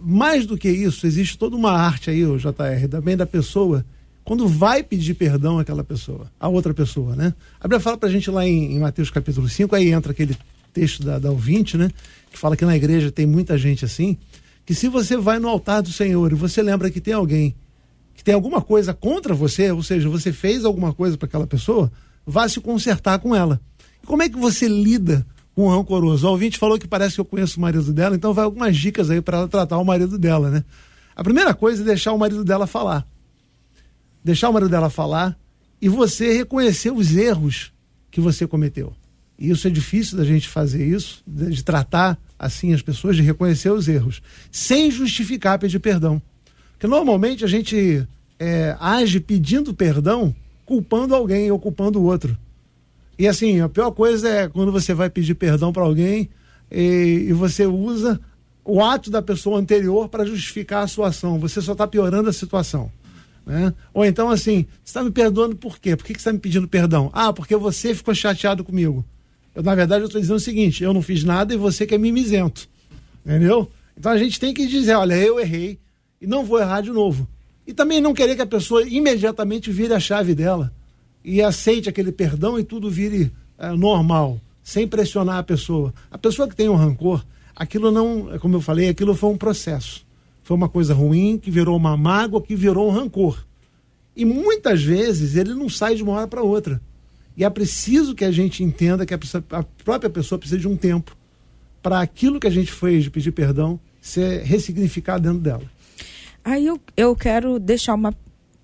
mais 0.00 0.46
do 0.46 0.56
que 0.56 0.68
isso, 0.68 1.06
existe 1.06 1.38
toda 1.38 1.54
uma 1.54 1.72
arte 1.72 2.10
aí, 2.10 2.24
o 2.24 2.36
JR, 2.36 2.88
também 2.90 3.16
da 3.16 3.26
pessoa, 3.26 3.84
quando 4.24 4.48
vai 4.48 4.82
pedir 4.82 5.14
perdão 5.14 5.58
àquela 5.58 5.84
pessoa, 5.84 6.30
a 6.38 6.48
outra 6.48 6.72
pessoa, 6.72 7.14
né? 7.14 7.34
A 7.60 7.64
Bíblia 7.64 7.80
fala 7.80 7.96
pra 7.96 8.08
gente 8.08 8.30
lá 8.30 8.46
em, 8.46 8.74
em 8.74 8.78
Mateus 8.78 9.10
capítulo 9.10 9.48
5, 9.48 9.74
aí 9.74 9.92
entra 9.92 10.12
aquele 10.12 10.36
texto 10.72 11.04
da, 11.04 11.18
da 11.18 11.30
ouvinte, 11.30 11.76
né? 11.76 11.90
Que 12.30 12.38
fala 12.38 12.56
que 12.56 12.64
na 12.64 12.76
igreja 12.76 13.10
tem 13.10 13.26
muita 13.26 13.58
gente 13.58 13.84
assim, 13.84 14.16
que 14.64 14.74
se 14.74 14.88
você 14.88 15.16
vai 15.16 15.38
no 15.38 15.48
altar 15.48 15.82
do 15.82 15.92
Senhor 15.92 16.32
e 16.32 16.34
você 16.34 16.62
lembra 16.62 16.90
que 16.90 17.00
tem 17.00 17.14
alguém 17.14 17.54
que 18.14 18.22
tem 18.22 18.34
alguma 18.34 18.60
coisa 18.60 18.92
contra 18.92 19.34
você, 19.34 19.72
ou 19.72 19.82
seja, 19.82 20.08
você 20.08 20.32
fez 20.32 20.64
alguma 20.64 20.92
coisa 20.92 21.16
para 21.16 21.26
aquela 21.26 21.46
pessoa, 21.46 21.90
vá 22.26 22.48
se 22.48 22.60
consertar 22.60 23.18
com 23.18 23.34
ela. 23.34 23.60
como 24.04 24.22
é 24.22 24.28
que 24.28 24.36
você 24.36 24.68
lida 24.68 25.26
com 25.54 25.68
rancoroso. 25.68 26.26
O 26.26 26.30
ouvinte 26.30 26.58
falou 26.58 26.78
que 26.78 26.88
parece 26.88 27.16
que 27.16 27.20
eu 27.20 27.24
conheço 27.24 27.58
o 27.58 27.60
marido 27.60 27.92
dela, 27.92 28.16
então 28.16 28.32
vai 28.32 28.44
algumas 28.44 28.76
dicas 28.76 29.10
aí 29.10 29.20
para 29.20 29.38
ela 29.38 29.48
tratar 29.48 29.78
o 29.78 29.84
marido 29.84 30.18
dela, 30.18 30.50
né? 30.50 30.64
A 31.14 31.22
primeira 31.22 31.54
coisa 31.54 31.82
é 31.82 31.86
deixar 31.86 32.12
o 32.12 32.18
marido 32.18 32.44
dela 32.44 32.66
falar. 32.66 33.06
Deixar 34.24 34.48
o 34.48 34.52
marido 34.52 34.70
dela 34.70 34.88
falar 34.88 35.38
e 35.80 35.88
você 35.88 36.32
reconhecer 36.32 36.90
os 36.90 37.14
erros 37.14 37.72
que 38.10 38.20
você 38.20 38.46
cometeu. 38.46 38.94
E 39.38 39.50
isso 39.50 39.66
é 39.66 39.70
difícil 39.70 40.16
da 40.18 40.24
gente 40.24 40.48
fazer 40.48 40.86
isso, 40.86 41.22
de 41.26 41.62
tratar 41.64 42.18
assim 42.38 42.72
as 42.72 42.82
pessoas, 42.82 43.16
de 43.16 43.22
reconhecer 43.22 43.70
os 43.70 43.88
erros, 43.88 44.22
sem 44.50 44.90
justificar 44.90 45.58
pedir 45.58 45.78
perdão. 45.78 46.20
Porque 46.72 46.86
normalmente 46.86 47.44
a 47.44 47.48
gente 47.48 48.06
é, 48.38 48.76
age 48.80 49.20
pedindo 49.20 49.72
perdão, 49.72 50.34
culpando 50.64 51.14
alguém 51.14 51.50
ou 51.50 51.58
culpando 51.58 52.00
o 52.00 52.04
outro. 52.04 52.36
E 53.18 53.28
assim, 53.28 53.60
a 53.60 53.68
pior 53.68 53.92
coisa 53.92 54.28
é 54.28 54.48
quando 54.48 54.72
você 54.72 54.92
vai 54.92 55.08
pedir 55.08 55.34
perdão 55.34 55.72
para 55.72 55.84
alguém 55.84 56.28
e, 56.70 57.26
e, 57.28 57.32
você 57.32 57.66
usa 57.66 58.20
o 58.64 58.82
ato 58.82 59.10
da 59.10 59.20
pessoa 59.20 59.60
anterior 59.60 60.08
para 60.08 60.24
justificar 60.24 60.82
a 60.82 60.88
sua 60.88 61.08
ação. 61.08 61.38
Você 61.38 61.60
só 61.60 61.72
está 61.72 61.86
piorando 61.86 62.28
a 62.28 62.32
situação. 62.32 62.90
Né? 63.44 63.72
Ou 63.92 64.04
então, 64.04 64.30
assim, 64.30 64.66
você 64.82 64.90
está 64.90 65.04
me 65.04 65.10
perdoando 65.10 65.54
por 65.54 65.78
quê? 65.78 65.96
Por 65.96 66.04
que, 66.04 66.14
que 66.14 66.20
você 66.20 66.28
está 66.28 66.32
me 66.32 66.38
pedindo 66.38 66.66
perdão? 66.66 67.10
Ah, 67.12 67.32
porque 67.32 67.54
você 67.56 67.94
ficou 67.94 68.14
chateado 68.14 68.64
comigo. 68.64 69.04
Eu, 69.54 69.62
na 69.62 69.74
verdade, 69.74 70.02
eu 70.02 70.06
estou 70.06 70.20
dizendo 70.20 70.36
o 70.36 70.40
seguinte: 70.40 70.82
eu 70.82 70.92
não 70.92 71.02
fiz 71.02 71.24
nada 71.24 71.52
e 71.52 71.56
você 71.56 71.86
que 71.86 71.94
é 71.94 71.98
mimizento. 71.98 72.68
Entendeu? 73.24 73.70
Então 73.96 74.12
a 74.12 74.18
gente 74.18 74.40
tem 74.40 74.54
que 74.54 74.66
dizer: 74.66 74.94
olha, 74.94 75.14
eu 75.14 75.38
errei 75.38 75.78
e 76.20 76.26
não 76.26 76.44
vou 76.44 76.60
errar 76.60 76.80
de 76.80 76.90
novo. 76.90 77.28
E 77.66 77.72
também 77.72 78.00
não 78.00 78.14
querer 78.14 78.34
que 78.34 78.42
a 78.42 78.46
pessoa 78.46 78.86
imediatamente 78.86 79.70
vire 79.70 79.94
a 79.94 80.00
chave 80.00 80.34
dela 80.34 80.72
e 81.24 81.40
aceite 81.40 81.88
aquele 81.88 82.10
perdão 82.10 82.58
e 82.58 82.64
tudo 82.64 82.90
vire 82.90 83.30
é, 83.58 83.70
normal, 83.70 84.40
sem 84.62 84.88
pressionar 84.88 85.38
a 85.38 85.42
pessoa. 85.42 85.94
A 86.10 86.18
pessoa 86.18 86.48
que 86.48 86.56
tem 86.56 86.68
um 86.68 86.74
rancor, 86.74 87.24
aquilo 87.54 87.92
não, 87.92 88.38
como 88.40 88.56
eu 88.56 88.60
falei, 88.60 88.88
aquilo 88.88 89.14
foi 89.14 89.30
um 89.30 89.36
processo. 89.36 90.04
Foi 90.42 90.56
uma 90.56 90.68
coisa 90.68 90.92
ruim 90.92 91.38
que 91.38 91.50
virou 91.50 91.76
uma 91.76 91.96
mágoa, 91.96 92.42
que 92.42 92.56
virou 92.56 92.88
um 92.88 92.92
rancor. 92.92 93.44
E 94.16 94.24
muitas 94.24 94.82
vezes 94.82 95.36
ele 95.36 95.54
não 95.54 95.68
sai 95.68 95.94
de 95.94 96.02
uma 96.02 96.12
hora 96.12 96.26
para 96.26 96.42
outra. 96.42 96.80
E 97.36 97.44
é 97.44 97.50
preciso 97.50 98.14
que 98.14 98.24
a 98.24 98.30
gente 98.30 98.62
entenda 98.62 99.06
que 99.06 99.14
a, 99.14 99.18
pessoa, 99.18 99.44
a 99.50 99.62
própria 99.62 100.10
pessoa 100.10 100.38
precisa 100.38 100.60
de 100.60 100.68
um 100.68 100.76
tempo 100.76 101.16
para 101.82 102.00
aquilo 102.00 102.38
que 102.38 102.46
a 102.46 102.50
gente 102.50 102.70
fez 102.70 103.04
de 103.04 103.10
pedir 103.10 103.32
perdão 103.32 103.80
ser 104.00 104.42
ressignificado 104.42 105.22
dentro 105.22 105.40
dela. 105.40 105.62
Aí 106.44 106.66
eu, 106.66 106.80
eu 106.96 107.14
quero 107.14 107.58
deixar 107.58 107.94
uma 107.94 108.14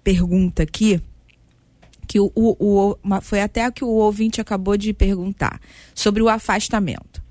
pergunta 0.02 0.62
aqui 0.62 1.00
que 2.06 2.18
o, 2.18 2.32
o, 2.34 2.56
o, 2.58 3.20
foi 3.20 3.40
até 3.40 3.70
que 3.70 3.84
o 3.84 3.88
ouvinte 3.88 4.40
acabou 4.40 4.76
de 4.76 4.92
perguntar 4.92 5.60
sobre 5.94 6.22
o 6.22 6.28
afastamento. 6.28 7.22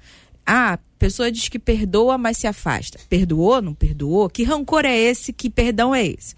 Ah, 0.45 0.73
a 0.73 0.79
pessoa 0.97 1.31
diz 1.31 1.49
que 1.49 1.59
perdoa, 1.59 2.17
mas 2.17 2.37
se 2.37 2.47
afasta. 2.47 2.99
Perdoou, 3.09 3.61
não 3.61 3.73
perdoou? 3.73 4.29
Que 4.29 4.43
rancor 4.43 4.85
é 4.85 4.95
esse? 4.95 5.33
Que 5.33 5.49
perdão 5.49 5.93
é 5.93 6.05
esse? 6.05 6.35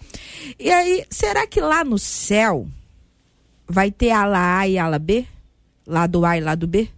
E 0.58 0.70
aí, 0.70 1.04
será 1.08 1.46
que 1.46 1.60
lá 1.60 1.84
no 1.84 1.98
céu 1.98 2.66
vai 3.70 3.90
ter 3.90 4.10
ala 4.10 4.58
A 4.58 4.68
e 4.68 4.76
ala 4.76 4.98
B? 4.98 5.24
Lado 5.86 6.24
A 6.24 6.36
e 6.36 6.40
lado 6.40 6.66
B? 6.66 6.88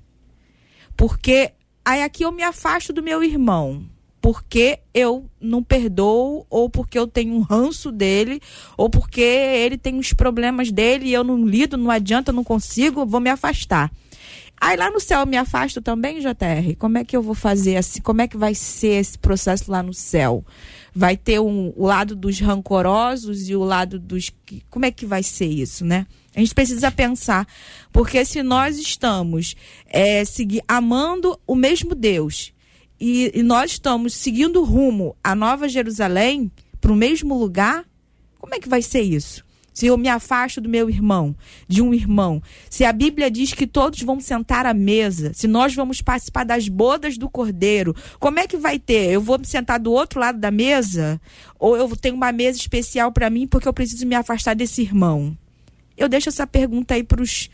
Porque 0.96 1.52
aí 1.84 2.02
aqui 2.02 2.24
eu 2.24 2.32
me 2.32 2.42
afasto 2.42 2.92
do 2.92 3.02
meu 3.02 3.22
irmão 3.22 3.84
porque 4.22 4.78
eu 4.94 5.28
não 5.40 5.64
perdoo, 5.64 6.46
ou 6.48 6.70
porque 6.70 6.96
eu 6.96 7.08
tenho 7.08 7.34
um 7.34 7.40
ranço 7.40 7.90
dele, 7.90 8.40
ou 8.76 8.88
porque 8.88 9.20
ele 9.20 9.76
tem 9.76 9.98
os 9.98 10.12
problemas 10.12 10.70
dele 10.70 11.06
e 11.06 11.12
eu 11.12 11.24
não 11.24 11.44
lido, 11.44 11.76
não 11.76 11.90
adianta, 11.90 12.32
não 12.32 12.44
consigo, 12.44 13.04
vou 13.04 13.20
me 13.20 13.28
afastar. 13.28 13.90
Aí 14.60 14.76
lá 14.76 14.88
no 14.92 15.00
céu 15.00 15.20
eu 15.20 15.26
me 15.26 15.36
afasto 15.36 15.82
também, 15.82 16.20
JR? 16.20 16.76
Como 16.78 16.98
é 16.98 17.04
que 17.04 17.16
eu 17.16 17.20
vou 17.20 17.34
fazer 17.34 17.76
assim? 17.76 18.00
Como 18.00 18.22
é 18.22 18.28
que 18.28 18.36
vai 18.36 18.54
ser 18.54 19.00
esse 19.00 19.18
processo 19.18 19.68
lá 19.68 19.82
no 19.82 19.92
céu? 19.92 20.44
Vai 20.94 21.16
ter 21.16 21.40
um, 21.40 21.72
o 21.76 21.86
lado 21.86 22.14
dos 22.14 22.38
rancorosos 22.40 23.48
e 23.48 23.56
o 23.56 23.64
lado 23.64 23.98
dos. 23.98 24.30
Como 24.68 24.84
é 24.84 24.90
que 24.90 25.06
vai 25.06 25.22
ser 25.22 25.46
isso, 25.46 25.84
né? 25.84 26.06
A 26.34 26.40
gente 26.40 26.54
precisa 26.54 26.90
pensar, 26.90 27.46
porque 27.92 28.24
se 28.24 28.42
nós 28.42 28.78
estamos 28.78 29.54
é, 29.86 30.24
seguir, 30.24 30.62
amando 30.66 31.38
o 31.46 31.54
mesmo 31.54 31.94
Deus 31.94 32.52
e, 32.98 33.30
e 33.34 33.42
nós 33.42 33.72
estamos 33.72 34.14
seguindo 34.14 34.62
rumo 34.64 35.14
à 35.22 35.34
Nova 35.34 35.68
Jerusalém, 35.68 36.50
para 36.80 36.92
o 36.92 36.96
mesmo 36.96 37.38
lugar, 37.38 37.84
como 38.38 38.54
é 38.54 38.58
que 38.58 38.68
vai 38.68 38.80
ser 38.82 39.02
isso? 39.02 39.44
Se 39.72 39.86
eu 39.86 39.96
me 39.96 40.08
afasto 40.08 40.60
do 40.60 40.68
meu 40.68 40.88
irmão, 40.90 41.34
de 41.66 41.80
um 41.80 41.94
irmão, 41.94 42.42
se 42.68 42.84
a 42.84 42.92
Bíblia 42.92 43.30
diz 43.30 43.52
que 43.52 43.66
todos 43.66 44.00
vão 44.02 44.20
sentar 44.20 44.66
à 44.66 44.74
mesa, 44.74 45.32
se 45.34 45.46
nós 45.46 45.74
vamos 45.74 46.02
participar 46.02 46.44
das 46.44 46.68
bodas 46.68 47.16
do 47.16 47.28
cordeiro, 47.28 47.94
como 48.18 48.38
é 48.38 48.46
que 48.46 48.56
vai 48.56 48.78
ter? 48.78 49.10
Eu 49.10 49.20
vou 49.20 49.38
me 49.38 49.46
sentar 49.46 49.80
do 49.80 49.92
outro 49.92 50.20
lado 50.20 50.38
da 50.38 50.50
mesa? 50.50 51.20
Ou 51.58 51.76
eu 51.76 51.96
tenho 51.96 52.14
uma 52.14 52.32
mesa 52.32 52.58
especial 52.58 53.12
para 53.12 53.30
mim 53.30 53.46
porque 53.46 53.66
eu 53.66 53.72
preciso 53.72 54.06
me 54.06 54.14
afastar 54.14 54.54
desse 54.54 54.82
irmão? 54.82 55.36
Eu 55.96 56.08
deixo 56.08 56.28
essa 56.28 56.46
pergunta 56.46 56.94
aí 56.94 57.02
para 57.02 57.22
os 57.22 57.48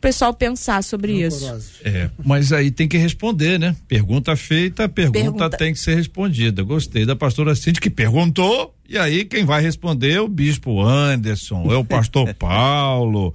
pessoal 0.00 0.32
pensar 0.32 0.82
sobre 0.82 1.12
isso. 1.12 1.46
É, 1.84 2.10
mas 2.24 2.52
aí 2.52 2.70
tem 2.70 2.88
que 2.88 2.96
responder, 2.96 3.58
né? 3.58 3.74
Pergunta 3.86 4.36
feita, 4.36 4.88
pergunta, 4.88 5.18
pergunta, 5.18 5.50
tem 5.50 5.72
que 5.72 5.80
ser 5.80 5.96
respondida. 5.96 6.62
Gostei 6.62 7.04
da 7.04 7.16
pastora 7.16 7.54
Cindy 7.54 7.80
que 7.80 7.90
perguntou, 7.90 8.74
e 8.88 8.96
aí 8.96 9.24
quem 9.24 9.44
vai 9.44 9.60
responder 9.60 10.12
é 10.12 10.20
o 10.20 10.28
bispo 10.28 10.82
Anderson, 10.82 11.70
é 11.70 11.76
o 11.76 11.84
pastor 11.84 12.32
Paulo, 12.34 13.34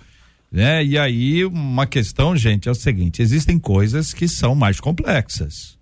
né? 0.51 0.83
E 0.83 0.97
aí 0.97 1.45
uma 1.45 1.85
questão, 1.85 2.35
gente, 2.35 2.67
é 2.67 2.71
o 2.71 2.75
seguinte, 2.75 3.21
existem 3.21 3.59
coisas 3.59 4.13
que 4.13 4.27
são 4.27 4.55
mais 4.55 4.79
complexas. 4.79 5.77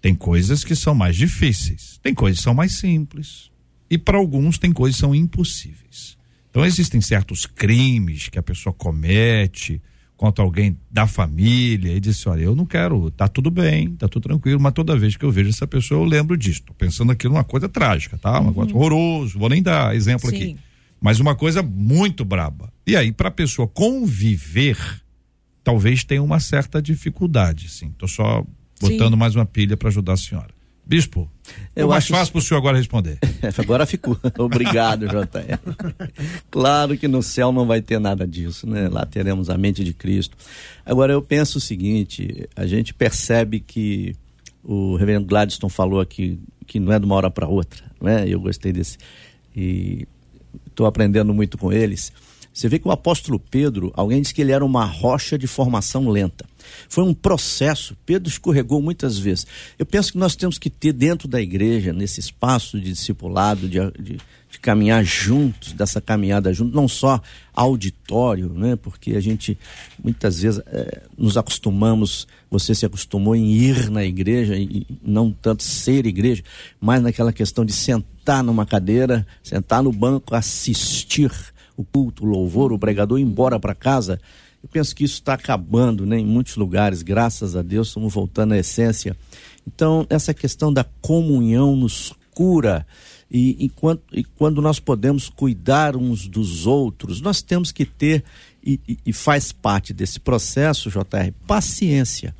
Tem 0.00 0.14
coisas 0.14 0.64
que 0.64 0.74
são 0.74 0.94
mais 0.94 1.16
difíceis, 1.16 1.98
tem 2.02 2.12
coisas 2.12 2.40
que 2.40 2.44
são 2.44 2.54
mais 2.54 2.72
simples. 2.72 3.50
E 3.88 3.96
para 3.96 4.18
alguns 4.18 4.58
tem 4.58 4.72
coisas 4.72 4.96
que 4.96 5.00
são 5.00 5.14
impossíveis. 5.14 6.18
Então 6.50 6.64
existem 6.64 7.00
certos 7.00 7.46
crimes 7.46 8.28
que 8.28 8.38
a 8.38 8.42
pessoa 8.42 8.72
comete, 8.72 9.80
contra 10.24 10.42
alguém 10.42 10.78
da 10.90 11.06
família 11.06 11.92
e 11.92 12.00
disse: 12.00 12.26
Olha, 12.28 12.40
eu 12.40 12.56
não 12.56 12.64
quero, 12.64 13.10
tá 13.10 13.28
tudo 13.28 13.50
bem, 13.50 13.90
tá 13.90 14.08
tudo 14.08 14.22
tranquilo, 14.22 14.58
mas 14.58 14.72
toda 14.72 14.96
vez 14.96 15.16
que 15.18 15.24
eu 15.24 15.30
vejo 15.30 15.50
essa 15.50 15.66
pessoa, 15.66 16.00
eu 16.00 16.04
lembro 16.04 16.34
disso. 16.34 16.62
Tô 16.62 16.72
pensando 16.72 17.12
aqui 17.12 17.28
numa 17.28 17.44
coisa 17.44 17.68
trágica, 17.68 18.16
tá? 18.16 18.40
Uma 18.40 18.48
uhum. 18.48 18.54
coisa 18.54 18.74
horroroso, 18.74 19.38
vou 19.38 19.50
nem 19.50 19.62
dar 19.62 19.94
exemplo 19.94 20.30
Sim. 20.30 20.36
aqui. 20.36 20.56
Mas 20.98 21.20
uma 21.20 21.34
coisa 21.34 21.62
muito 21.62 22.24
braba. 22.24 22.72
E 22.86 22.96
aí, 22.96 23.12
para 23.12 23.28
a 23.28 23.30
pessoa 23.30 23.68
conviver, 23.68 24.78
talvez 25.62 26.02
tenha 26.04 26.22
uma 26.22 26.40
certa 26.40 26.80
dificuldade, 26.80 27.68
sim. 27.68 27.92
Tô 27.98 28.08
só 28.08 28.42
botando 28.80 29.12
sim. 29.12 29.18
mais 29.18 29.36
uma 29.36 29.44
pilha 29.44 29.76
para 29.76 29.88
ajudar 29.88 30.14
a 30.14 30.16
senhora. 30.16 30.53
Bispo, 30.86 31.30
eu 31.74 31.88
mais 31.88 32.06
fácil 32.06 32.32
para 32.32 32.38
o 32.38 32.42
senhor 32.42 32.58
agora 32.58 32.76
responder. 32.76 33.18
agora 33.58 33.86
ficou. 33.86 34.18
Obrigado, 34.38 35.06
JR. 35.06 35.58
claro 36.50 36.96
que 36.96 37.08
no 37.08 37.22
céu 37.22 37.50
não 37.50 37.66
vai 37.66 37.80
ter 37.80 37.98
nada 37.98 38.26
disso, 38.26 38.66
né? 38.66 38.88
Lá 38.88 39.06
teremos 39.06 39.48
a 39.48 39.56
mente 39.56 39.82
de 39.82 39.94
Cristo. 39.94 40.36
Agora 40.84 41.12
eu 41.12 41.22
penso 41.22 41.58
o 41.58 41.60
seguinte: 41.60 42.48
a 42.54 42.66
gente 42.66 42.92
percebe 42.92 43.60
que 43.60 44.14
o 44.62 44.96
reverendo 44.96 45.26
Gladstone 45.26 45.72
falou 45.72 46.00
aqui 46.00 46.38
que 46.66 46.78
não 46.78 46.92
é 46.92 46.98
de 46.98 47.06
uma 47.06 47.14
hora 47.14 47.30
para 47.30 47.48
outra, 47.48 47.84
né? 48.00 48.24
Eu 48.28 48.40
gostei 48.40 48.72
desse. 48.72 48.98
E 49.56 50.06
estou 50.66 50.86
aprendendo 50.86 51.32
muito 51.32 51.56
com 51.56 51.72
eles. 51.72 52.12
Você 52.54 52.68
vê 52.68 52.78
que 52.78 52.86
o 52.86 52.92
apóstolo 52.92 53.40
Pedro, 53.40 53.92
alguém 53.96 54.22
disse 54.22 54.32
que 54.32 54.40
ele 54.40 54.52
era 54.52 54.64
uma 54.64 54.84
rocha 54.84 55.36
de 55.36 55.48
formação 55.48 56.08
lenta. 56.08 56.46
Foi 56.88 57.02
um 57.02 57.12
processo, 57.12 57.96
Pedro 58.06 58.28
escorregou 58.28 58.80
muitas 58.80 59.18
vezes. 59.18 59.44
Eu 59.76 59.84
penso 59.84 60.12
que 60.12 60.18
nós 60.18 60.36
temos 60.36 60.56
que 60.56 60.70
ter 60.70 60.92
dentro 60.92 61.26
da 61.26 61.40
igreja, 61.40 61.92
nesse 61.92 62.20
espaço 62.20 62.80
de 62.80 62.92
discipulado, 62.92 63.68
de, 63.68 63.80
de, 64.00 64.18
de 64.50 64.58
caminhar 64.62 65.04
juntos, 65.04 65.72
dessa 65.72 66.00
caminhada 66.00 66.52
junto, 66.52 66.76
não 66.76 66.86
só 66.86 67.20
auditório, 67.52 68.48
né? 68.50 68.76
porque 68.76 69.16
a 69.16 69.20
gente 69.20 69.58
muitas 70.02 70.40
vezes 70.40 70.62
é, 70.68 71.02
nos 71.18 71.36
acostumamos, 71.36 72.28
você 72.48 72.72
se 72.72 72.86
acostumou 72.86 73.34
em 73.34 73.50
ir 73.50 73.90
na 73.90 74.04
igreja 74.04 74.56
e 74.56 74.86
não 75.02 75.32
tanto 75.32 75.64
ser 75.64 76.06
igreja, 76.06 76.44
mas 76.80 77.02
naquela 77.02 77.32
questão 77.32 77.64
de 77.64 77.72
sentar 77.72 78.44
numa 78.44 78.64
cadeira, 78.64 79.26
sentar 79.42 79.82
no 79.82 79.90
banco, 79.90 80.36
assistir 80.36 81.32
o 81.76 81.84
culto, 81.84 82.24
o 82.24 82.28
louvor, 82.28 82.72
o 82.72 82.78
pregador 82.78 83.18
embora 83.18 83.58
para 83.58 83.74
casa. 83.74 84.20
Eu 84.62 84.68
penso 84.68 84.94
que 84.94 85.04
isso 85.04 85.14
está 85.14 85.34
acabando 85.34 86.06
né, 86.06 86.18
em 86.18 86.26
muitos 86.26 86.56
lugares, 86.56 87.02
graças 87.02 87.54
a 87.54 87.62
Deus, 87.62 87.88
estamos 87.88 88.14
voltando 88.14 88.52
à 88.52 88.58
essência. 88.58 89.16
Então, 89.66 90.06
essa 90.08 90.32
questão 90.32 90.72
da 90.72 90.84
comunhão 91.02 91.76
nos 91.76 92.12
cura. 92.32 92.86
E, 93.30 93.70
e 94.12 94.24
quando 94.24 94.62
nós 94.62 94.78
podemos 94.78 95.28
cuidar 95.28 95.96
uns 95.96 96.28
dos 96.28 96.66
outros, 96.66 97.20
nós 97.20 97.42
temos 97.42 97.72
que 97.72 97.84
ter, 97.84 98.24
e, 98.64 98.80
e 99.04 99.12
faz 99.12 99.52
parte 99.52 99.92
desse 99.92 100.20
processo, 100.20 100.90
JR, 100.90 101.32
paciência. 101.46 102.34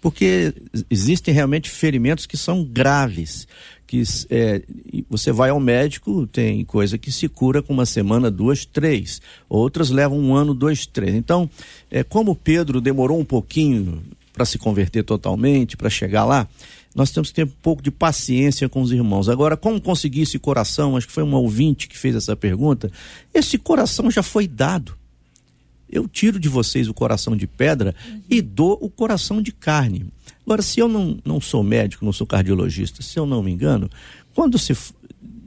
Porque 0.00 0.54
existem 0.88 1.34
realmente 1.34 1.68
ferimentos 1.68 2.24
que 2.24 2.36
são 2.36 2.64
graves 2.64 3.46
que 3.90 4.04
é, 4.30 4.62
você 5.10 5.32
vai 5.32 5.50
ao 5.50 5.58
médico, 5.58 6.24
tem 6.28 6.64
coisa 6.64 6.96
que 6.96 7.10
se 7.10 7.28
cura 7.28 7.60
com 7.60 7.72
uma 7.72 7.84
semana, 7.84 8.30
duas, 8.30 8.64
três. 8.64 9.20
Outras 9.48 9.90
levam 9.90 10.16
um 10.16 10.32
ano, 10.32 10.54
dois, 10.54 10.86
três. 10.86 11.12
Então, 11.12 11.50
é, 11.90 12.04
como 12.04 12.36
Pedro 12.36 12.80
demorou 12.80 13.18
um 13.18 13.24
pouquinho 13.24 14.00
para 14.32 14.44
se 14.44 14.58
converter 14.58 15.02
totalmente, 15.02 15.76
para 15.76 15.90
chegar 15.90 16.24
lá, 16.24 16.46
nós 16.94 17.10
temos 17.10 17.30
que 17.30 17.34
ter 17.34 17.44
um 17.44 17.52
pouco 17.60 17.82
de 17.82 17.90
paciência 17.90 18.68
com 18.68 18.80
os 18.80 18.92
irmãos. 18.92 19.28
Agora, 19.28 19.56
como 19.56 19.80
conseguir 19.80 20.20
esse 20.20 20.38
coração? 20.38 20.96
Acho 20.96 21.08
que 21.08 21.12
foi 21.12 21.24
um 21.24 21.34
ouvinte 21.34 21.88
que 21.88 21.98
fez 21.98 22.14
essa 22.14 22.36
pergunta. 22.36 22.92
Esse 23.34 23.58
coração 23.58 24.08
já 24.08 24.22
foi 24.22 24.46
dado. 24.46 24.96
Eu 25.90 26.06
tiro 26.06 26.38
de 26.38 26.48
vocês 26.48 26.88
o 26.88 26.94
coração 26.94 27.36
de 27.36 27.46
pedra 27.46 27.94
uhum. 28.06 28.22
e 28.30 28.40
dou 28.40 28.78
o 28.80 28.88
coração 28.88 29.42
de 29.42 29.52
carne. 29.52 30.06
Agora, 30.44 30.62
se 30.62 30.80
eu 30.80 30.88
não, 30.88 31.18
não 31.24 31.40
sou 31.40 31.62
médico, 31.62 32.04
não 32.04 32.12
sou 32.12 32.26
cardiologista, 32.26 33.02
se 33.02 33.18
eu 33.18 33.26
não 33.26 33.42
me 33.42 33.50
engano, 33.50 33.90
quando 34.34 34.58
se, 34.58 34.76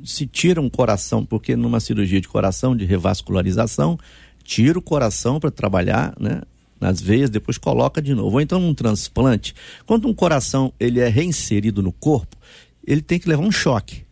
se 0.03 0.27
tira 0.27 0.61
um 0.61 0.69
coração, 0.69 1.25
porque 1.25 1.55
numa 1.55 1.79
cirurgia 1.79 2.19
de 2.19 2.27
coração, 2.27 2.75
de 2.75 2.85
revascularização, 2.85 3.97
tira 4.43 4.77
o 4.77 4.81
coração 4.81 5.39
para 5.39 5.51
trabalhar, 5.51 6.13
né? 6.19 6.41
nas 6.83 6.99
veias, 6.99 7.29
depois 7.29 7.57
coloca 7.57 8.01
de 8.01 8.13
novo. 8.13 8.35
Ou 8.35 8.41
então 8.41 8.59
num 8.59 8.73
transplante, 8.73 9.55
quando 9.85 10.07
um 10.07 10.13
coração 10.13 10.73
ele 10.77 10.99
é 10.99 11.07
reinserido 11.07 11.81
no 11.81 11.93
corpo, 11.93 12.35
ele 12.85 13.01
tem 13.01 13.17
que 13.17 13.29
levar 13.29 13.43
um 13.43 13.51
choque. 13.51 14.03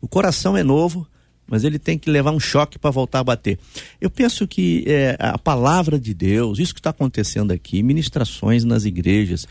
O 0.00 0.08
coração 0.08 0.56
é 0.56 0.64
novo, 0.64 1.06
mas 1.50 1.64
ele 1.64 1.80
tem 1.80 1.98
que 1.98 2.08
levar 2.08 2.30
um 2.30 2.38
choque 2.38 2.78
para 2.78 2.92
voltar 2.92 3.18
a 3.18 3.24
bater. 3.24 3.58
Eu 4.00 4.08
penso 4.08 4.46
que 4.46 4.84
é, 4.86 5.16
a 5.18 5.36
palavra 5.36 5.98
de 5.98 6.14
Deus, 6.14 6.60
isso 6.60 6.72
que 6.72 6.78
está 6.78 6.90
acontecendo 6.90 7.50
aqui, 7.50 7.82
ministrações 7.82 8.62
nas 8.62 8.84
igrejas, 8.84 9.48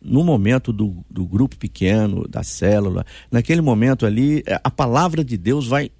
no 0.00 0.24
momento 0.24 0.72
do, 0.72 0.96
do 1.10 1.26
grupo 1.26 1.56
pequeno, 1.56 2.26
da 2.26 2.42
célula, 2.42 3.04
naquele 3.30 3.60
momento 3.60 4.06
ali, 4.06 4.42
é, 4.46 4.58
a 4.64 4.70
palavra 4.70 5.22
de 5.22 5.36
Deus 5.36 5.66
vai 5.66 5.90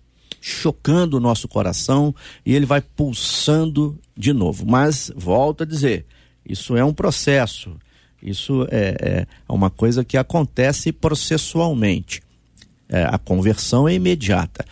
chocando 0.40 1.18
o 1.18 1.20
nosso 1.20 1.46
coração 1.46 2.14
e 2.44 2.54
ele 2.54 2.66
vai 2.66 2.80
pulsando 2.80 3.96
de 4.16 4.32
novo. 4.32 4.64
Mas, 4.66 5.12
volto 5.14 5.64
a 5.64 5.66
dizer, 5.66 6.06
isso 6.48 6.76
é 6.76 6.84
um 6.84 6.94
processo, 6.94 7.76
isso 8.22 8.66
é, 8.70 8.96
é 9.00 9.26
uma 9.52 9.68
coisa 9.68 10.02
que 10.02 10.16
acontece 10.16 10.92
processualmente. 10.92 12.22
É, 12.88 13.04
a 13.04 13.18
conversão 13.18 13.88
é 13.88 13.94
imediata. 13.94 14.64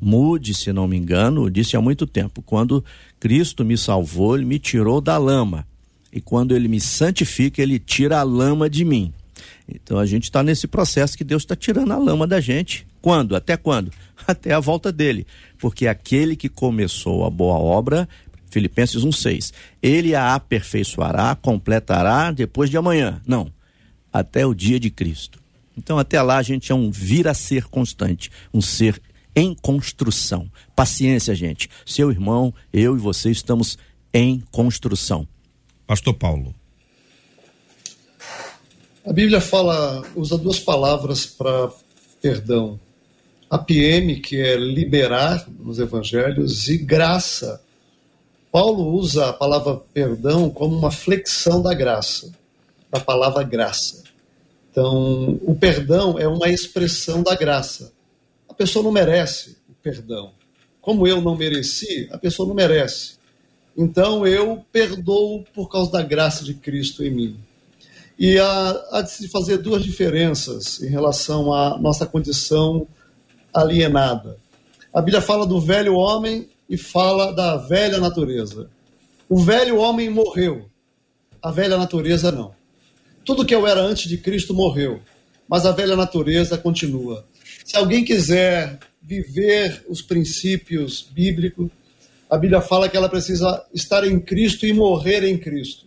Mude, 0.00 0.54
se 0.54 0.72
não 0.72 0.86
me 0.86 0.96
engano, 0.96 1.50
disse 1.50 1.76
há 1.76 1.80
muito 1.80 2.06
tempo, 2.06 2.42
quando 2.42 2.84
Cristo 3.18 3.64
me 3.64 3.76
salvou, 3.76 4.36
ele 4.36 4.44
me 4.44 4.58
tirou 4.58 5.00
da 5.00 5.18
lama 5.18 5.66
e 6.12 6.20
quando 6.20 6.54
ele 6.54 6.68
me 6.68 6.80
santifica, 6.80 7.62
ele 7.62 7.78
tira 7.78 8.18
a 8.18 8.22
lama 8.22 8.68
de 8.68 8.84
mim. 8.84 9.12
Então 9.68 9.98
a 9.98 10.06
gente 10.06 10.24
está 10.24 10.42
nesse 10.42 10.66
processo 10.66 11.16
que 11.16 11.24
Deus 11.24 11.42
está 11.42 11.54
tirando 11.54 11.92
a 11.92 11.98
lama 11.98 12.26
da 12.26 12.40
gente. 12.40 12.86
Quando? 13.00 13.36
Até 13.36 13.56
quando? 13.56 13.92
Até 14.26 14.52
a 14.52 14.60
volta 14.60 14.90
dele. 14.90 15.26
Porque 15.58 15.86
aquele 15.86 16.34
que 16.34 16.48
começou 16.48 17.24
a 17.24 17.30
boa 17.30 17.58
obra, 17.58 18.08
Filipenses 18.50 19.02
1,6, 19.04 19.52
ele 19.82 20.14
a 20.14 20.34
aperfeiçoará, 20.34 21.34
completará 21.34 22.30
depois 22.30 22.70
de 22.70 22.76
amanhã. 22.76 23.20
Não, 23.26 23.52
até 24.12 24.46
o 24.46 24.54
dia 24.54 24.80
de 24.80 24.90
Cristo. 24.90 25.38
Então 25.76 25.98
até 25.98 26.20
lá 26.20 26.38
a 26.38 26.42
gente 26.42 26.72
é 26.72 26.74
um 26.74 26.90
vir 26.90 27.28
a 27.28 27.34
ser 27.34 27.64
constante, 27.64 28.30
um 28.52 28.60
ser 28.60 29.00
em 29.38 29.54
construção. 29.54 30.50
Paciência, 30.74 31.32
gente. 31.32 31.70
Seu 31.86 32.10
irmão, 32.10 32.52
eu 32.72 32.96
e 32.96 32.98
você 32.98 33.30
estamos 33.30 33.78
em 34.12 34.42
construção. 34.50 35.28
Pastor 35.86 36.12
Paulo. 36.14 36.52
A 39.06 39.12
Bíblia 39.12 39.40
fala, 39.40 40.02
usa 40.16 40.36
duas 40.36 40.58
palavras 40.58 41.24
para 41.24 41.70
perdão. 42.20 42.80
APM, 43.48 44.18
que 44.20 44.40
é 44.40 44.56
liberar 44.56 45.48
nos 45.48 45.78
evangelhos, 45.78 46.68
e 46.68 46.76
graça. 46.76 47.62
Paulo 48.50 48.92
usa 48.92 49.28
a 49.28 49.32
palavra 49.32 49.76
perdão 49.94 50.50
como 50.50 50.76
uma 50.76 50.90
flexão 50.90 51.62
da 51.62 51.72
graça, 51.72 52.32
da 52.90 52.98
palavra 52.98 53.44
graça. 53.44 54.02
Então, 54.72 55.38
o 55.42 55.54
perdão 55.54 56.18
é 56.18 56.26
uma 56.26 56.48
expressão 56.48 57.22
da 57.22 57.36
graça. 57.36 57.96
Pessoa 58.58 58.82
não 58.82 58.90
merece 58.90 59.56
o 59.68 59.72
perdão. 59.72 60.32
Como 60.80 61.06
eu 61.06 61.20
não 61.22 61.36
mereci, 61.36 62.08
a 62.10 62.18
pessoa 62.18 62.48
não 62.48 62.56
merece. 62.56 63.16
Então 63.76 64.26
eu 64.26 64.64
perdoo 64.72 65.44
por 65.54 65.68
causa 65.68 65.92
da 65.92 66.02
graça 66.02 66.44
de 66.44 66.54
Cristo 66.54 67.04
em 67.04 67.10
mim. 67.10 67.40
E 68.18 68.36
há, 68.36 68.84
há 68.90 69.02
de 69.02 69.12
se 69.12 69.28
fazer 69.28 69.58
duas 69.58 69.84
diferenças 69.84 70.82
em 70.82 70.88
relação 70.88 71.54
à 71.54 71.78
nossa 71.78 72.04
condição 72.04 72.88
alienada. 73.54 74.36
A 74.92 75.00
Bíblia 75.00 75.20
fala 75.20 75.46
do 75.46 75.60
velho 75.60 75.94
homem 75.94 76.48
e 76.68 76.76
fala 76.76 77.32
da 77.32 77.56
velha 77.56 77.98
natureza. 77.98 78.68
O 79.28 79.38
velho 79.38 79.76
homem 79.76 80.10
morreu, 80.10 80.68
a 81.40 81.52
velha 81.52 81.78
natureza 81.78 82.32
não. 82.32 82.52
Tudo 83.24 83.44
que 83.44 83.54
eu 83.54 83.68
era 83.68 83.80
antes 83.80 84.08
de 84.08 84.18
Cristo 84.18 84.52
morreu, 84.52 85.00
mas 85.48 85.64
a 85.64 85.70
velha 85.70 85.94
natureza 85.94 86.58
continua. 86.58 87.24
Se 87.68 87.76
alguém 87.76 88.02
quiser 88.02 88.78
viver 89.02 89.84
os 89.90 90.00
princípios 90.00 91.02
bíblicos, 91.02 91.68
a 92.30 92.38
Bíblia 92.38 92.62
fala 92.62 92.88
que 92.88 92.96
ela 92.96 93.10
precisa 93.10 93.62
estar 93.74 94.06
em 94.06 94.18
Cristo 94.18 94.64
e 94.64 94.72
morrer 94.72 95.22
em 95.22 95.36
Cristo. 95.36 95.84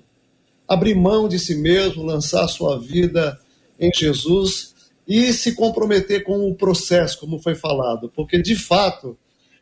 Abrir 0.67 0.93
mão 0.93 1.27
de 1.27 1.39
si 1.39 1.55
mesmo, 1.55 2.03
lançar 2.03 2.47
sua 2.49 2.79
vida 2.79 3.39
em 3.79 3.89
Jesus 3.91 4.75
e 5.07 5.34
se 5.34 5.55
comprometer 5.55 6.23
com 6.23 6.47
o 6.47 6.53
processo, 6.53 7.17
como 7.17 7.39
foi 7.39 7.55
falado, 7.55 8.11
porque 8.15 8.39
de 8.39 8.55
fato 8.55 9.17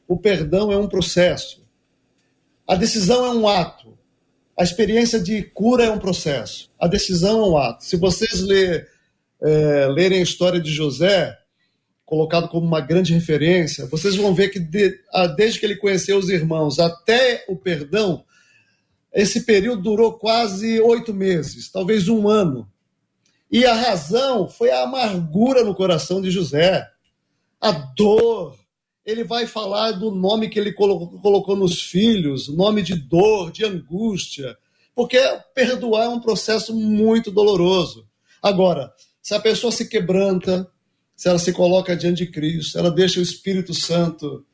o 0.05 0.17
perdão 0.17 0.73
é 0.73 0.77
um 0.77 0.89
processo. 0.89 1.63
A 2.67 2.75
decisão 2.75 3.25
é 3.25 3.29
um 3.29 3.47
ato. 3.47 3.97
A 4.57 4.63
experiência 4.65 5.21
de 5.21 5.41
cura 5.41 5.85
é 5.85 5.89
um 5.89 5.99
processo. 5.99 6.69
A 6.77 6.85
decisão 6.85 7.39
é 7.39 7.49
um 7.49 7.57
ato. 7.57 7.85
Se 7.85 7.95
vocês 7.95 8.45
é, 9.41 9.87
lerem 9.87 10.19
a 10.19 10.23
história 10.23 10.59
de 10.59 10.69
José, 10.69 11.38
colocado 12.09 12.47
como 12.47 12.65
uma 12.65 12.81
grande 12.81 13.13
referência, 13.13 13.85
vocês 13.85 14.15
vão 14.15 14.33
ver 14.33 14.49
que 14.49 14.59
de, 14.59 14.99
desde 15.37 15.59
que 15.59 15.65
ele 15.67 15.75
conheceu 15.75 16.17
os 16.17 16.27
irmãos 16.27 16.79
até 16.79 17.45
o 17.47 17.55
perdão, 17.55 18.25
esse 19.13 19.45
período 19.45 19.83
durou 19.83 20.13
quase 20.13 20.81
oito 20.81 21.13
meses, 21.13 21.71
talvez 21.71 22.07
um 22.07 22.27
ano. 22.27 22.67
E 23.51 23.63
a 23.63 23.75
razão 23.75 24.49
foi 24.49 24.71
a 24.71 24.81
amargura 24.81 25.63
no 25.63 25.75
coração 25.75 26.19
de 26.19 26.31
José, 26.31 26.83
a 27.61 27.71
dor, 27.71 28.57
ele 29.05 29.23
vai 29.23 29.45
falar 29.45 29.91
do 29.91 30.09
nome 30.09 30.49
que 30.49 30.57
ele 30.57 30.73
colocou 30.73 31.55
nos 31.55 31.79
filhos, 31.79 32.47
nome 32.47 32.81
de 32.81 32.95
dor, 32.95 33.51
de 33.51 33.63
angústia, 33.63 34.57
porque 34.95 35.19
perdoar 35.53 36.05
é 36.05 36.09
um 36.09 36.19
processo 36.19 36.75
muito 36.75 37.29
doloroso. 37.29 38.07
Agora, 38.41 38.91
se 39.21 39.35
a 39.35 39.39
pessoa 39.39 39.71
se 39.71 39.87
quebranta, 39.87 40.67
se 41.19 41.27
ela 41.27 41.37
se 41.37 41.51
coloca 41.51 41.97
diante 41.97 42.23
de 42.23 42.31
Cristo, 42.31 42.79
ela 42.79 42.89
deixa 42.89 43.19
o 43.19 43.21
Espírito 43.21 43.73
Santo 43.73 44.45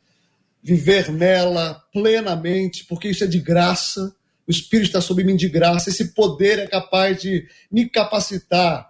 viver 0.63 1.11
nela 1.11 1.79
plenamente, 1.93 2.85
porque 2.85 3.07
isso 3.07 3.23
é 3.23 3.27
de 3.27 3.39
graça, 3.39 4.15
o 4.47 4.49
Espírito 4.49 4.87
está 4.87 4.99
sobre 4.99 5.23
mim 5.23 5.35
de 5.35 5.47
graça, 5.47 5.91
esse 5.91 6.15
poder 6.15 6.57
é 6.57 6.65
capaz 6.65 7.21
de 7.21 7.47
me 7.71 7.87
capacitar 7.87 8.89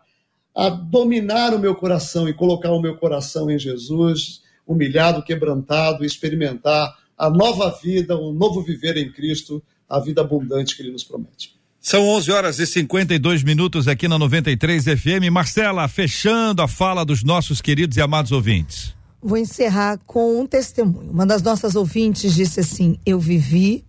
a 0.55 0.69
dominar 0.69 1.53
o 1.53 1.59
meu 1.59 1.76
coração 1.76 2.30
e 2.30 2.34
colocar 2.34 2.71
o 2.71 2.82
meu 2.82 2.95
coração 2.95 3.51
em 3.51 3.59
Jesus 3.59 4.41
humilhado, 4.65 5.21
quebrantado, 5.21 6.05
experimentar 6.05 6.97
a 7.17 7.30
nova 7.30 7.78
vida, 7.84 8.17
um 8.17 8.32
novo 8.32 8.63
viver 8.63 8.95
em 8.95 9.11
Cristo, 9.11 9.61
a 9.89 9.99
vida 9.99 10.21
abundante 10.21 10.78
que 10.78 10.82
Ele 10.82 10.93
nos 10.93 11.03
promete. 11.03 11.55
São 11.86 12.01
11 12.07 12.31
horas 12.31 12.57
e 12.57 12.65
52 12.65 13.43
minutos 13.43 13.88
aqui 13.88 14.07
na 14.07 14.17
93 14.17 14.86
FM. 14.86 15.29
Marcela, 15.31 15.88
fechando 15.88 16.63
a 16.63 16.67
fala 16.67 17.05
dos 17.05 17.23
nossos 17.23 17.61
queridos 17.61 17.95
e 17.95 18.01
amados 18.01 18.31
ouvintes. 18.31 18.95
Vou 19.21 19.38
encerrar 19.38 19.99
com 20.03 20.41
um 20.41 20.47
testemunho. 20.47 21.11
Uma 21.11 21.27
das 21.27 21.43
nossas 21.43 21.75
ouvintes 21.75 22.33
disse 22.33 22.59
assim: 22.59 22.97
Eu 23.05 23.19
vivi 23.19 23.86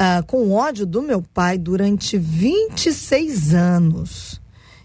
uh, 0.00 0.24
com 0.24 0.50
ódio 0.50 0.86
do 0.86 1.02
meu 1.02 1.20
pai 1.20 1.58
durante 1.58 2.16
26 2.16 3.52
anos. 3.52 4.40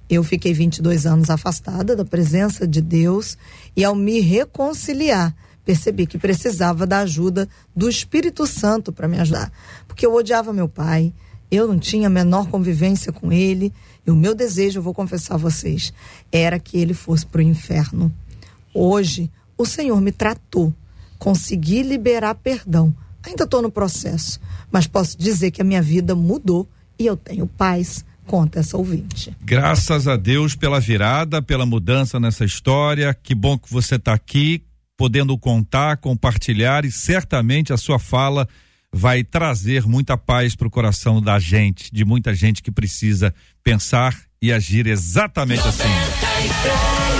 Eu 0.09 0.21
fiquei 0.21 0.53
22 0.53 1.05
anos 1.05 1.29
afastada 1.29 1.95
da 1.95 2.03
presença 2.03 2.67
de 2.67 2.81
Deus 2.81 3.37
e, 3.77 3.85
ao 3.85 3.95
me 3.95 4.19
reconciliar, 4.19 5.33
percebi 5.63 6.05
que 6.05 6.17
precisava 6.17 6.85
da 6.85 6.99
ajuda 6.99 7.47
do 7.73 7.87
Espírito 7.87 8.45
Santo 8.45 8.91
para 8.91 9.07
me 9.07 9.17
ajudar. 9.21 9.49
Porque 9.87 10.05
eu 10.05 10.13
odiava 10.13 10.51
meu 10.51 10.67
pai, 10.67 11.13
eu 11.51 11.67
não 11.67 11.77
tinha 11.77 12.07
a 12.07 12.09
menor 12.09 12.47
convivência 12.47 13.11
com 13.11 13.31
ele, 13.31 13.73
e 14.07 14.09
o 14.09 14.15
meu 14.15 14.33
desejo, 14.33 14.79
eu 14.79 14.83
vou 14.83 14.93
confessar 14.93 15.35
a 15.35 15.37
vocês, 15.37 15.93
era 16.31 16.57
que 16.57 16.77
ele 16.77 16.93
fosse 16.93 17.25
para 17.25 17.39
o 17.39 17.43
inferno. 17.43 18.11
Hoje, 18.73 19.29
o 19.57 19.65
Senhor 19.65 19.99
me 19.99 20.11
tratou, 20.11 20.73
consegui 21.19 21.83
liberar 21.83 22.35
perdão. 22.35 22.93
Ainda 23.23 23.43
estou 23.43 23.61
no 23.61 23.69
processo, 23.69 24.39
mas 24.71 24.87
posso 24.87 25.17
dizer 25.17 25.51
que 25.51 25.61
a 25.61 25.65
minha 25.65 25.81
vida 25.81 26.15
mudou 26.15 26.67
e 26.97 27.05
eu 27.05 27.15
tenho 27.15 27.45
paz, 27.45 28.03
conta 28.25 28.59
essa 28.59 28.77
ouvinte. 28.77 29.35
Graças 29.41 30.07
a 30.07 30.15
Deus 30.15 30.55
pela 30.55 30.79
virada, 30.79 31.41
pela 31.41 31.65
mudança 31.65 32.19
nessa 32.19 32.45
história. 32.45 33.13
Que 33.13 33.35
bom 33.35 33.57
que 33.57 33.71
você 33.71 33.95
está 33.95 34.13
aqui, 34.13 34.63
podendo 34.97 35.37
contar, 35.37 35.97
compartilhar 35.97 36.85
e 36.85 36.91
certamente 36.91 37.73
a 37.73 37.77
sua 37.77 37.99
fala 37.99 38.47
vai 38.93 39.23
trazer 39.23 39.85
muita 39.87 40.17
paz 40.17 40.55
para 40.55 40.67
o 40.67 40.71
coração 40.71 41.21
da 41.21 41.39
gente, 41.39 41.91
de 41.93 42.03
muita 42.03 42.33
gente 42.33 42.61
que 42.61 42.71
precisa 42.71 43.33
pensar 43.63 44.15
e 44.41 44.51
agir 44.51 44.87
exatamente 44.87 45.61
assim. 45.67 45.83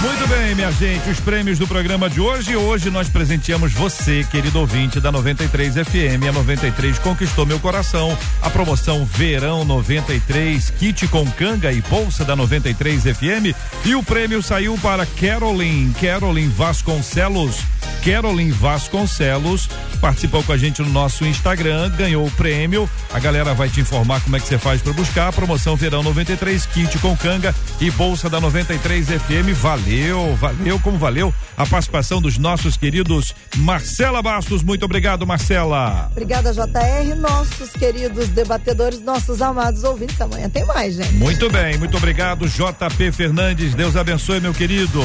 Muito 0.01 0.27
bem, 0.27 0.55
minha 0.55 0.71
gente, 0.71 1.07
os 1.07 1.19
prêmios 1.19 1.59
do 1.59 1.67
programa 1.67 2.09
de 2.09 2.19
hoje. 2.19 2.55
Hoje 2.55 2.89
nós 2.89 3.07
presenteamos 3.07 3.71
você, 3.71 4.23
querido 4.23 4.59
ouvinte 4.59 4.99
da 4.99 5.11
93 5.11 5.75
FM. 5.75 6.27
A 6.27 6.31
93 6.31 6.97
conquistou 6.97 7.45
meu 7.45 7.59
coração. 7.59 8.17
A 8.41 8.49
promoção 8.49 9.05
Verão 9.05 9.63
93, 9.63 10.71
kit 10.71 11.07
com 11.07 11.29
canga 11.31 11.71
e 11.71 11.81
bolsa 11.81 12.25
da 12.25 12.35
93 12.35 13.03
FM. 13.03 13.55
E 13.85 13.93
o 13.93 14.01
prêmio 14.01 14.41
saiu 14.41 14.75
para 14.79 15.05
Carolyn, 15.05 15.91
Carolyn 15.93 16.49
Vasconcelos. 16.49 17.57
Carolyn 18.03 18.51
Vasconcelos 18.51 19.69
participou 20.01 20.43
com 20.43 20.51
a 20.51 20.57
gente 20.57 20.81
no 20.81 20.89
nosso 20.89 21.25
Instagram, 21.25 21.91
ganhou 21.91 22.25
o 22.25 22.31
prêmio. 22.31 22.89
A 23.13 23.19
galera 23.19 23.53
vai 23.53 23.69
te 23.69 23.79
informar 23.79 24.19
como 24.21 24.35
é 24.35 24.39
que 24.39 24.47
você 24.47 24.57
faz 24.57 24.81
para 24.81 24.91
buscar. 24.93 25.27
A 25.27 25.31
promoção 25.31 25.75
Verão 25.75 26.01
93, 26.01 26.65
kit 26.65 26.97
com 26.97 27.15
canga 27.15 27.53
e 27.79 27.91
bolsa 27.91 28.29
da 28.29 28.41
93 28.41 29.07
FM. 29.07 29.53
Valeu, 29.55 30.35
valeu, 30.35 30.79
como 30.79 30.97
valeu 30.97 31.33
a 31.55 31.65
participação 31.65 32.19
dos 32.19 32.37
nossos 32.37 32.75
queridos 32.75 33.35
Marcela 33.57 34.21
Bastos. 34.21 34.63
Muito 34.63 34.83
obrigado, 34.83 35.25
Marcela. 35.25 36.09
Obrigada, 36.11 36.51
JR. 36.51 37.15
Nossos 37.15 37.69
queridos 37.71 38.29
debatedores, 38.29 38.99
nossos 39.01 39.41
amados 39.41 39.83
ouvintes. 39.83 40.19
Amanhã 40.19 40.49
tem 40.49 40.65
mais, 40.65 40.95
gente. 40.95 41.13
Muito 41.13 41.49
bem, 41.49 41.77
muito 41.77 41.95
obrigado, 41.97 42.47
JP 42.47 43.11
Fernandes. 43.11 43.75
Deus 43.75 43.95
abençoe, 43.95 44.39
meu 44.39 44.53
querido. 44.53 45.01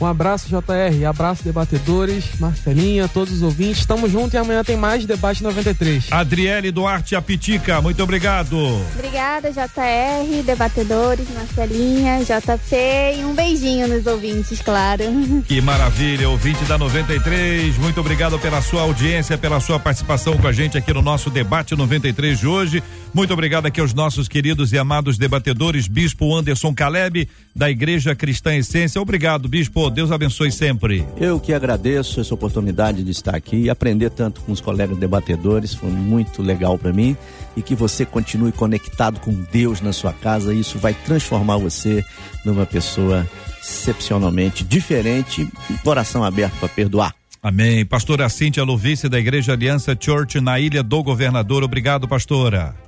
Um 0.00 0.06
abraço, 0.06 0.48
JR. 0.48 1.06
Abraço, 1.08 1.42
debatedores, 1.42 2.38
Marcelinha, 2.38 3.08
todos 3.08 3.34
os 3.34 3.42
ouvintes. 3.42 3.84
Tamo 3.84 4.08
junto 4.08 4.34
e 4.34 4.36
amanhã 4.36 4.62
tem 4.62 4.76
mais 4.76 5.04
Debate 5.04 5.42
93. 5.42 6.06
Adriele 6.12 6.70
Duarte 6.70 7.16
Apitica, 7.16 7.80
muito 7.82 8.02
obrigado. 8.02 8.56
Obrigada, 8.94 9.50
JR, 9.50 10.42
debatedores, 10.44 11.26
Marcelinha, 11.34 12.20
JP 12.20 12.76
e 13.18 13.24
um 13.24 13.34
beijinho 13.34 13.88
nos 13.88 14.06
ouvintes, 14.06 14.60
claro. 14.60 15.04
Que 15.48 15.60
maravilha, 15.60 16.28
ouvinte 16.28 16.62
da 16.64 16.78
93. 16.78 17.76
Muito 17.78 18.00
obrigado 18.00 18.38
pela 18.38 18.60
sua 18.60 18.82
audiência, 18.82 19.36
pela 19.36 19.58
sua 19.60 19.78
participação 19.80 20.36
com 20.36 20.46
a 20.46 20.52
gente 20.52 20.76
aqui 20.78 20.92
no 20.92 21.02
nosso 21.02 21.30
Debate 21.30 21.74
93 21.74 22.38
de 22.38 22.46
hoje. 22.46 22.82
Muito 23.12 23.32
obrigado 23.32 23.66
aqui 23.66 23.80
aos 23.80 23.94
nossos 23.94 24.28
queridos 24.28 24.72
e 24.72 24.78
amados 24.78 25.16
debatedores, 25.16 25.88
Bispo 25.88 26.36
Anderson 26.36 26.74
Caleb, 26.74 27.28
da 27.56 27.70
Igreja 27.70 28.14
Cristã 28.14 28.54
Essência. 28.54 29.00
Obrigado, 29.00 29.48
Bispo. 29.48 29.87
Deus 29.90 30.10
abençoe 30.10 30.50
sempre. 30.52 31.06
Eu 31.16 31.38
que 31.38 31.52
agradeço 31.52 32.20
essa 32.20 32.34
oportunidade 32.34 33.02
de 33.02 33.10
estar 33.10 33.34
aqui 33.34 33.56
e 33.56 33.70
aprender 33.70 34.10
tanto 34.10 34.40
com 34.40 34.52
os 34.52 34.60
colegas 34.60 34.96
debatedores. 34.96 35.74
Foi 35.74 35.90
muito 35.90 36.42
legal 36.42 36.78
para 36.78 36.92
mim. 36.92 37.16
E 37.56 37.62
que 37.62 37.74
você 37.74 38.04
continue 38.04 38.52
conectado 38.52 39.20
com 39.20 39.32
Deus 39.50 39.80
na 39.80 39.92
sua 39.92 40.12
casa. 40.12 40.54
Isso 40.54 40.78
vai 40.78 40.94
transformar 40.94 41.56
você 41.56 42.04
numa 42.44 42.64
pessoa 42.64 43.26
excepcionalmente 43.60 44.64
diferente 44.64 45.48
e 45.70 45.74
coração 45.78 46.24
aberto 46.24 46.58
para 46.58 46.68
perdoar. 46.68 47.14
Amém. 47.42 47.84
Pastora 47.84 48.28
Cíntia 48.28 48.64
Luvice, 48.64 49.08
da 49.08 49.18
Igreja 49.18 49.52
Aliança 49.52 49.96
Church, 49.98 50.40
na 50.40 50.58
Ilha 50.58 50.82
do 50.82 51.02
Governador. 51.02 51.62
Obrigado, 51.62 52.08
pastora 52.08 52.87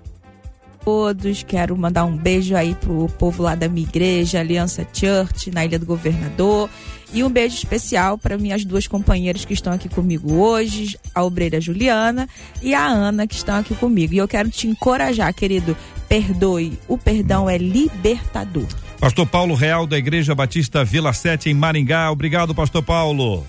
todos. 0.85 1.43
Quero 1.43 1.77
mandar 1.77 2.05
um 2.05 2.17
beijo 2.17 2.57
aí 2.57 2.75
pro 2.75 3.09
povo 3.19 3.43
lá 3.43 3.55
da 3.55 3.69
minha 3.69 3.87
igreja, 3.87 4.41
Aliança 4.41 4.87
Church, 4.93 5.51
na 5.51 5.65
Ilha 5.65 5.79
do 5.79 5.87
Governador. 5.87 6.69
E 7.13 7.25
um 7.25 7.31
beijo 7.31 7.57
especial 7.57 8.17
para 8.17 8.39
minhas 8.39 8.65
duas 8.65 8.87
companheiras 8.87 9.45
que 9.45 9.53
estão 9.53 9.73
aqui 9.73 9.89
comigo 9.89 10.35
hoje, 10.35 10.97
a 11.15 11.25
obreira 11.25 11.61
Juliana 11.61 12.29
e 12.63 12.73
a 12.73 12.87
Ana, 12.87 13.27
que 13.27 13.35
estão 13.35 13.57
aqui 13.57 13.75
comigo. 13.75 14.15
E 14.15 14.19
eu 14.19 14.29
quero 14.29 14.49
te 14.49 14.69
encorajar, 14.69 15.35
querido, 15.35 15.77
perdoe. 16.09 16.79
O 16.87 16.97
perdão 16.97 17.51
é 17.51 17.59
libertador. 17.59 18.67
Pastor 19.01 19.27
Paulo 19.27 19.55
Real, 19.55 19.87
da 19.87 19.99
Igreja 19.99 20.35
Batista 20.35 20.85
Vila 20.85 21.13
Sete, 21.13 21.49
em 21.49 21.55
Maringá. 21.55 22.11
Obrigado, 22.13 22.55
Pastor 22.55 22.83
Paulo. 22.83 23.45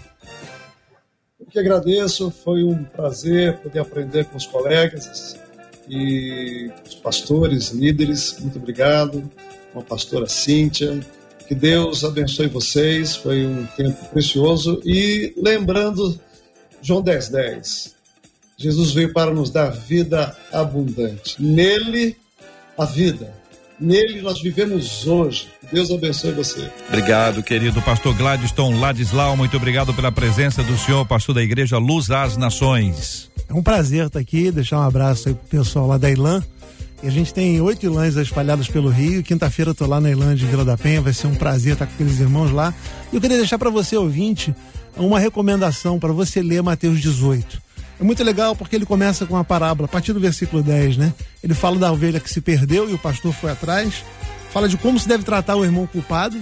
Eu 1.39 1.45
que 1.45 1.59
agradeço, 1.59 2.31
foi 2.31 2.63
um 2.63 2.83
prazer 2.83 3.57
poder 3.57 3.79
aprender 3.79 4.25
com 4.25 4.37
os 4.37 4.45
colegas 4.45 5.37
e 5.91 6.71
os 6.87 6.95
pastores, 6.95 7.71
líderes, 7.71 8.37
muito 8.39 8.57
obrigado. 8.57 9.29
Uma 9.73 9.83
pastora 9.83 10.27
Cíntia, 10.27 10.99
que 11.47 11.53
Deus 11.53 12.05
abençoe 12.05 12.47
vocês, 12.47 13.15
foi 13.17 13.45
um 13.45 13.65
tempo 13.75 14.05
precioso. 14.05 14.81
E 14.85 15.33
lembrando, 15.35 16.17
João 16.81 17.01
10, 17.01 17.29
10, 17.29 17.95
Jesus 18.57 18.93
veio 18.93 19.11
para 19.11 19.33
nos 19.33 19.49
dar 19.49 19.69
vida 19.69 20.35
abundante. 20.51 21.35
Nele, 21.41 22.15
a 22.77 22.85
vida. 22.85 23.33
Nele 23.77 24.21
nós 24.21 24.41
vivemos 24.41 25.05
hoje. 25.07 25.49
Deus 25.73 25.91
abençoe 25.91 26.31
você. 26.31 26.69
Obrigado, 26.87 27.43
querido 27.43 27.81
pastor 27.81 28.15
Gladstone 28.15 28.79
Ladislau. 28.79 29.35
Muito 29.35 29.57
obrigado 29.57 29.93
pela 29.93 30.11
presença 30.11 30.63
do 30.63 30.77
senhor, 30.77 31.05
pastor 31.05 31.35
da 31.35 31.41
igreja 31.41 31.77
Luz 31.77 32.11
às 32.11 32.37
Nações. 32.37 33.30
É 33.51 33.53
um 33.53 33.61
prazer 33.61 34.05
estar 34.05 34.17
aqui, 34.17 34.49
deixar 34.49 34.79
um 34.79 34.83
abraço 34.83 35.27
aí 35.27 35.35
pro 35.35 35.59
pessoal 35.59 35.85
lá 35.85 35.97
da 35.97 36.09
Ilan. 36.09 36.41
E 37.03 37.07
a 37.07 37.11
gente 37.11 37.33
tem 37.33 37.59
oito 37.59 37.85
Ilãs 37.85 38.15
espalhadas 38.15 38.69
pelo 38.69 38.87
Rio. 38.87 39.21
Quinta-feira 39.21 39.71
eu 39.71 39.75
tô 39.75 39.85
lá 39.85 39.99
na 39.99 40.09
Ilã 40.09 40.33
de 40.33 40.45
Vila 40.45 40.63
da 40.63 40.77
Penha. 40.77 41.01
Vai 41.01 41.11
ser 41.11 41.27
um 41.27 41.35
prazer 41.35 41.73
estar 41.73 41.85
com 41.85 41.93
aqueles 41.93 42.21
irmãos 42.21 42.49
lá. 42.51 42.73
E 43.11 43.15
eu 43.15 43.19
queria 43.19 43.35
deixar 43.35 43.57
para 43.59 43.69
você, 43.69 43.97
ouvinte, 43.97 44.55
uma 44.95 45.19
recomendação 45.19 45.99
para 45.99 46.13
você 46.13 46.41
ler 46.41 46.63
Mateus 46.63 47.01
18. 47.01 47.61
É 47.99 48.03
muito 48.05 48.23
legal 48.23 48.55
porque 48.55 48.73
ele 48.73 48.85
começa 48.85 49.25
com 49.25 49.33
uma 49.33 49.43
parábola, 49.43 49.85
a 49.85 49.89
partir 49.89 50.13
do 50.13 50.19
versículo 50.21 50.63
10, 50.63 50.95
né? 50.95 51.13
Ele 51.43 51.53
fala 51.53 51.77
da 51.77 51.91
ovelha 51.91 52.21
que 52.21 52.29
se 52.29 52.39
perdeu 52.39 52.89
e 52.89 52.93
o 52.93 52.97
pastor 52.97 53.33
foi 53.33 53.51
atrás. 53.51 54.05
Fala 54.53 54.69
de 54.69 54.77
como 54.77 54.97
se 54.97 55.09
deve 55.09 55.25
tratar 55.25 55.57
o 55.57 55.65
irmão 55.65 55.85
culpado, 55.85 56.37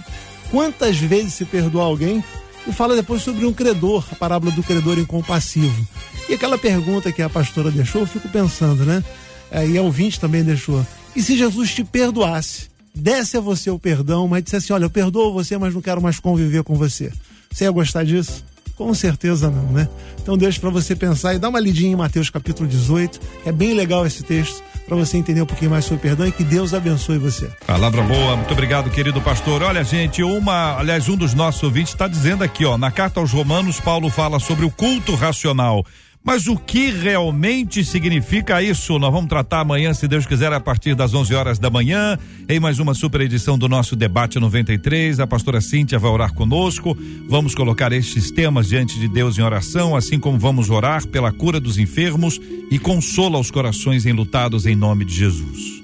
quantas 0.51 0.99
vezes 0.99 1.33
se 1.33 1.45
perdoa 1.45 1.85
alguém 1.85 2.23
e 2.67 2.71
fala 2.71 2.95
depois 2.95 3.21
sobre 3.21 3.45
um 3.45 3.53
credor, 3.53 4.05
a 4.11 4.15
parábola 4.15 4.51
do 4.51 4.63
credor 4.63 4.97
incompassivo. 4.99 5.87
E 6.27 6.33
aquela 6.33 6.57
pergunta 6.57 7.11
que 7.11 7.21
a 7.21 7.29
pastora 7.29 7.71
deixou, 7.71 8.01
eu 8.01 8.07
fico 8.07 8.29
pensando, 8.29 8.85
né? 8.85 9.03
É, 9.51 9.67
e 9.67 9.77
a 9.77 9.81
ouvinte 9.81 10.19
também 10.19 10.43
deixou. 10.43 10.85
E 11.15 11.21
se 11.21 11.35
Jesus 11.35 11.73
te 11.73 11.83
perdoasse, 11.83 12.69
desse 12.93 13.37
a 13.37 13.39
você 13.39 13.69
o 13.71 13.79
perdão, 13.79 14.27
mas 14.27 14.43
dissesse 14.43 14.65
assim: 14.65 14.73
olha, 14.73 14.85
eu 14.85 14.89
perdoo 14.89 15.33
você, 15.33 15.57
mas 15.57 15.73
não 15.73 15.81
quero 15.81 16.01
mais 16.01 16.19
conviver 16.19 16.63
com 16.63 16.75
você. 16.75 17.11
Você 17.51 17.63
ia 17.63 17.71
gostar 17.71 18.03
disso? 18.03 18.43
Com 18.75 18.93
certeza 18.93 19.49
não, 19.49 19.71
né? 19.71 19.89
Então 20.21 20.37
deixo 20.37 20.61
para 20.61 20.69
você 20.69 20.95
pensar 20.95 21.33
e 21.33 21.39
dar 21.39 21.49
uma 21.49 21.59
lidinha 21.59 21.91
em 21.91 21.95
Mateus 21.95 22.29
capítulo 22.29 22.69
18, 22.69 23.19
é 23.45 23.51
bem 23.51 23.73
legal 23.73 24.05
esse 24.05 24.23
texto 24.23 24.63
para 24.89 24.97
você 24.97 25.17
entender 25.17 25.41
um 25.41 25.45
pouquinho 25.45 25.71
mais 25.71 25.85
sobre 25.85 26.01
perdão 26.01 26.27
e 26.27 26.31
que 26.31 26.43
Deus 26.43 26.73
abençoe 26.73 27.19
você. 27.19 27.49
Palavra 27.65 28.01
boa, 28.01 28.35
muito 28.35 28.51
obrigado, 28.51 28.89
querido 28.89 29.21
pastor. 29.21 29.61
Olha, 29.61 29.83
gente, 29.83 30.23
uma, 30.23 30.77
aliás, 30.77 31.07
um 31.07 31.15
dos 31.15 31.33
nossos 31.33 31.61
ouvintes 31.61 31.93
está 31.93 32.07
dizendo 32.07 32.43
aqui, 32.43 32.65
ó, 32.65 32.77
na 32.77 32.89
carta 32.89 33.19
aos 33.19 33.31
Romanos, 33.31 33.79
Paulo 33.79 34.09
fala 34.09 34.39
sobre 34.39 34.65
o 34.65 34.71
culto 34.71 35.13
racional. 35.15 35.85
Mas 36.29 36.45
o 36.45 36.55
que 36.55 36.91
realmente 36.91 37.83
significa 37.83 38.61
isso? 38.61 38.99
Nós 38.99 39.11
vamos 39.11 39.27
tratar 39.27 39.61
amanhã, 39.61 39.95
se 39.95 40.07
Deus 40.07 40.27
quiser, 40.27 40.53
a 40.53 40.59
partir 40.59 40.93
das 40.93 41.11
11 41.11 41.33
horas 41.33 41.57
da 41.57 41.71
manhã, 41.71 42.19
em 42.47 42.59
mais 42.59 42.77
uma 42.77 42.93
super 42.93 43.21
edição 43.21 43.57
do 43.57 43.67
nosso 43.67 43.95
Debate 43.95 44.39
93. 44.39 45.19
A 45.19 45.25
pastora 45.25 45.59
Cíntia 45.59 45.97
vai 45.97 46.11
orar 46.11 46.31
conosco. 46.35 46.95
Vamos 47.27 47.55
colocar 47.55 47.91
estes 47.93 48.29
temas 48.29 48.67
diante 48.67 48.99
de 48.99 49.07
Deus 49.07 49.39
em 49.39 49.41
oração, 49.41 49.95
assim 49.95 50.19
como 50.19 50.37
vamos 50.37 50.69
orar 50.69 51.07
pela 51.07 51.31
cura 51.31 51.59
dos 51.59 51.79
enfermos 51.79 52.39
e 52.69 52.77
consola 52.77 53.39
os 53.39 53.49
corações 53.49 54.05
enlutados 54.05 54.67
em 54.67 54.75
nome 54.75 55.05
de 55.05 55.15
Jesus. 55.15 55.81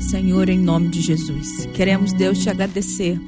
Senhor, 0.00 0.50
em 0.50 0.58
nome 0.58 0.88
de 0.88 1.00
Jesus, 1.00 1.64
queremos, 1.72 2.12
Deus, 2.12 2.40
te 2.40 2.50
agradecer, 2.50 3.18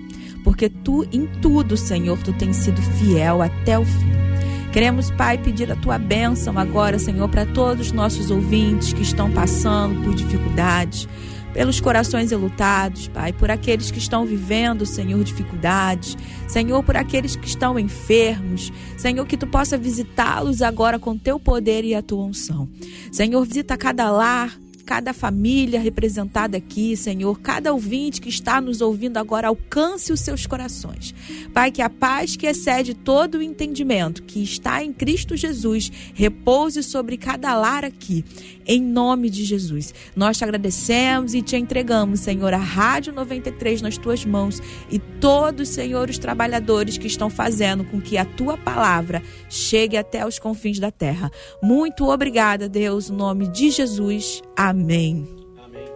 porque 0.44 0.68
tu, 0.68 1.08
em 1.10 1.26
tudo, 1.40 1.74
Senhor, 1.74 2.18
tu 2.18 2.34
tens 2.34 2.56
sido 2.56 2.82
fiel 2.82 3.40
até 3.40 3.78
o 3.78 3.84
fim. 3.86 4.27
Queremos, 4.72 5.10
Pai, 5.10 5.38
pedir 5.38 5.72
a 5.72 5.76
tua 5.76 5.98
bênção 5.98 6.58
agora, 6.58 6.98
Senhor, 6.98 7.26
para 7.28 7.46
todos 7.46 7.86
os 7.86 7.92
nossos 7.92 8.30
ouvintes 8.30 8.92
que 8.92 9.02
estão 9.02 9.32
passando 9.32 10.04
por 10.04 10.14
dificuldades, 10.14 11.08
pelos 11.54 11.80
corações 11.80 12.30
elutados, 12.30 13.08
Pai, 13.08 13.32
por 13.32 13.50
aqueles 13.50 13.90
que 13.90 13.98
estão 13.98 14.26
vivendo, 14.26 14.84
Senhor, 14.84 15.24
dificuldades, 15.24 16.16
Senhor, 16.46 16.82
por 16.84 16.96
aqueles 16.96 17.34
que 17.34 17.48
estão 17.48 17.78
enfermos, 17.78 18.70
Senhor, 18.96 19.26
que 19.26 19.38
tu 19.38 19.46
possa 19.46 19.78
visitá-los 19.78 20.60
agora 20.60 20.98
com 20.98 21.16
teu 21.16 21.40
poder 21.40 21.82
e 21.84 21.94
a 21.94 22.02
tua 22.02 22.24
unção. 22.24 22.68
Senhor, 23.10 23.42
visita 23.44 23.76
cada 23.76 24.10
lar, 24.10 24.52
cada 24.88 25.12
família 25.12 25.78
representada 25.78 26.56
aqui, 26.56 26.96
Senhor, 26.96 27.38
cada 27.40 27.74
ouvinte 27.74 28.22
que 28.22 28.30
está 28.30 28.58
nos 28.58 28.80
ouvindo 28.80 29.18
agora, 29.18 29.48
alcance 29.48 30.10
os 30.14 30.20
seus 30.20 30.46
corações. 30.46 31.14
Pai, 31.52 31.70
que 31.70 31.82
a 31.82 31.90
paz 31.90 32.36
que 32.36 32.46
excede 32.46 32.94
todo 32.94 33.34
o 33.34 33.42
entendimento, 33.42 34.22
que 34.22 34.42
está 34.42 34.82
em 34.82 34.90
Cristo 34.90 35.36
Jesus, 35.36 35.92
repouse 36.14 36.82
sobre 36.82 37.18
cada 37.18 37.54
lar 37.54 37.84
aqui, 37.84 38.24
em 38.68 38.82
nome 38.82 39.30
de 39.30 39.44
Jesus. 39.44 39.94
Nós 40.14 40.36
te 40.36 40.44
agradecemos 40.44 41.32
e 41.34 41.40
te 41.40 41.56
entregamos, 41.56 42.20
Senhor, 42.20 42.52
a 42.52 42.58
Rádio 42.58 43.12
93 43.14 43.80
nas 43.80 43.96
tuas 43.96 44.24
mãos 44.24 44.60
e 44.90 44.98
todos, 44.98 45.70
Senhor, 45.70 46.10
os 46.10 46.18
trabalhadores 46.18 46.98
que 46.98 47.06
estão 47.06 47.30
fazendo 47.30 47.82
com 47.84 48.00
que 48.00 48.18
a 48.18 48.24
tua 48.24 48.58
palavra 48.58 49.22
chegue 49.48 49.96
até 49.96 50.26
os 50.26 50.38
confins 50.38 50.78
da 50.78 50.90
terra. 50.90 51.30
Muito 51.62 52.08
obrigada, 52.08 52.68
Deus, 52.68 53.08
no 53.08 53.16
nome 53.16 53.48
de 53.48 53.70
Jesus. 53.70 54.42
Amém. 54.54 55.26
Amém. 55.64 55.88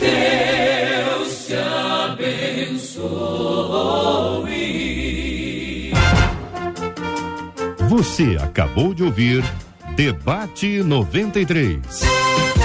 Deus 0.00 1.46
te 1.46 1.54
abençoe. 1.54 2.98
Você 7.88 8.36
acabou 8.38 8.92
de 8.92 9.02
ouvir 9.02 9.42
Debate 9.98 10.84
93. 10.84 12.57